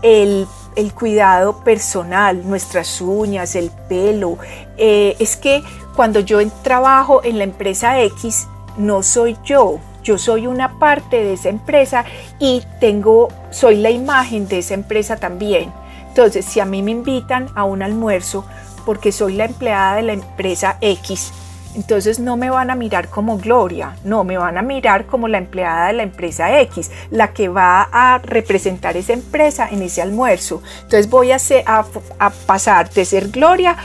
el, 0.00 0.46
el 0.76 0.94
cuidado 0.94 1.62
personal, 1.62 2.48
nuestras 2.48 3.02
uñas, 3.02 3.54
el 3.54 3.70
pelo. 3.86 4.38
Eh, 4.78 5.14
es 5.18 5.36
que 5.36 5.62
cuando 5.94 6.20
yo 6.20 6.38
trabajo 6.62 7.22
en 7.22 7.36
la 7.36 7.44
empresa 7.44 8.00
X, 8.00 8.46
no 8.76 9.02
soy 9.02 9.36
yo, 9.44 9.78
yo 10.02 10.18
soy 10.18 10.46
una 10.46 10.78
parte 10.78 11.16
de 11.24 11.32
esa 11.32 11.48
empresa 11.48 12.04
y 12.38 12.62
tengo, 12.80 13.28
soy 13.50 13.76
la 13.76 13.90
imagen 13.90 14.46
de 14.48 14.58
esa 14.58 14.74
empresa 14.74 15.16
también. 15.16 15.72
Entonces, 16.08 16.44
si 16.44 16.60
a 16.60 16.64
mí 16.64 16.82
me 16.82 16.92
invitan 16.92 17.48
a 17.54 17.64
un 17.64 17.82
almuerzo 17.82 18.44
porque 18.84 19.12
soy 19.12 19.34
la 19.34 19.46
empleada 19.46 19.96
de 19.96 20.02
la 20.02 20.12
empresa 20.12 20.76
X, 20.80 21.32
entonces 21.74 22.20
no 22.20 22.36
me 22.36 22.50
van 22.50 22.70
a 22.70 22.76
mirar 22.76 23.08
como 23.08 23.36
Gloria, 23.38 23.96
no, 24.04 24.22
me 24.22 24.38
van 24.38 24.58
a 24.58 24.62
mirar 24.62 25.06
como 25.06 25.26
la 25.26 25.38
empleada 25.38 25.88
de 25.88 25.94
la 25.94 26.02
empresa 26.04 26.60
X, 26.60 26.90
la 27.10 27.32
que 27.32 27.48
va 27.48 27.88
a 27.90 28.18
representar 28.18 28.96
esa 28.96 29.12
empresa 29.12 29.68
en 29.68 29.82
ese 29.82 30.00
almuerzo. 30.00 30.62
Entonces 30.82 31.10
voy 31.10 31.32
a, 31.32 31.38
a, 31.66 31.84
a 32.18 32.30
pasar 32.30 32.90
de 32.90 33.04
ser 33.04 33.30
Gloria, 33.30 33.76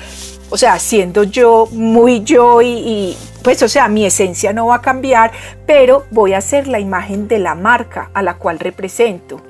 o 0.49 0.57
sea, 0.57 0.79
siendo 0.79 1.23
yo 1.23 1.67
muy 1.71 2.23
yo 2.23 2.62
y, 2.62 3.15
pues, 3.43 3.62
o 3.63 3.67
sea, 3.67 3.88
mi 3.88 4.05
esencia 4.05 4.53
no 4.53 4.67
va 4.67 4.75
a 4.75 4.81
cambiar, 4.81 5.31
pero 5.65 6.05
voy 6.12 6.33
a 6.33 6.41
ser 6.41 6.67
la 6.67 6.79
imagen 6.79 7.27
de 7.27 7.39
la 7.39 7.55
marca 7.55 8.09
a 8.13 8.21
la 8.21 8.35
cual 8.35 8.59
represento. 8.59 9.48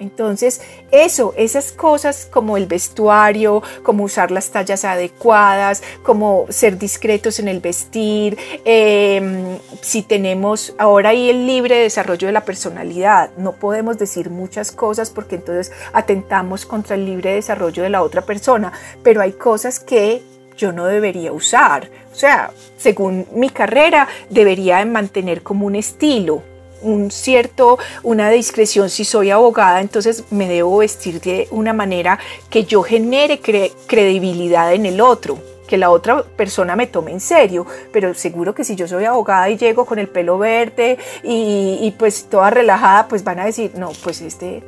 Entonces, 0.00 0.62
eso, 0.90 1.34
esas 1.36 1.72
cosas 1.72 2.26
como 2.30 2.56
el 2.56 2.66
vestuario, 2.66 3.62
como 3.82 4.04
usar 4.04 4.30
las 4.30 4.50
tallas 4.50 4.84
adecuadas, 4.84 5.82
como 6.02 6.46
ser 6.48 6.78
discretos 6.78 7.38
en 7.38 7.48
el 7.48 7.60
vestir, 7.60 8.38
eh, 8.64 9.58
si 9.82 10.02
tenemos 10.02 10.74
ahora 10.78 11.10
ahí 11.10 11.28
el 11.28 11.46
libre 11.46 11.76
desarrollo 11.76 12.26
de 12.26 12.32
la 12.32 12.44
personalidad, 12.44 13.30
no 13.36 13.52
podemos 13.52 13.98
decir 13.98 14.30
muchas 14.30 14.72
cosas 14.72 15.10
porque 15.10 15.36
entonces 15.36 15.70
atentamos 15.92 16.64
contra 16.64 16.96
el 16.96 17.04
libre 17.04 17.34
desarrollo 17.34 17.82
de 17.82 17.90
la 17.90 18.02
otra 18.02 18.22
persona, 18.22 18.72
pero 19.02 19.20
hay 19.20 19.32
cosas 19.32 19.78
que 19.78 20.22
yo 20.56 20.72
no 20.72 20.86
debería 20.86 21.32
usar. 21.32 21.90
O 22.12 22.14
sea, 22.14 22.50
según 22.76 23.26
mi 23.34 23.50
carrera, 23.50 24.08
debería 24.28 24.78
de 24.78 24.86
mantener 24.86 25.42
como 25.42 25.66
un 25.66 25.74
estilo, 25.74 26.42
un 26.82 27.10
cierto, 27.10 27.78
una 28.02 28.30
discreción 28.30 28.90
si 28.90 29.04
soy 29.04 29.30
abogada, 29.30 29.80
entonces 29.80 30.24
me 30.30 30.48
debo 30.48 30.78
vestir 30.78 31.20
de 31.20 31.48
una 31.50 31.72
manera 31.72 32.18
que 32.48 32.64
yo 32.64 32.82
genere 32.82 33.40
credibilidad 33.86 34.72
en 34.72 34.86
el 34.86 35.00
otro 35.00 35.38
que 35.70 35.78
la 35.78 35.90
otra 35.90 36.24
persona 36.24 36.74
me 36.74 36.88
tome 36.88 37.12
en 37.12 37.20
serio, 37.20 37.64
pero 37.92 38.12
seguro 38.12 38.52
que 38.56 38.64
si 38.64 38.74
yo 38.74 38.88
soy 38.88 39.04
abogada 39.04 39.48
y 39.48 39.56
llego 39.56 39.84
con 39.86 40.00
el 40.00 40.08
pelo 40.08 40.36
verde 40.36 40.98
y, 41.22 41.94
pues 41.96 42.24
toda 42.24 42.50
relajada, 42.50 43.06
pues 43.06 43.22
van 43.22 43.38
a 43.38 43.44
decir, 43.44 43.70
no, 43.76 43.92
pues 44.02 44.20
este, 44.20 44.64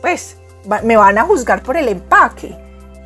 pues 0.00 0.36
me 0.82 0.96
van 0.96 1.16
a 1.16 1.22
juzgar 1.22 1.62
por 1.62 1.76
el 1.76 1.88
empaque 1.88 2.56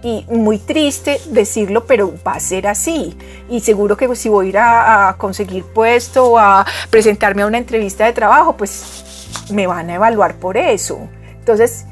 y 0.07 0.25
muy 0.29 0.59
triste 0.59 1.21
decirlo, 1.31 1.85
pero 1.85 2.15
va 2.25 2.35
a 2.35 2.41
ser 2.41 2.69
así. 2.69 3.19
Y 3.51 3.59
seguro 3.59 3.97
que 3.97 4.15
si 4.15 4.29
voy 4.29 4.47
a 4.47 4.49
ir 4.51 4.59
a, 4.59 5.17
conseguir 5.19 5.65
puesto 5.65 6.27
o 6.27 6.39
a 6.39 6.65
presentarme 6.91 7.43
a 7.43 7.47
una 7.47 7.59
entrevista 7.59 8.05
de 8.05 8.13
trabajo, 8.13 8.57
pues 8.57 9.27
me 9.51 9.67
van 9.67 9.91
a 9.91 9.95
evaluar 9.95 10.37
por 10.37 10.57
eso. 10.57 10.97
Entonces, 11.41 11.87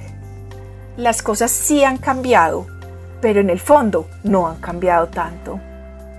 las 0.96 1.22
cosas 1.22 1.50
sí 1.50 1.82
han 1.82 1.96
cambiado, 1.96 2.68
pero 3.20 3.40
en 3.40 3.50
el 3.50 3.58
fondo 3.58 4.06
no 4.22 4.46
han 4.46 4.60
cambiado 4.60 5.08
tanto. 5.08 5.54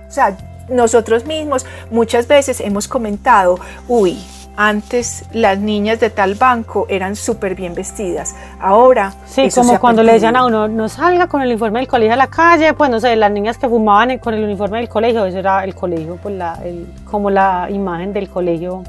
O 0.06 0.10
sea, 0.10 0.36
nosotros 0.68 1.24
mismos 1.24 1.64
muchas 1.90 2.28
veces 2.28 2.60
hemos 2.60 2.88
comentado, 2.88 3.58
uy, 3.88 4.18
antes 4.56 5.24
las 5.32 5.58
niñas 5.58 6.00
de 6.00 6.10
tal 6.10 6.34
banco 6.34 6.86
eran 6.88 7.16
súper 7.16 7.54
bien 7.54 7.74
vestidas. 7.74 8.34
Ahora. 8.60 9.12
Sí, 9.26 9.48
como 9.54 9.78
cuando 9.78 10.02
le 10.02 10.12
decían 10.14 10.36
a 10.36 10.46
uno, 10.46 10.68
no 10.68 10.88
salga 10.88 11.26
con 11.28 11.42
el 11.42 11.48
uniforme 11.48 11.80
del 11.80 11.88
colegio 11.88 12.14
a 12.14 12.16
la 12.16 12.28
calle, 12.28 12.74
pues 12.74 12.90
no 12.90 13.00
sé, 13.00 13.14
las 13.16 13.30
niñas 13.30 13.58
que 13.58 13.68
fumaban 13.68 14.18
con 14.18 14.34
el 14.34 14.44
uniforme 14.44 14.78
del 14.78 14.88
colegio, 14.88 15.24
eso 15.26 15.38
era 15.38 15.64
el 15.64 15.74
colegio, 15.74 16.18
pues 16.22 16.34
la, 16.34 16.58
como 17.04 17.30
la 17.30 17.68
imagen 17.70 18.12
del 18.12 18.28
colegio, 18.28 18.82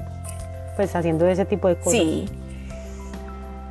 pues 0.76 0.96
haciendo 0.96 1.28
ese 1.28 1.46
tipo 1.46 1.68
de 1.68 1.76
cosas. 1.76 1.92
Sí. 1.92 2.30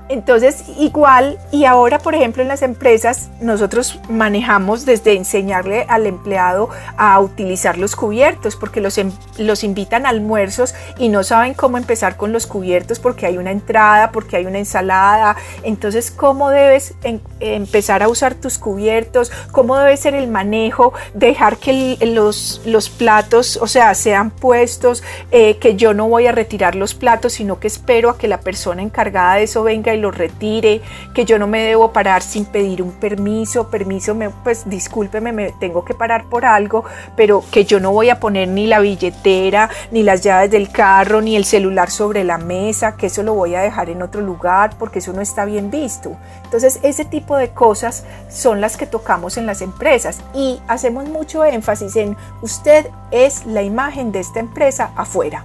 Entonces, 0.09 0.65
igual, 0.79 1.39
y 1.51 1.65
ahora, 1.65 1.99
por 1.99 2.15
ejemplo, 2.15 2.41
en 2.41 2.49
las 2.49 2.63
empresas, 2.63 3.29
nosotros 3.41 3.99
manejamos 4.09 4.87
desde 4.87 5.15
enseñarle 5.15 5.85
al 5.89 6.07
empleado 6.07 6.69
a 6.97 7.19
utilizar 7.19 7.77
los 7.77 7.97
cubiertos, 7.97 8.55
porque 8.55 8.81
los, 8.81 8.99
em, 8.99 9.11
los 9.37 9.65
invitan 9.65 10.07
a 10.07 10.11
almuerzos 10.11 10.75
y 10.97 11.09
no 11.09 11.25
saben 11.25 11.55
cómo 11.55 11.77
empezar 11.77 12.17
con 12.17 12.33
los 12.33 12.47
cubiertos, 12.47 13.01
porque 13.01 13.27
hay 13.27 13.37
una 13.37 13.51
entrada, 13.51 14.13
porque 14.13 14.37
hay 14.37 14.47
una 14.47 14.59
ensalada. 14.59 15.37
Entonces, 15.65 16.13
¿cómo 16.13 16.51
debes 16.51 16.95
empezar 17.41 18.05
a 18.05 18.09
usar 18.09 18.35
tus 18.35 18.59
cubiertos? 18.59 19.33
¿Cómo 19.51 19.77
debe 19.77 19.97
ser 19.97 20.15
el 20.15 20.29
manejo? 20.29 20.93
Dejar 21.15 21.57
que 21.57 21.99
los, 22.01 22.63
los 22.65 22.91
platos, 22.91 23.59
o 23.61 23.67
sea, 23.67 23.93
sean 23.95 24.31
puestos, 24.31 25.03
eh, 25.33 25.57
que 25.59 25.75
yo 25.75 25.95
no 25.95 26.09
voy 26.09 26.29
a 26.29 26.33
retirar 26.33 26.77
los 26.77 26.95
platos, 26.95 27.33
sino 27.33 27.59
que 27.59 27.67
espero 27.67 28.11
a 28.11 28.19
que 28.19 28.29
la 28.29 28.41
persona 28.41 28.83
encargada 28.83 29.35
de 29.35 29.45
eso 29.45 29.65
venga 29.65 29.96
lo 29.97 30.11
retire, 30.11 30.81
que 31.15 31.25
yo 31.25 31.39
no 31.39 31.47
me 31.47 31.63
debo 31.63 31.93
parar 31.93 32.23
sin 32.23 32.45
pedir 32.45 32.83
un 32.83 32.93
permiso, 32.93 33.69
permiso, 33.69 34.15
me, 34.15 34.31
pues 34.31 34.69
discúlpeme, 34.69 35.33
me 35.33 35.53
tengo 35.53 35.85
que 35.85 35.95
parar 35.95 36.25
por 36.25 36.45
algo, 36.45 36.85
pero 37.17 37.43
que 37.51 37.65
yo 37.65 37.81
no 37.81 37.93
voy 37.93 38.11
a 38.11 38.21
poner 38.21 38.49
ni 38.49 38.67
la 38.67 38.81
billetera, 38.81 39.71
ni 39.91 40.03
las 40.03 40.23
llaves 40.23 40.51
del 40.51 40.71
carro, 40.71 41.21
ni 41.21 41.37
el 41.37 41.45
celular 41.45 41.91
sobre 41.91 42.25
la 42.25 42.39
mesa, 42.39 42.97
que 42.97 43.07
eso 43.07 43.23
lo 43.23 43.35
voy 43.35 43.55
a 43.55 43.61
dejar 43.61 43.91
en 43.91 44.03
otro 44.03 44.21
lugar 44.21 44.71
porque 44.79 44.99
eso 44.99 45.13
no 45.13 45.21
está 45.21 45.45
bien 45.45 45.71
visto. 45.71 46.17
Entonces, 46.45 46.81
ese 46.83 47.05
tipo 47.05 47.37
de 47.37 47.51
cosas 47.51 48.05
son 48.29 48.61
las 48.61 48.77
que 48.77 48.87
tocamos 48.87 49.37
en 49.37 49.47
las 49.47 49.63
empresas 49.63 50.21
y 50.35 50.61
hacemos 50.69 51.09
mucho 51.09 51.45
énfasis 51.45 51.97
en 51.97 52.17
usted 52.43 52.87
es 53.11 53.47
la 53.47 53.63
imagen 53.63 54.13
de 54.13 54.21
esta 54.21 54.41
empresa 54.41 54.91
afuera. 54.97 55.45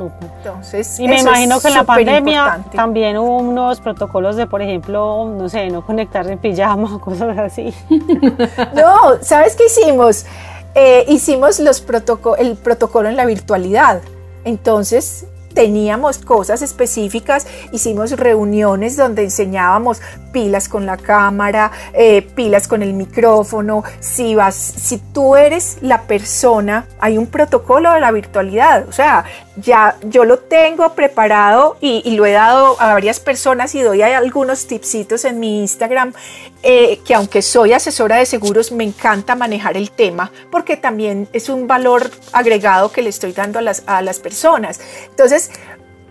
Entonces, 0.00 0.98
y 1.00 1.08
me 1.08 1.20
imagino 1.20 1.60
que 1.60 1.68
en 1.68 1.74
la 1.74 1.84
pandemia 1.84 2.64
también 2.74 3.18
hubo 3.18 3.38
unos 3.38 3.80
protocolos 3.80 4.36
de, 4.36 4.46
por 4.46 4.62
ejemplo, 4.62 5.32
no 5.36 5.48
sé, 5.48 5.68
no 5.68 5.84
conectarse 5.84 6.32
en 6.32 6.38
pijama, 6.38 6.98
cosas 7.04 7.36
así. 7.38 7.74
no, 8.74 9.22
¿sabes 9.22 9.56
qué 9.56 9.66
hicimos? 9.66 10.26
Eh, 10.74 11.04
hicimos 11.08 11.58
los 11.58 11.84
el 12.38 12.56
protocolo 12.56 13.08
en 13.08 13.16
la 13.16 13.24
virtualidad. 13.24 14.02
Entonces, 14.44 15.26
teníamos 15.56 16.18
cosas 16.18 16.60
específicas, 16.60 17.46
hicimos 17.72 18.10
reuniones 18.10 18.94
donde 18.98 19.24
enseñábamos 19.24 20.02
pilas 20.30 20.68
con 20.68 20.84
la 20.84 20.98
cámara, 20.98 21.72
eh, 21.94 22.20
pilas 22.20 22.68
con 22.68 22.82
el 22.82 22.92
micrófono, 22.92 23.82
si 23.98 24.34
vas, 24.34 24.54
si 24.54 24.98
tú 24.98 25.34
eres 25.34 25.78
la 25.80 26.02
persona, 26.02 26.86
hay 27.00 27.16
un 27.16 27.26
protocolo 27.26 27.90
de 27.90 28.00
la 28.00 28.12
virtualidad, 28.12 28.86
o 28.86 28.92
sea, 28.92 29.24
ya 29.56 29.96
yo 30.02 30.24
lo 30.24 30.38
tengo 30.38 30.94
preparado 30.94 31.76
y, 31.80 32.16
lo 32.16 32.26
he 32.26 32.32
dado 32.32 32.80
a 32.80 32.92
varias 32.94 33.20
personas 33.20 33.74
y 33.74 33.82
doy 33.82 34.02
algunos 34.02 34.66
tipsitos 34.66 35.24
en 35.24 35.40
mi 35.40 35.60
Instagram, 35.60 36.12
eh, 36.62 37.00
que 37.04 37.14
aunque 37.14 37.42
soy 37.42 37.72
asesora 37.72 38.16
de 38.16 38.26
seguros, 38.26 38.72
me 38.72 38.84
encanta 38.84 39.34
manejar 39.34 39.76
el 39.76 39.90
tema 39.90 40.30
porque 40.50 40.76
también 40.76 41.28
es 41.32 41.48
un 41.48 41.66
valor 41.66 42.10
agregado 42.32 42.92
que 42.92 43.02
le 43.02 43.10
estoy 43.10 43.32
dando 43.32 43.58
a 43.58 43.62
las, 43.62 43.82
a 43.86 44.02
las 44.02 44.18
personas. 44.18 44.80
Entonces, 45.08 45.50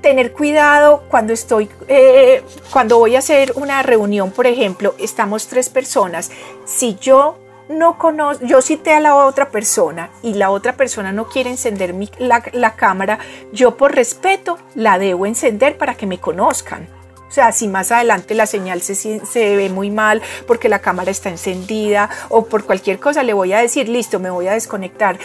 tener 0.01 0.33
cuidado 0.33 1.03
cuando 1.09 1.33
estoy, 1.33 1.69
eh, 1.87 2.43
cuando 2.71 2.99
voy 2.99 3.15
a 3.15 3.19
hacer 3.19 3.53
una 3.55 3.81
reunión, 3.81 4.31
por 4.31 4.45
ejemplo, 4.45 4.93
estamos 4.99 5.47
tres 5.47 5.69
personas. 5.69 6.29
Si 6.65 6.95
yo 7.01 7.39
no 7.69 7.97
conozco, 7.97 8.45
yo 8.45 8.61
cité 8.61 8.93
a 8.93 8.99
la 8.99 9.15
otra 9.15 9.49
persona 9.49 10.09
y 10.21 10.33
la 10.33 10.49
otra 10.49 10.73
persona 10.73 11.11
no 11.11 11.27
quiere 11.27 11.49
encender 11.49 11.95
la, 12.19 12.75
cámara, 12.75 13.19
yo 13.51 13.77
por 13.77 13.95
respeto 13.95 14.57
la 14.75 14.99
debo 14.99 15.25
encender 15.25 15.77
para 15.77 15.95
que 15.95 16.05
me 16.05 16.19
conozcan. 16.19 16.87
O 17.27 17.31
sea, 17.35 17.51
si 17.51 17.67
más 17.67 17.91
adelante 17.91 18.33
la 18.33 18.45
señal 18.45 18.81
se, 18.81 18.95
se, 18.95 19.55
ve 19.55 19.69
muy 19.69 19.89
mal 19.89 20.21
porque 20.47 20.69
la 20.69 20.79
cámara 20.79 21.11
está 21.11 21.29
encendida 21.29 22.09
o 22.29 22.45
por 22.45 22.63
cualquier 22.63 22.99
cosa, 22.99 23.23
le 23.23 23.33
voy 23.33 23.51
a 23.51 23.59
decir, 23.59 23.89
listo, 23.89 24.19
me 24.19 24.29
voy 24.29 24.47
a 24.47 24.53
desconectar, 24.53 25.17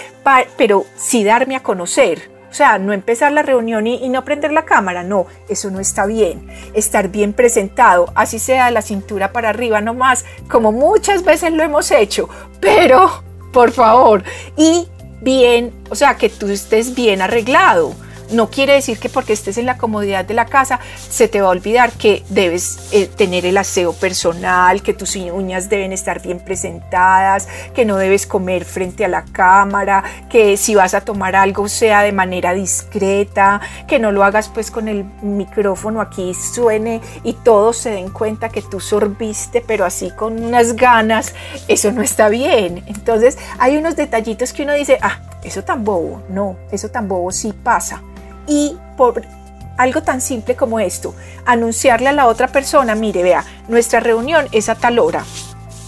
pero 0.57 0.86
sí 0.97 1.22
darme 1.22 1.57
a 1.57 1.62
conocer. 1.62 2.39
O 2.51 2.53
sea, 2.53 2.78
no 2.78 2.92
empezar 2.92 3.30
la 3.30 3.42
reunión 3.42 3.86
y, 3.86 4.09
no 4.09 4.24
prender 4.24 4.53
la 4.53 4.64
cámara, 4.64 5.05
no, 5.05 5.26
eso 5.48 5.70
no 5.70 5.78
está 5.78 6.05
bien. 6.07 6.48
Estar 6.74 7.09
bien 7.09 7.32
presentado, 7.32 8.12
así 8.16 8.38
sea 8.38 8.66
de 8.66 8.72
la 8.72 8.82
cintura 8.82 9.32
para 9.32 9.51
arriba 9.51 9.80
nomás, 9.80 10.24
como 10.51 10.72
muchas 10.72 11.24
veces 11.24 11.53
lo 11.53 11.62
hemos 11.62 11.90
hecho, 11.90 12.28
pero 12.61 13.22
por 13.53 13.70
favor, 13.70 14.24
y 14.57 14.88
bien, 15.20 15.72
o 15.90 15.94
sea, 15.94 16.16
que 16.16 16.28
tú 16.28 16.48
estés 16.48 16.94
bien 16.94 17.22
arreglado 17.22 17.94
no 18.33 18.51
quiere 18.51 18.74
decir 18.74 18.99
que 18.99 19.09
porque 19.09 19.33
estés 19.33 19.59
en 19.59 19.66
la 19.66 19.76
comodidad 19.76 20.24
de 20.24 20.35
la 20.35 20.47
casa 20.47 20.81
se 21.09 21.28
te 21.28 21.41
va 21.41 21.49
a 21.49 21.51
olvidar 21.51 21.93
que 21.93 22.24
debes 22.28 22.89
eh, 22.93 23.07
tener 23.07 23.47
el 23.47 23.57
aseo 23.57 23.93
personal, 23.93 24.83
que 24.83 24.95
tus 24.95 25.16
uñas 25.16 25.68
deben 25.68 25.93
estar 25.93 26.22
bien 26.22 26.41
presentadas, 26.41 27.49
que 27.74 27.85
no 27.85 27.97
debes 27.97 28.26
comer 28.26 28.64
frente 28.64 29.05
a 29.05 29.09
la 29.09 29.24
cámara, 29.24 30.05
que 30.28 30.57
si 30.57 30.74
vas 30.74 30.95
a 30.95 31.01
tomar 31.01 31.37
algo 31.37 31.68
sea 31.68 32.03
de 32.03 32.12
manera 32.12 32.53
discreta, 32.53 33.61
que 33.87 33.99
no 33.99 34.12
lo 34.12 34.24
hagas 34.24 34.49
pues 34.49 34.70
con 34.70 34.89
el 34.89 35.05
micrófono 35.22 36.01
aquí 36.01 36.33
suene 36.35 37.01
y 37.24 37.33
todos 37.33 37.76
se 37.76 37.91
den 37.91 38.11
cuenta 38.11 38.49
que 38.49 38.62
tú 38.62 38.81
sorbiste, 38.81 39.62
pero 39.66 39.85
así 39.85 40.11
con 40.11 40.43
unas 40.43 40.74
ganas, 40.74 41.35
eso 41.68 41.93
no 41.93 42.03
está 42.03 42.28
bien. 42.28 42.85
Entonces 42.87 43.39
hay 43.59 43.76
unos 43.76 43.97
detallitos 43.97 44.53
que 44.53 44.62
uno 44.62 44.74
dice, 44.74 44.99
ah, 45.03 45.20
eso 45.43 45.64
tan 45.64 45.85
bobo, 45.85 46.22
no, 46.28 46.57
eso 46.70 46.91
tan 46.91 47.09
bobo 47.09 47.33
sí 47.33 47.53
pasa 47.53 48.03
y 48.51 48.76
por 48.96 49.22
algo 49.78 50.03
tan 50.03 50.20
simple 50.20 50.57
como 50.57 50.80
esto, 50.80 51.14
anunciarle 51.46 52.09
a 52.09 52.12
la 52.12 52.26
otra 52.26 52.48
persona, 52.48 52.94
mire, 52.94 53.22
vea, 53.22 53.44
nuestra 53.68 54.01
reunión 54.01 54.46
es 54.53 54.68
a 54.68 54.74
tal 54.74 54.98
hora 54.98 55.24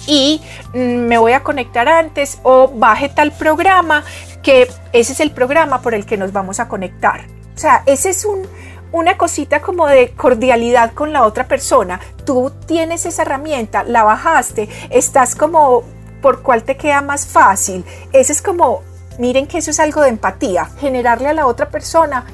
y 0.06 0.40
mm, 0.72 0.78
me 0.78 1.18
voy 1.18 1.32
a 1.32 1.42
conectar 1.42 1.88
antes 1.88 2.38
o 2.42 2.68
baje 2.68 3.08
tal 3.08 3.32
programa 3.32 4.04
que 4.42 4.68
ese 4.92 5.12
es 5.12 5.20
el 5.20 5.32
programa 5.32 5.82
por 5.82 5.94
el 5.94 6.06
que 6.06 6.16
nos 6.16 6.32
vamos 6.32 6.60
a 6.60 6.68
conectar. 6.68 7.26
O 7.54 7.58
sea, 7.58 7.82
ese 7.86 8.10
es 8.10 8.24
un, 8.24 8.46
una 8.92 9.16
cosita 9.18 9.60
como 9.60 9.86
de 9.86 10.10
cordialidad 10.10 10.92
con 10.92 11.12
la 11.12 11.24
otra 11.24 11.46
persona. 11.46 12.00
Tú 12.24 12.52
tienes 12.66 13.06
esa 13.06 13.22
herramienta, 13.22 13.84
la 13.84 14.04
bajaste, 14.04 14.68
estás 14.90 15.34
como 15.34 15.82
por 16.20 16.42
cuál 16.42 16.62
te 16.62 16.76
queda 16.76 17.02
más 17.02 17.26
fácil. 17.26 17.84
Ese 18.12 18.32
es 18.32 18.42
como, 18.42 18.82
miren 19.18 19.46
que 19.46 19.58
eso 19.58 19.70
es 19.70 19.80
algo 19.80 20.00
de 20.00 20.08
empatía, 20.08 20.66
generarle 20.80 21.28
a 21.28 21.34
la 21.34 21.46
otra 21.46 21.68
persona 21.68 22.24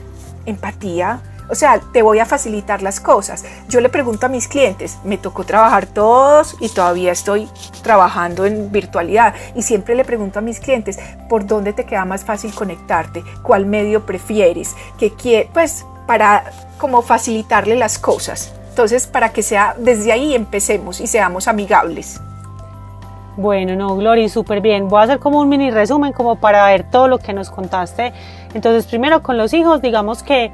empatía. 0.49 1.21
O 1.51 1.55
sea, 1.55 1.81
te 1.93 2.03
voy 2.03 2.19
a 2.19 2.27
facilitar 2.27 2.83
las 2.83 3.01
cosas. 3.01 3.45
Yo 3.69 3.81
le 3.81 3.89
pregunto 3.89 4.27
a 4.27 4.29
mis 4.29 4.49
clientes, 4.49 4.99
me 5.05 5.17
tocó 5.17 5.45
trabajar 5.45 5.87
todos 5.87 6.57
y 6.61 6.69
todavía 6.69 7.13
estoy 7.13 7.49
trabajando 7.83 8.45
en 8.45 8.71
virtualidad. 8.71 9.35
Y 9.55 9.63
siempre 9.63 9.95
le 9.95 10.05
pregunto 10.05 10.41
a 10.41 10.43
mis 10.43 10.61
clientes, 10.61 10.99
¿por 11.29 11.47
dónde 11.47 11.73
te 11.73 11.85
queda 11.85 12.05
más 12.05 12.25
fácil 12.25 12.55
conectarte? 12.55 13.25
¿Cuál 13.43 13.65
medio 13.65 14.05
prefieres? 14.05 14.77
¿Qué 14.99 15.49
Pues 15.55 15.87
para 16.07 16.45
como 16.79 17.03
facilitarle 17.03 17.77
las 17.77 17.99
cosas. 17.99 18.53
Entonces, 18.71 19.07
para 19.07 19.33
que 19.33 19.43
sea 19.43 19.75
desde 19.79 20.13
ahí 20.13 20.35
empecemos 20.35 21.01
y 21.01 21.07
seamos 21.07 21.49
amigables. 21.49 22.21
Bueno, 23.37 23.77
no, 23.77 23.97
Glory, 23.97 24.29
súper 24.29 24.61
bien. 24.61 24.89
Voy 24.89 25.01
a 25.01 25.03
hacer 25.03 25.19
como 25.19 25.41
un 25.41 25.49
mini 25.49 25.71
resumen 25.71 26.13
como 26.13 26.37
para 26.37 26.67
ver 26.67 26.91
todo 26.91 27.07
lo 27.07 27.19
que 27.19 27.33
nos 27.33 27.51
contaste. 27.51 28.13
Entonces, 28.55 28.87
primero 28.87 29.23
con 29.23 29.37
los 29.37 29.53
hijos, 29.55 29.83
digamos 29.83 30.23
que 30.23 30.51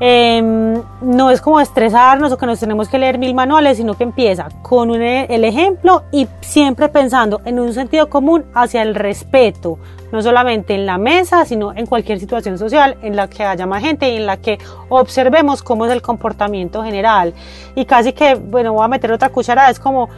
Em, 0.00 0.80
no 1.00 1.30
es 1.30 1.40
como 1.40 1.60
estresarnos 1.60 2.30
o 2.30 2.38
que 2.38 2.46
nos 2.46 2.60
tenemos 2.60 2.88
que 2.88 2.98
leer 2.98 3.18
mil 3.18 3.34
manuales, 3.34 3.78
sino 3.78 3.94
que 3.94 4.04
empieza 4.04 4.48
con 4.62 4.94
e, 4.94 5.24
el 5.24 5.44
ejemplo 5.44 6.04
y 6.12 6.28
siempre 6.40 6.88
pensando 6.88 7.40
en 7.44 7.58
un 7.58 7.74
sentido 7.74 8.08
común 8.08 8.44
hacia 8.54 8.82
el 8.82 8.94
respeto, 8.94 9.80
no 10.12 10.22
solamente 10.22 10.76
en 10.76 10.86
la 10.86 10.98
mesa, 10.98 11.44
sino 11.44 11.72
en 11.74 11.86
cualquier 11.86 12.20
situación 12.20 12.58
social 12.58 12.96
en 13.02 13.16
la 13.16 13.28
que 13.28 13.42
haya 13.42 13.66
más 13.66 13.82
gente 13.82 14.08
y 14.08 14.18
en 14.18 14.26
la 14.26 14.36
que 14.36 14.58
observemos 14.88 15.64
cómo 15.64 15.84
es 15.84 15.90
el 15.90 16.00
comportamiento 16.00 16.84
general. 16.84 17.34
Y 17.74 17.84
casi 17.84 18.12
que, 18.12 18.36
bueno, 18.36 18.72
voy 18.74 18.84
a 18.84 18.88
meter 18.88 19.10
otra 19.10 19.30
cucharada, 19.30 19.68
es 19.68 19.80
como 19.80 20.08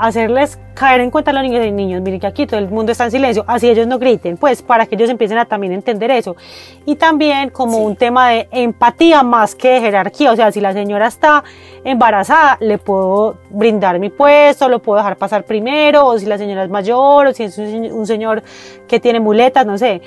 hacerles 0.00 0.58
caer 0.74 1.00
en 1.00 1.10
cuenta 1.10 1.30
a 1.30 1.34
los 1.34 1.42
niños 1.42 1.64
y 1.64 1.70
niños, 1.70 2.02
miren 2.02 2.20
que 2.20 2.26
aquí 2.26 2.46
todo 2.46 2.58
el 2.58 2.68
mundo 2.68 2.92
está 2.92 3.04
en 3.04 3.10
silencio, 3.12 3.44
así 3.46 3.68
ellos 3.68 3.86
no 3.86 3.98
griten, 3.98 4.36
pues 4.36 4.62
para 4.62 4.86
que 4.86 4.96
ellos 4.96 5.08
empiecen 5.08 5.38
a 5.38 5.44
también 5.44 5.72
entender 5.72 6.10
eso. 6.10 6.36
Y 6.84 6.96
también 6.96 7.50
como 7.50 7.78
un 7.78 7.94
tema 7.94 8.30
de 8.30 8.48
empatía 8.50 9.22
más 9.22 9.54
que 9.54 9.68
de 9.68 9.80
jerarquía, 9.80 10.32
o 10.32 10.36
sea, 10.36 10.50
si 10.50 10.60
la 10.60 10.72
señora 10.72 11.06
está 11.06 11.44
embarazada, 11.84 12.56
le 12.60 12.78
puedo 12.78 13.36
brindar 13.50 13.98
mi 13.98 14.10
puesto, 14.10 14.68
lo 14.68 14.80
puedo 14.80 14.98
dejar 14.98 15.16
pasar 15.16 15.44
primero, 15.44 16.06
o 16.06 16.18
si 16.18 16.26
la 16.26 16.38
señora 16.38 16.64
es 16.64 16.70
mayor, 16.70 17.28
o 17.28 17.32
si 17.32 17.44
es 17.44 17.56
un 17.56 18.06
señor 18.06 18.42
que 18.88 18.98
tiene 18.98 19.20
muletas, 19.20 19.64
no 19.64 19.78
sé. 19.78 20.02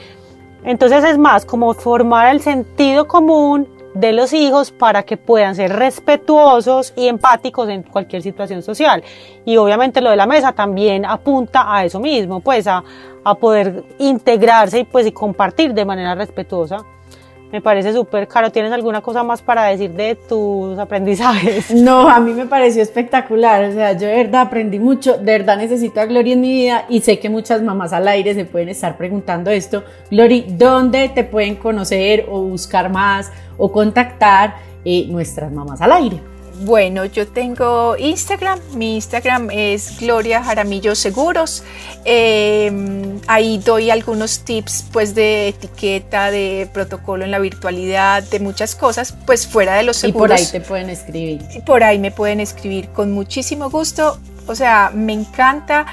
Entonces 0.64 1.04
es 1.06 1.18
más 1.18 1.46
como 1.46 1.74
formar 1.74 2.34
el 2.34 2.42
sentido 2.42 3.08
común 3.08 3.77
de 4.00 4.14
los 4.14 4.34
hijos 4.34 4.72
para 4.72 5.04
que 5.04 5.18
puedan 5.18 5.56
ser 5.56 5.74
respetuosos 5.74 6.94
y 6.96 7.08
empáticos 7.08 7.70
en 7.70 7.84
cualquier 7.84 8.22
situación 8.22 8.62
social. 8.62 9.04
Y 9.46 9.58
obviamente 9.58 10.02
lo 10.02 10.10
de 10.10 10.16
la 10.16 10.28
mesa 10.28 10.52
también 10.52 11.06
apunta 11.06 11.74
a 11.74 11.86
eso 11.86 12.00
mismo, 12.00 12.40
pues 12.40 12.68
a, 12.68 12.84
a 13.24 13.36
poder 13.36 13.84
integrarse 14.00 14.80
y 14.80 14.84
pues 14.84 15.08
y 15.08 15.12
compartir 15.12 15.74
de 15.74 15.86
manera 15.86 16.16
respetuosa. 16.16 16.86
Me 17.52 17.62
parece 17.62 17.94
súper 17.94 18.28
caro. 18.28 18.52
¿Tienes 18.52 18.72
alguna 18.72 19.02
cosa 19.02 19.24
más 19.24 19.42
para 19.42 19.66
decir 19.66 19.92
de 19.92 20.16
tus 20.16 20.78
aprendizajes? 20.78 21.72
No, 21.88 22.10
a 22.10 22.20
mí 22.20 22.34
me 22.34 22.46
pareció 22.46 22.82
espectacular. 22.82 23.64
O 23.64 23.72
sea, 23.72 23.94
yo 23.94 24.08
de 24.08 24.16
verdad 24.16 24.42
aprendí 24.42 24.80
mucho. 24.80 25.18
De 25.18 25.38
verdad 25.38 25.58
necesito 25.58 26.02
a 26.02 26.06
Gloria 26.06 26.34
en 26.34 26.42
mi 26.42 26.52
vida 26.52 26.86
y 26.90 27.00
sé 27.02 27.20
que 27.20 27.30
muchas 27.30 27.62
mamás 27.62 27.94
al 27.94 28.08
aire 28.08 28.34
se 28.34 28.46
pueden 28.46 28.70
estar 28.70 28.98
preguntando 28.98 29.50
esto. 29.52 29.84
Glory, 30.12 30.46
¿dónde 30.50 31.10
te 31.10 31.24
pueden 31.24 31.56
conocer 31.56 32.26
o 32.30 32.42
buscar 32.42 32.92
más 32.92 33.32
o 33.58 33.72
contactar 33.72 34.56
eh, 34.84 35.06
nuestras 35.08 35.52
mamás 35.52 35.82
al 35.82 35.94
aire? 35.94 36.20
Bueno, 36.62 37.06
yo 37.06 37.28
tengo 37.28 37.96
Instagram, 37.98 38.60
mi 38.74 38.96
Instagram 38.96 39.50
es 39.52 40.00
Gloria 40.00 40.44
Jaramillo 40.44 40.96
Seguros. 40.96 41.64
Em, 42.04 43.20
ahí 43.28 43.60
doy 43.60 43.92
algunos 43.92 44.40
tips 44.40 44.86
pues 44.92 45.14
de 45.14 45.50
etiqueta, 45.50 46.32
de 46.32 46.70
protocolo 46.74 47.26
en 47.26 47.32
la 47.32 47.40
virtualidad, 47.40 48.24
de 48.24 48.40
muchas 48.40 48.76
cosas, 48.76 49.14
pues 49.26 49.46
fuera 49.46 49.76
de 49.76 49.84
los 49.84 49.98
seguros. 49.98 50.26
Y 50.26 50.30
por 50.30 50.32
ahí 50.32 50.46
te 50.52 50.62
pueden 50.62 50.90
escribir. 50.90 51.42
Por 51.66 51.84
ahí 51.84 52.00
me 52.00 52.12
pueden 52.12 52.40
escribir 52.40 52.90
con 52.90 53.12
muchísimo 53.12 53.70
gusto. 53.70 54.20
O 54.48 54.56
sea, 54.56 54.92
me 54.94 55.14
encanta 55.14 55.86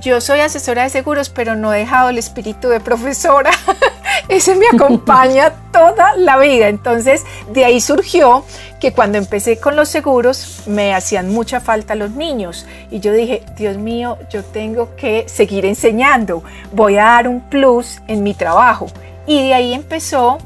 yo 0.00 0.20
soy 0.20 0.40
asesora 0.40 0.84
de 0.84 0.90
seguros, 0.90 1.28
pero 1.28 1.56
no 1.56 1.72
he 1.74 1.78
dejado 1.78 2.10
el 2.10 2.18
espíritu 2.18 2.68
de 2.68 2.80
profesora. 2.80 3.50
Ese 4.28 4.54
me 4.54 4.66
acompaña 4.72 5.52
toda 5.72 6.16
la 6.16 6.38
vida. 6.38 6.68
Entonces, 6.68 7.24
de 7.50 7.64
ahí 7.64 7.80
surgió 7.80 8.44
que 8.80 8.92
cuando 8.92 9.18
empecé 9.18 9.58
con 9.58 9.74
los 9.74 9.88
seguros 9.88 10.62
me 10.66 10.94
hacían 10.94 11.30
mucha 11.30 11.60
falta 11.60 11.94
los 11.94 12.10
niños. 12.10 12.66
Y 12.90 13.00
yo 13.00 13.12
dije, 13.12 13.42
Dios 13.56 13.78
mío, 13.78 14.18
yo 14.30 14.44
tengo 14.44 14.94
que 14.96 15.24
seguir 15.28 15.64
enseñando. 15.64 16.42
Voy 16.72 16.96
a 16.98 17.04
dar 17.04 17.28
un 17.28 17.40
plus 17.40 18.00
en 18.06 18.22
mi 18.22 18.34
trabajo. 18.34 18.86
Y 19.26 19.48
de 19.48 19.54
ahí 19.54 19.74
empezó 19.74 20.38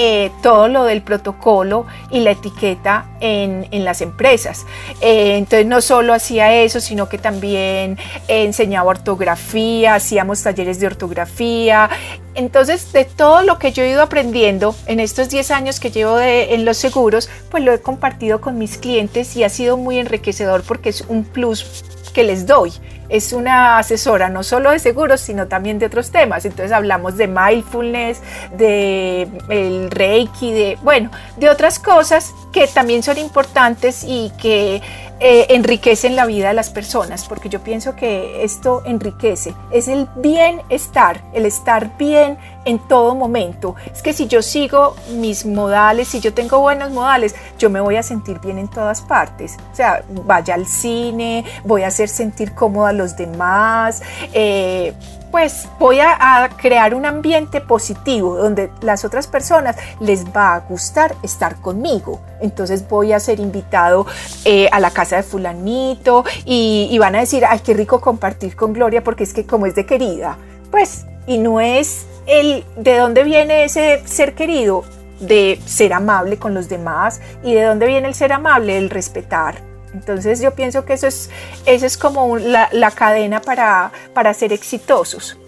eh, 0.00 0.30
todo 0.44 0.68
lo 0.68 0.84
del 0.84 1.02
protocolo 1.02 1.84
y 2.12 2.20
la 2.20 2.30
etiqueta 2.30 3.06
en, 3.18 3.66
las 3.84 4.00
empresas. 4.00 4.64
Eh, 5.00 5.36
entonces 5.36 5.66
no 5.66 5.80
solo 5.80 6.14
hacía 6.14 6.54
eso, 6.54 6.78
sino 6.78 7.08
que 7.08 7.18
también 7.18 7.98
enseñaba 8.28 8.90
ortografía, 8.90 9.96
hacíamos 9.96 10.40
talleres 10.40 10.78
de 10.78 10.86
ortografía. 10.86 11.90
Entonces 12.38 12.92
de 12.92 13.04
todo 13.04 13.42
lo 13.42 13.58
que 13.58 13.72
yo 13.72 13.82
he 13.82 13.90
ido 13.90 14.00
aprendiendo 14.00 14.76
en 14.86 15.00
estos 15.00 15.28
10 15.28 15.50
años 15.50 15.80
que 15.80 15.90
llevo 15.90 16.20
en 16.20 16.64
los 16.64 16.76
seguros, 16.76 17.28
pues 17.50 17.64
lo 17.64 17.72
he 17.72 17.80
compartido 17.80 18.40
con 18.40 18.58
mis 18.58 18.78
clientes 18.78 19.34
y 19.34 19.42
ha 19.42 19.48
sido 19.48 19.76
muy 19.76 19.98
enriquecedor 19.98 20.62
porque 20.62 20.90
es 20.90 21.00
un 21.08 21.24
plus 21.24 21.84
que 22.14 22.22
les 22.22 22.46
doy 22.46 22.72
es 23.08 23.32
una 23.32 23.78
asesora 23.78 24.28
no 24.28 24.42
solo 24.42 24.70
de 24.70 24.78
seguros, 24.78 25.20
sino 25.20 25.46
también 25.48 25.78
de 25.78 25.86
otros 25.86 26.10
temas. 26.10 26.44
Entonces 26.44 26.72
hablamos 26.72 27.16
de 27.16 27.26
mindfulness, 27.26 28.20
de 28.56 29.28
el 29.48 29.90
reiki, 29.90 30.52
de, 30.52 30.78
bueno, 30.82 31.10
de 31.36 31.48
otras 31.48 31.78
cosas 31.78 32.34
que 32.52 32.66
también 32.66 33.02
son 33.02 33.18
importantes 33.18 34.04
y 34.06 34.30
que 34.40 34.82
eh, 35.20 35.46
enriquecen 35.50 36.16
la 36.16 36.26
vida 36.26 36.48
de 36.48 36.54
las 36.54 36.70
personas, 36.70 37.26
porque 37.26 37.48
yo 37.48 37.60
pienso 37.60 37.96
que 37.96 38.44
esto 38.44 38.82
enriquece, 38.84 39.54
es 39.72 39.88
el 39.88 40.08
bienestar, 40.16 41.22
el 41.34 41.44
estar 41.44 41.96
bien 41.98 42.27
en 42.64 42.78
todo 42.80 43.14
momento. 43.14 43.76
Es 43.92 44.02
que 44.02 44.12
si 44.12 44.26
yo 44.26 44.42
sigo 44.42 44.96
mis 45.12 45.46
modales, 45.46 46.08
si 46.08 46.20
yo 46.20 46.34
tengo 46.34 46.58
buenos 46.58 46.90
modales, 46.90 47.34
yo 47.58 47.70
me 47.70 47.80
voy 47.80 47.96
a 47.96 48.02
sentir 48.02 48.40
bien 48.40 48.58
en 48.58 48.68
todas 48.68 49.00
partes. 49.00 49.56
O 49.72 49.76
sea, 49.76 50.02
vaya 50.26 50.54
al 50.54 50.66
cine, 50.66 51.44
voy 51.64 51.84
a 51.84 51.88
hacer 51.88 52.08
sentir 52.08 52.54
cómoda 52.54 52.90
a 52.90 52.92
los 52.92 53.16
demás. 53.16 54.02
Eh, 54.32 54.92
pues 55.30 55.68
voy 55.78 56.00
a, 56.00 56.48
crear 56.56 56.94
un 56.94 57.04
ambiente 57.04 57.60
positivo 57.60 58.36
donde 58.36 58.70
las 58.80 59.04
otras 59.04 59.26
personas 59.26 59.76
les 60.00 60.24
va 60.26 60.54
a 60.54 60.60
gustar 60.60 61.14
estar 61.22 61.56
conmigo. 61.56 62.20
Entonces 62.40 62.88
voy 62.88 63.12
a 63.12 63.20
ser 63.20 63.40
invitado 63.40 64.06
eh, 64.44 64.68
a 64.72 64.80
la 64.80 64.90
casa 64.90 65.16
de 65.16 65.22
fulanito 65.22 66.24
y, 66.44 66.88
y 66.90 66.98
van 66.98 67.14
a 67.14 67.20
decir, 67.20 67.44
ay, 67.44 67.60
qué 67.60 67.74
rico 67.74 68.00
compartir 68.00 68.56
con 68.56 68.72
Gloria 68.72 69.04
porque 69.04 69.24
es 69.24 69.34
que 69.34 69.46
como 69.46 69.66
es 69.66 69.74
de 69.74 69.86
querida. 69.86 70.38
Pues, 70.70 71.04
y 71.26 71.38
no 71.38 71.60
es 71.60 72.06
el 72.28 72.64
de 72.76 72.98
dónde 72.98 73.24
viene 73.24 73.64
ese 73.64 74.02
ser 74.06 74.34
querido, 74.34 74.84
de 75.20 75.58
ser 75.64 75.92
amable 75.92 76.36
con 76.36 76.54
los 76.54 76.68
demás 76.68 77.20
y 77.42 77.54
de 77.54 77.64
dónde 77.64 77.86
viene 77.86 78.06
el 78.06 78.14
ser 78.14 78.32
amable, 78.32 78.78
el 78.78 78.90
respetar 78.90 79.68
entonces 79.94 80.40
yo 80.40 80.54
pienso 80.54 80.84
que 80.84 80.94
eso 80.94 81.06
es, 81.06 81.30
eso 81.66 81.86
es 81.86 81.96
como 81.96 82.36
la, 82.36 82.90
cadena 82.94 83.40
para, 83.40 83.90
para 84.14 84.34
ser 84.34 84.52
exitosos. 84.52 85.38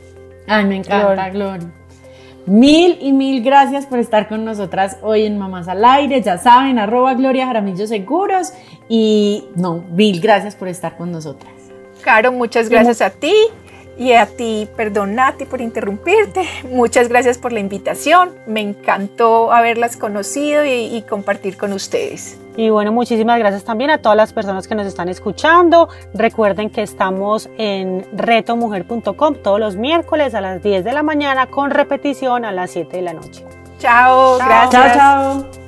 Ay, 0.46 0.64
me 0.64 0.76
encanta, 0.76 1.30
Gloria. 1.30 1.68
Mil 2.46 2.98
y 3.00 3.12
mil 3.12 3.44
gracias 3.44 3.86
por 3.86 3.98
estar 3.98 4.28
con 4.28 4.44
nosotras 4.44 4.96
hoy 5.02 5.24
en 5.24 5.38
Mamás 5.38 5.68
al 5.68 5.84
Aire. 5.84 6.22
Ya 6.22 6.38
saben, 6.38 6.78
arroba 6.78 7.14
Gloria 7.14 7.46
Jaramillo 7.46 7.86
Seguros. 7.86 8.52
Y 8.88 9.44
no, 9.54 9.84
mil 9.92 10.20
gracias 10.20 10.56
por 10.56 10.68
estar 10.68 10.96
con 10.96 11.12
nosotras. 11.12 11.52
Caro, 12.02 12.32
muchas 12.32 12.68
gracias 12.68 13.02
a 13.02 13.10
ti. 13.10 13.34
Y 14.00 14.14
a 14.14 14.24
ti, 14.24 14.66
perdón 14.76 15.14
Nati 15.14 15.44
por 15.44 15.60
interrumpirte, 15.60 16.48
muchas 16.70 17.10
gracias 17.10 17.36
por 17.36 17.52
la 17.52 17.60
invitación, 17.60 18.30
me 18.46 18.62
encantó 18.62 19.52
haberlas 19.52 19.98
conocido 19.98 20.64
y, 20.64 21.04
compartir 21.06 21.58
con 21.58 21.74
ustedes. 21.74 22.40
Y 22.56 22.70
bueno, 22.70 22.92
muchísimas 22.92 23.38
gracias 23.38 23.62
también 23.64 23.90
a 23.90 23.98
todas 23.98 24.16
las 24.16 24.32
personas 24.32 24.66
que 24.66 24.74
nos 24.74 24.86
están 24.86 25.10
escuchando. 25.10 25.90
Recuerden 26.14 26.70
que 26.70 26.80
estamos 26.80 27.50
en 27.58 28.06
retomujer.com 28.12 29.34
todos 29.34 29.60
los 29.60 29.76
miércoles 29.76 30.34
a 30.34 30.40
las 30.40 30.62
10 30.62 30.82
de 30.82 30.92
la 30.94 31.02
mañana 31.02 31.48
con 31.48 31.70
repetición 31.70 32.46
a 32.46 32.52
las 32.52 32.70
7 32.70 32.96
de 32.96 33.02
la 33.02 33.12
noche. 33.12 33.44
Chao, 33.80 34.38
gracias. 34.38 34.70
Chao, 34.70 35.42
chao. 35.42 35.59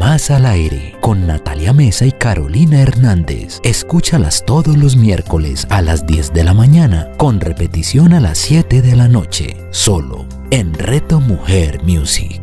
Mamás 0.00 0.30
al 0.30 0.46
aire 0.46 0.96
con 1.02 1.26
Natalia 1.26 1.74
Mesa 1.74 2.06
y 2.06 2.12
Carolina 2.12 2.80
Hernández. 2.80 3.60
Escúchalas 3.62 4.46
todos 4.46 4.78
los 4.78 4.96
miércoles 4.96 5.66
a 5.68 5.82
las 5.82 6.06
10 6.06 6.32
de 6.32 6.42
la 6.42 6.54
mañana 6.54 7.12
con 7.18 7.38
repetición 7.38 8.14
a 8.14 8.20
las 8.20 8.38
7 8.38 8.80
de 8.80 8.96
la 8.96 9.08
noche, 9.08 9.58
solo 9.72 10.24
en 10.50 10.72
Reto 10.72 11.20
Mujer 11.20 11.82
Music. 11.84 12.40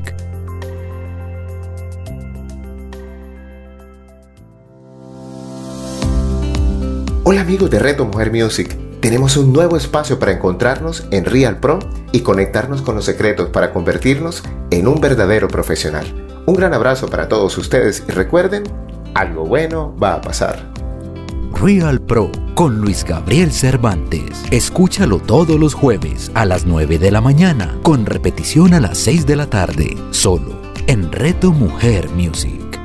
Hola 7.24 7.42
amigos 7.42 7.72
de 7.72 7.80
Reto 7.80 8.06
Mujer 8.06 8.32
Music. 8.32 8.78
Tenemos 9.02 9.36
un 9.36 9.52
nuevo 9.52 9.78
espacio 9.78 10.20
para 10.20 10.34
encontrarnos 10.34 11.08
en 11.10 11.26
Real 11.26 11.60
Pro 11.60 11.80
y 12.12 12.20
conectarnos 12.20 12.84
con 12.84 12.94
los 12.94 13.06
secretos 13.06 13.50
para 13.50 13.74
convertirnos 13.74 14.44
en 14.70 14.88
un 14.88 15.02
verdadero 15.02 15.48
profesional. 15.48 16.27
Un 16.48 16.56
gran 16.56 16.74
abrazo 16.74 17.10
para 17.10 17.28
todos 17.28 17.58
ustedes 17.58 18.06
y 18.08 18.12
recuerden, 18.14 18.64
algo 19.14 19.44
bueno 19.44 19.94
va 20.02 20.14
a 20.14 20.22
pasar. 20.22 20.72
Real 21.62 22.00
Pro 22.00 22.32
con 22.56 22.80
Luis 22.80 23.04
Gabriel 23.04 23.52
Cervantes. 23.52 24.46
Escúchalo 24.50 25.20
todos 25.20 25.60
los 25.60 25.74
jueves 25.74 26.32
a 26.36 26.46
las 26.46 26.66
9 26.66 27.00
de 27.00 27.12
la 27.12 27.20
mañana, 27.20 27.78
con 27.84 28.06
repetición 28.06 28.74
a 28.74 28.80
las 28.80 28.98
6 28.98 29.26
de 29.26 29.36
la 29.36 29.50
tarde, 29.50 29.98
solo 30.12 30.54
en 30.88 31.12
Reto 31.12 31.52
Mujer 31.52 32.08
Music. 32.12 32.80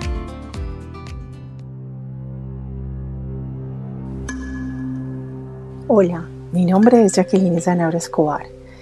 Hola, 5.87 6.27
mi 6.51 6.67
nombre 6.67 7.05
es 7.05 7.13
Jacqueline 7.13 7.61
Zanabra 7.61 7.99
Escobar 7.99 8.62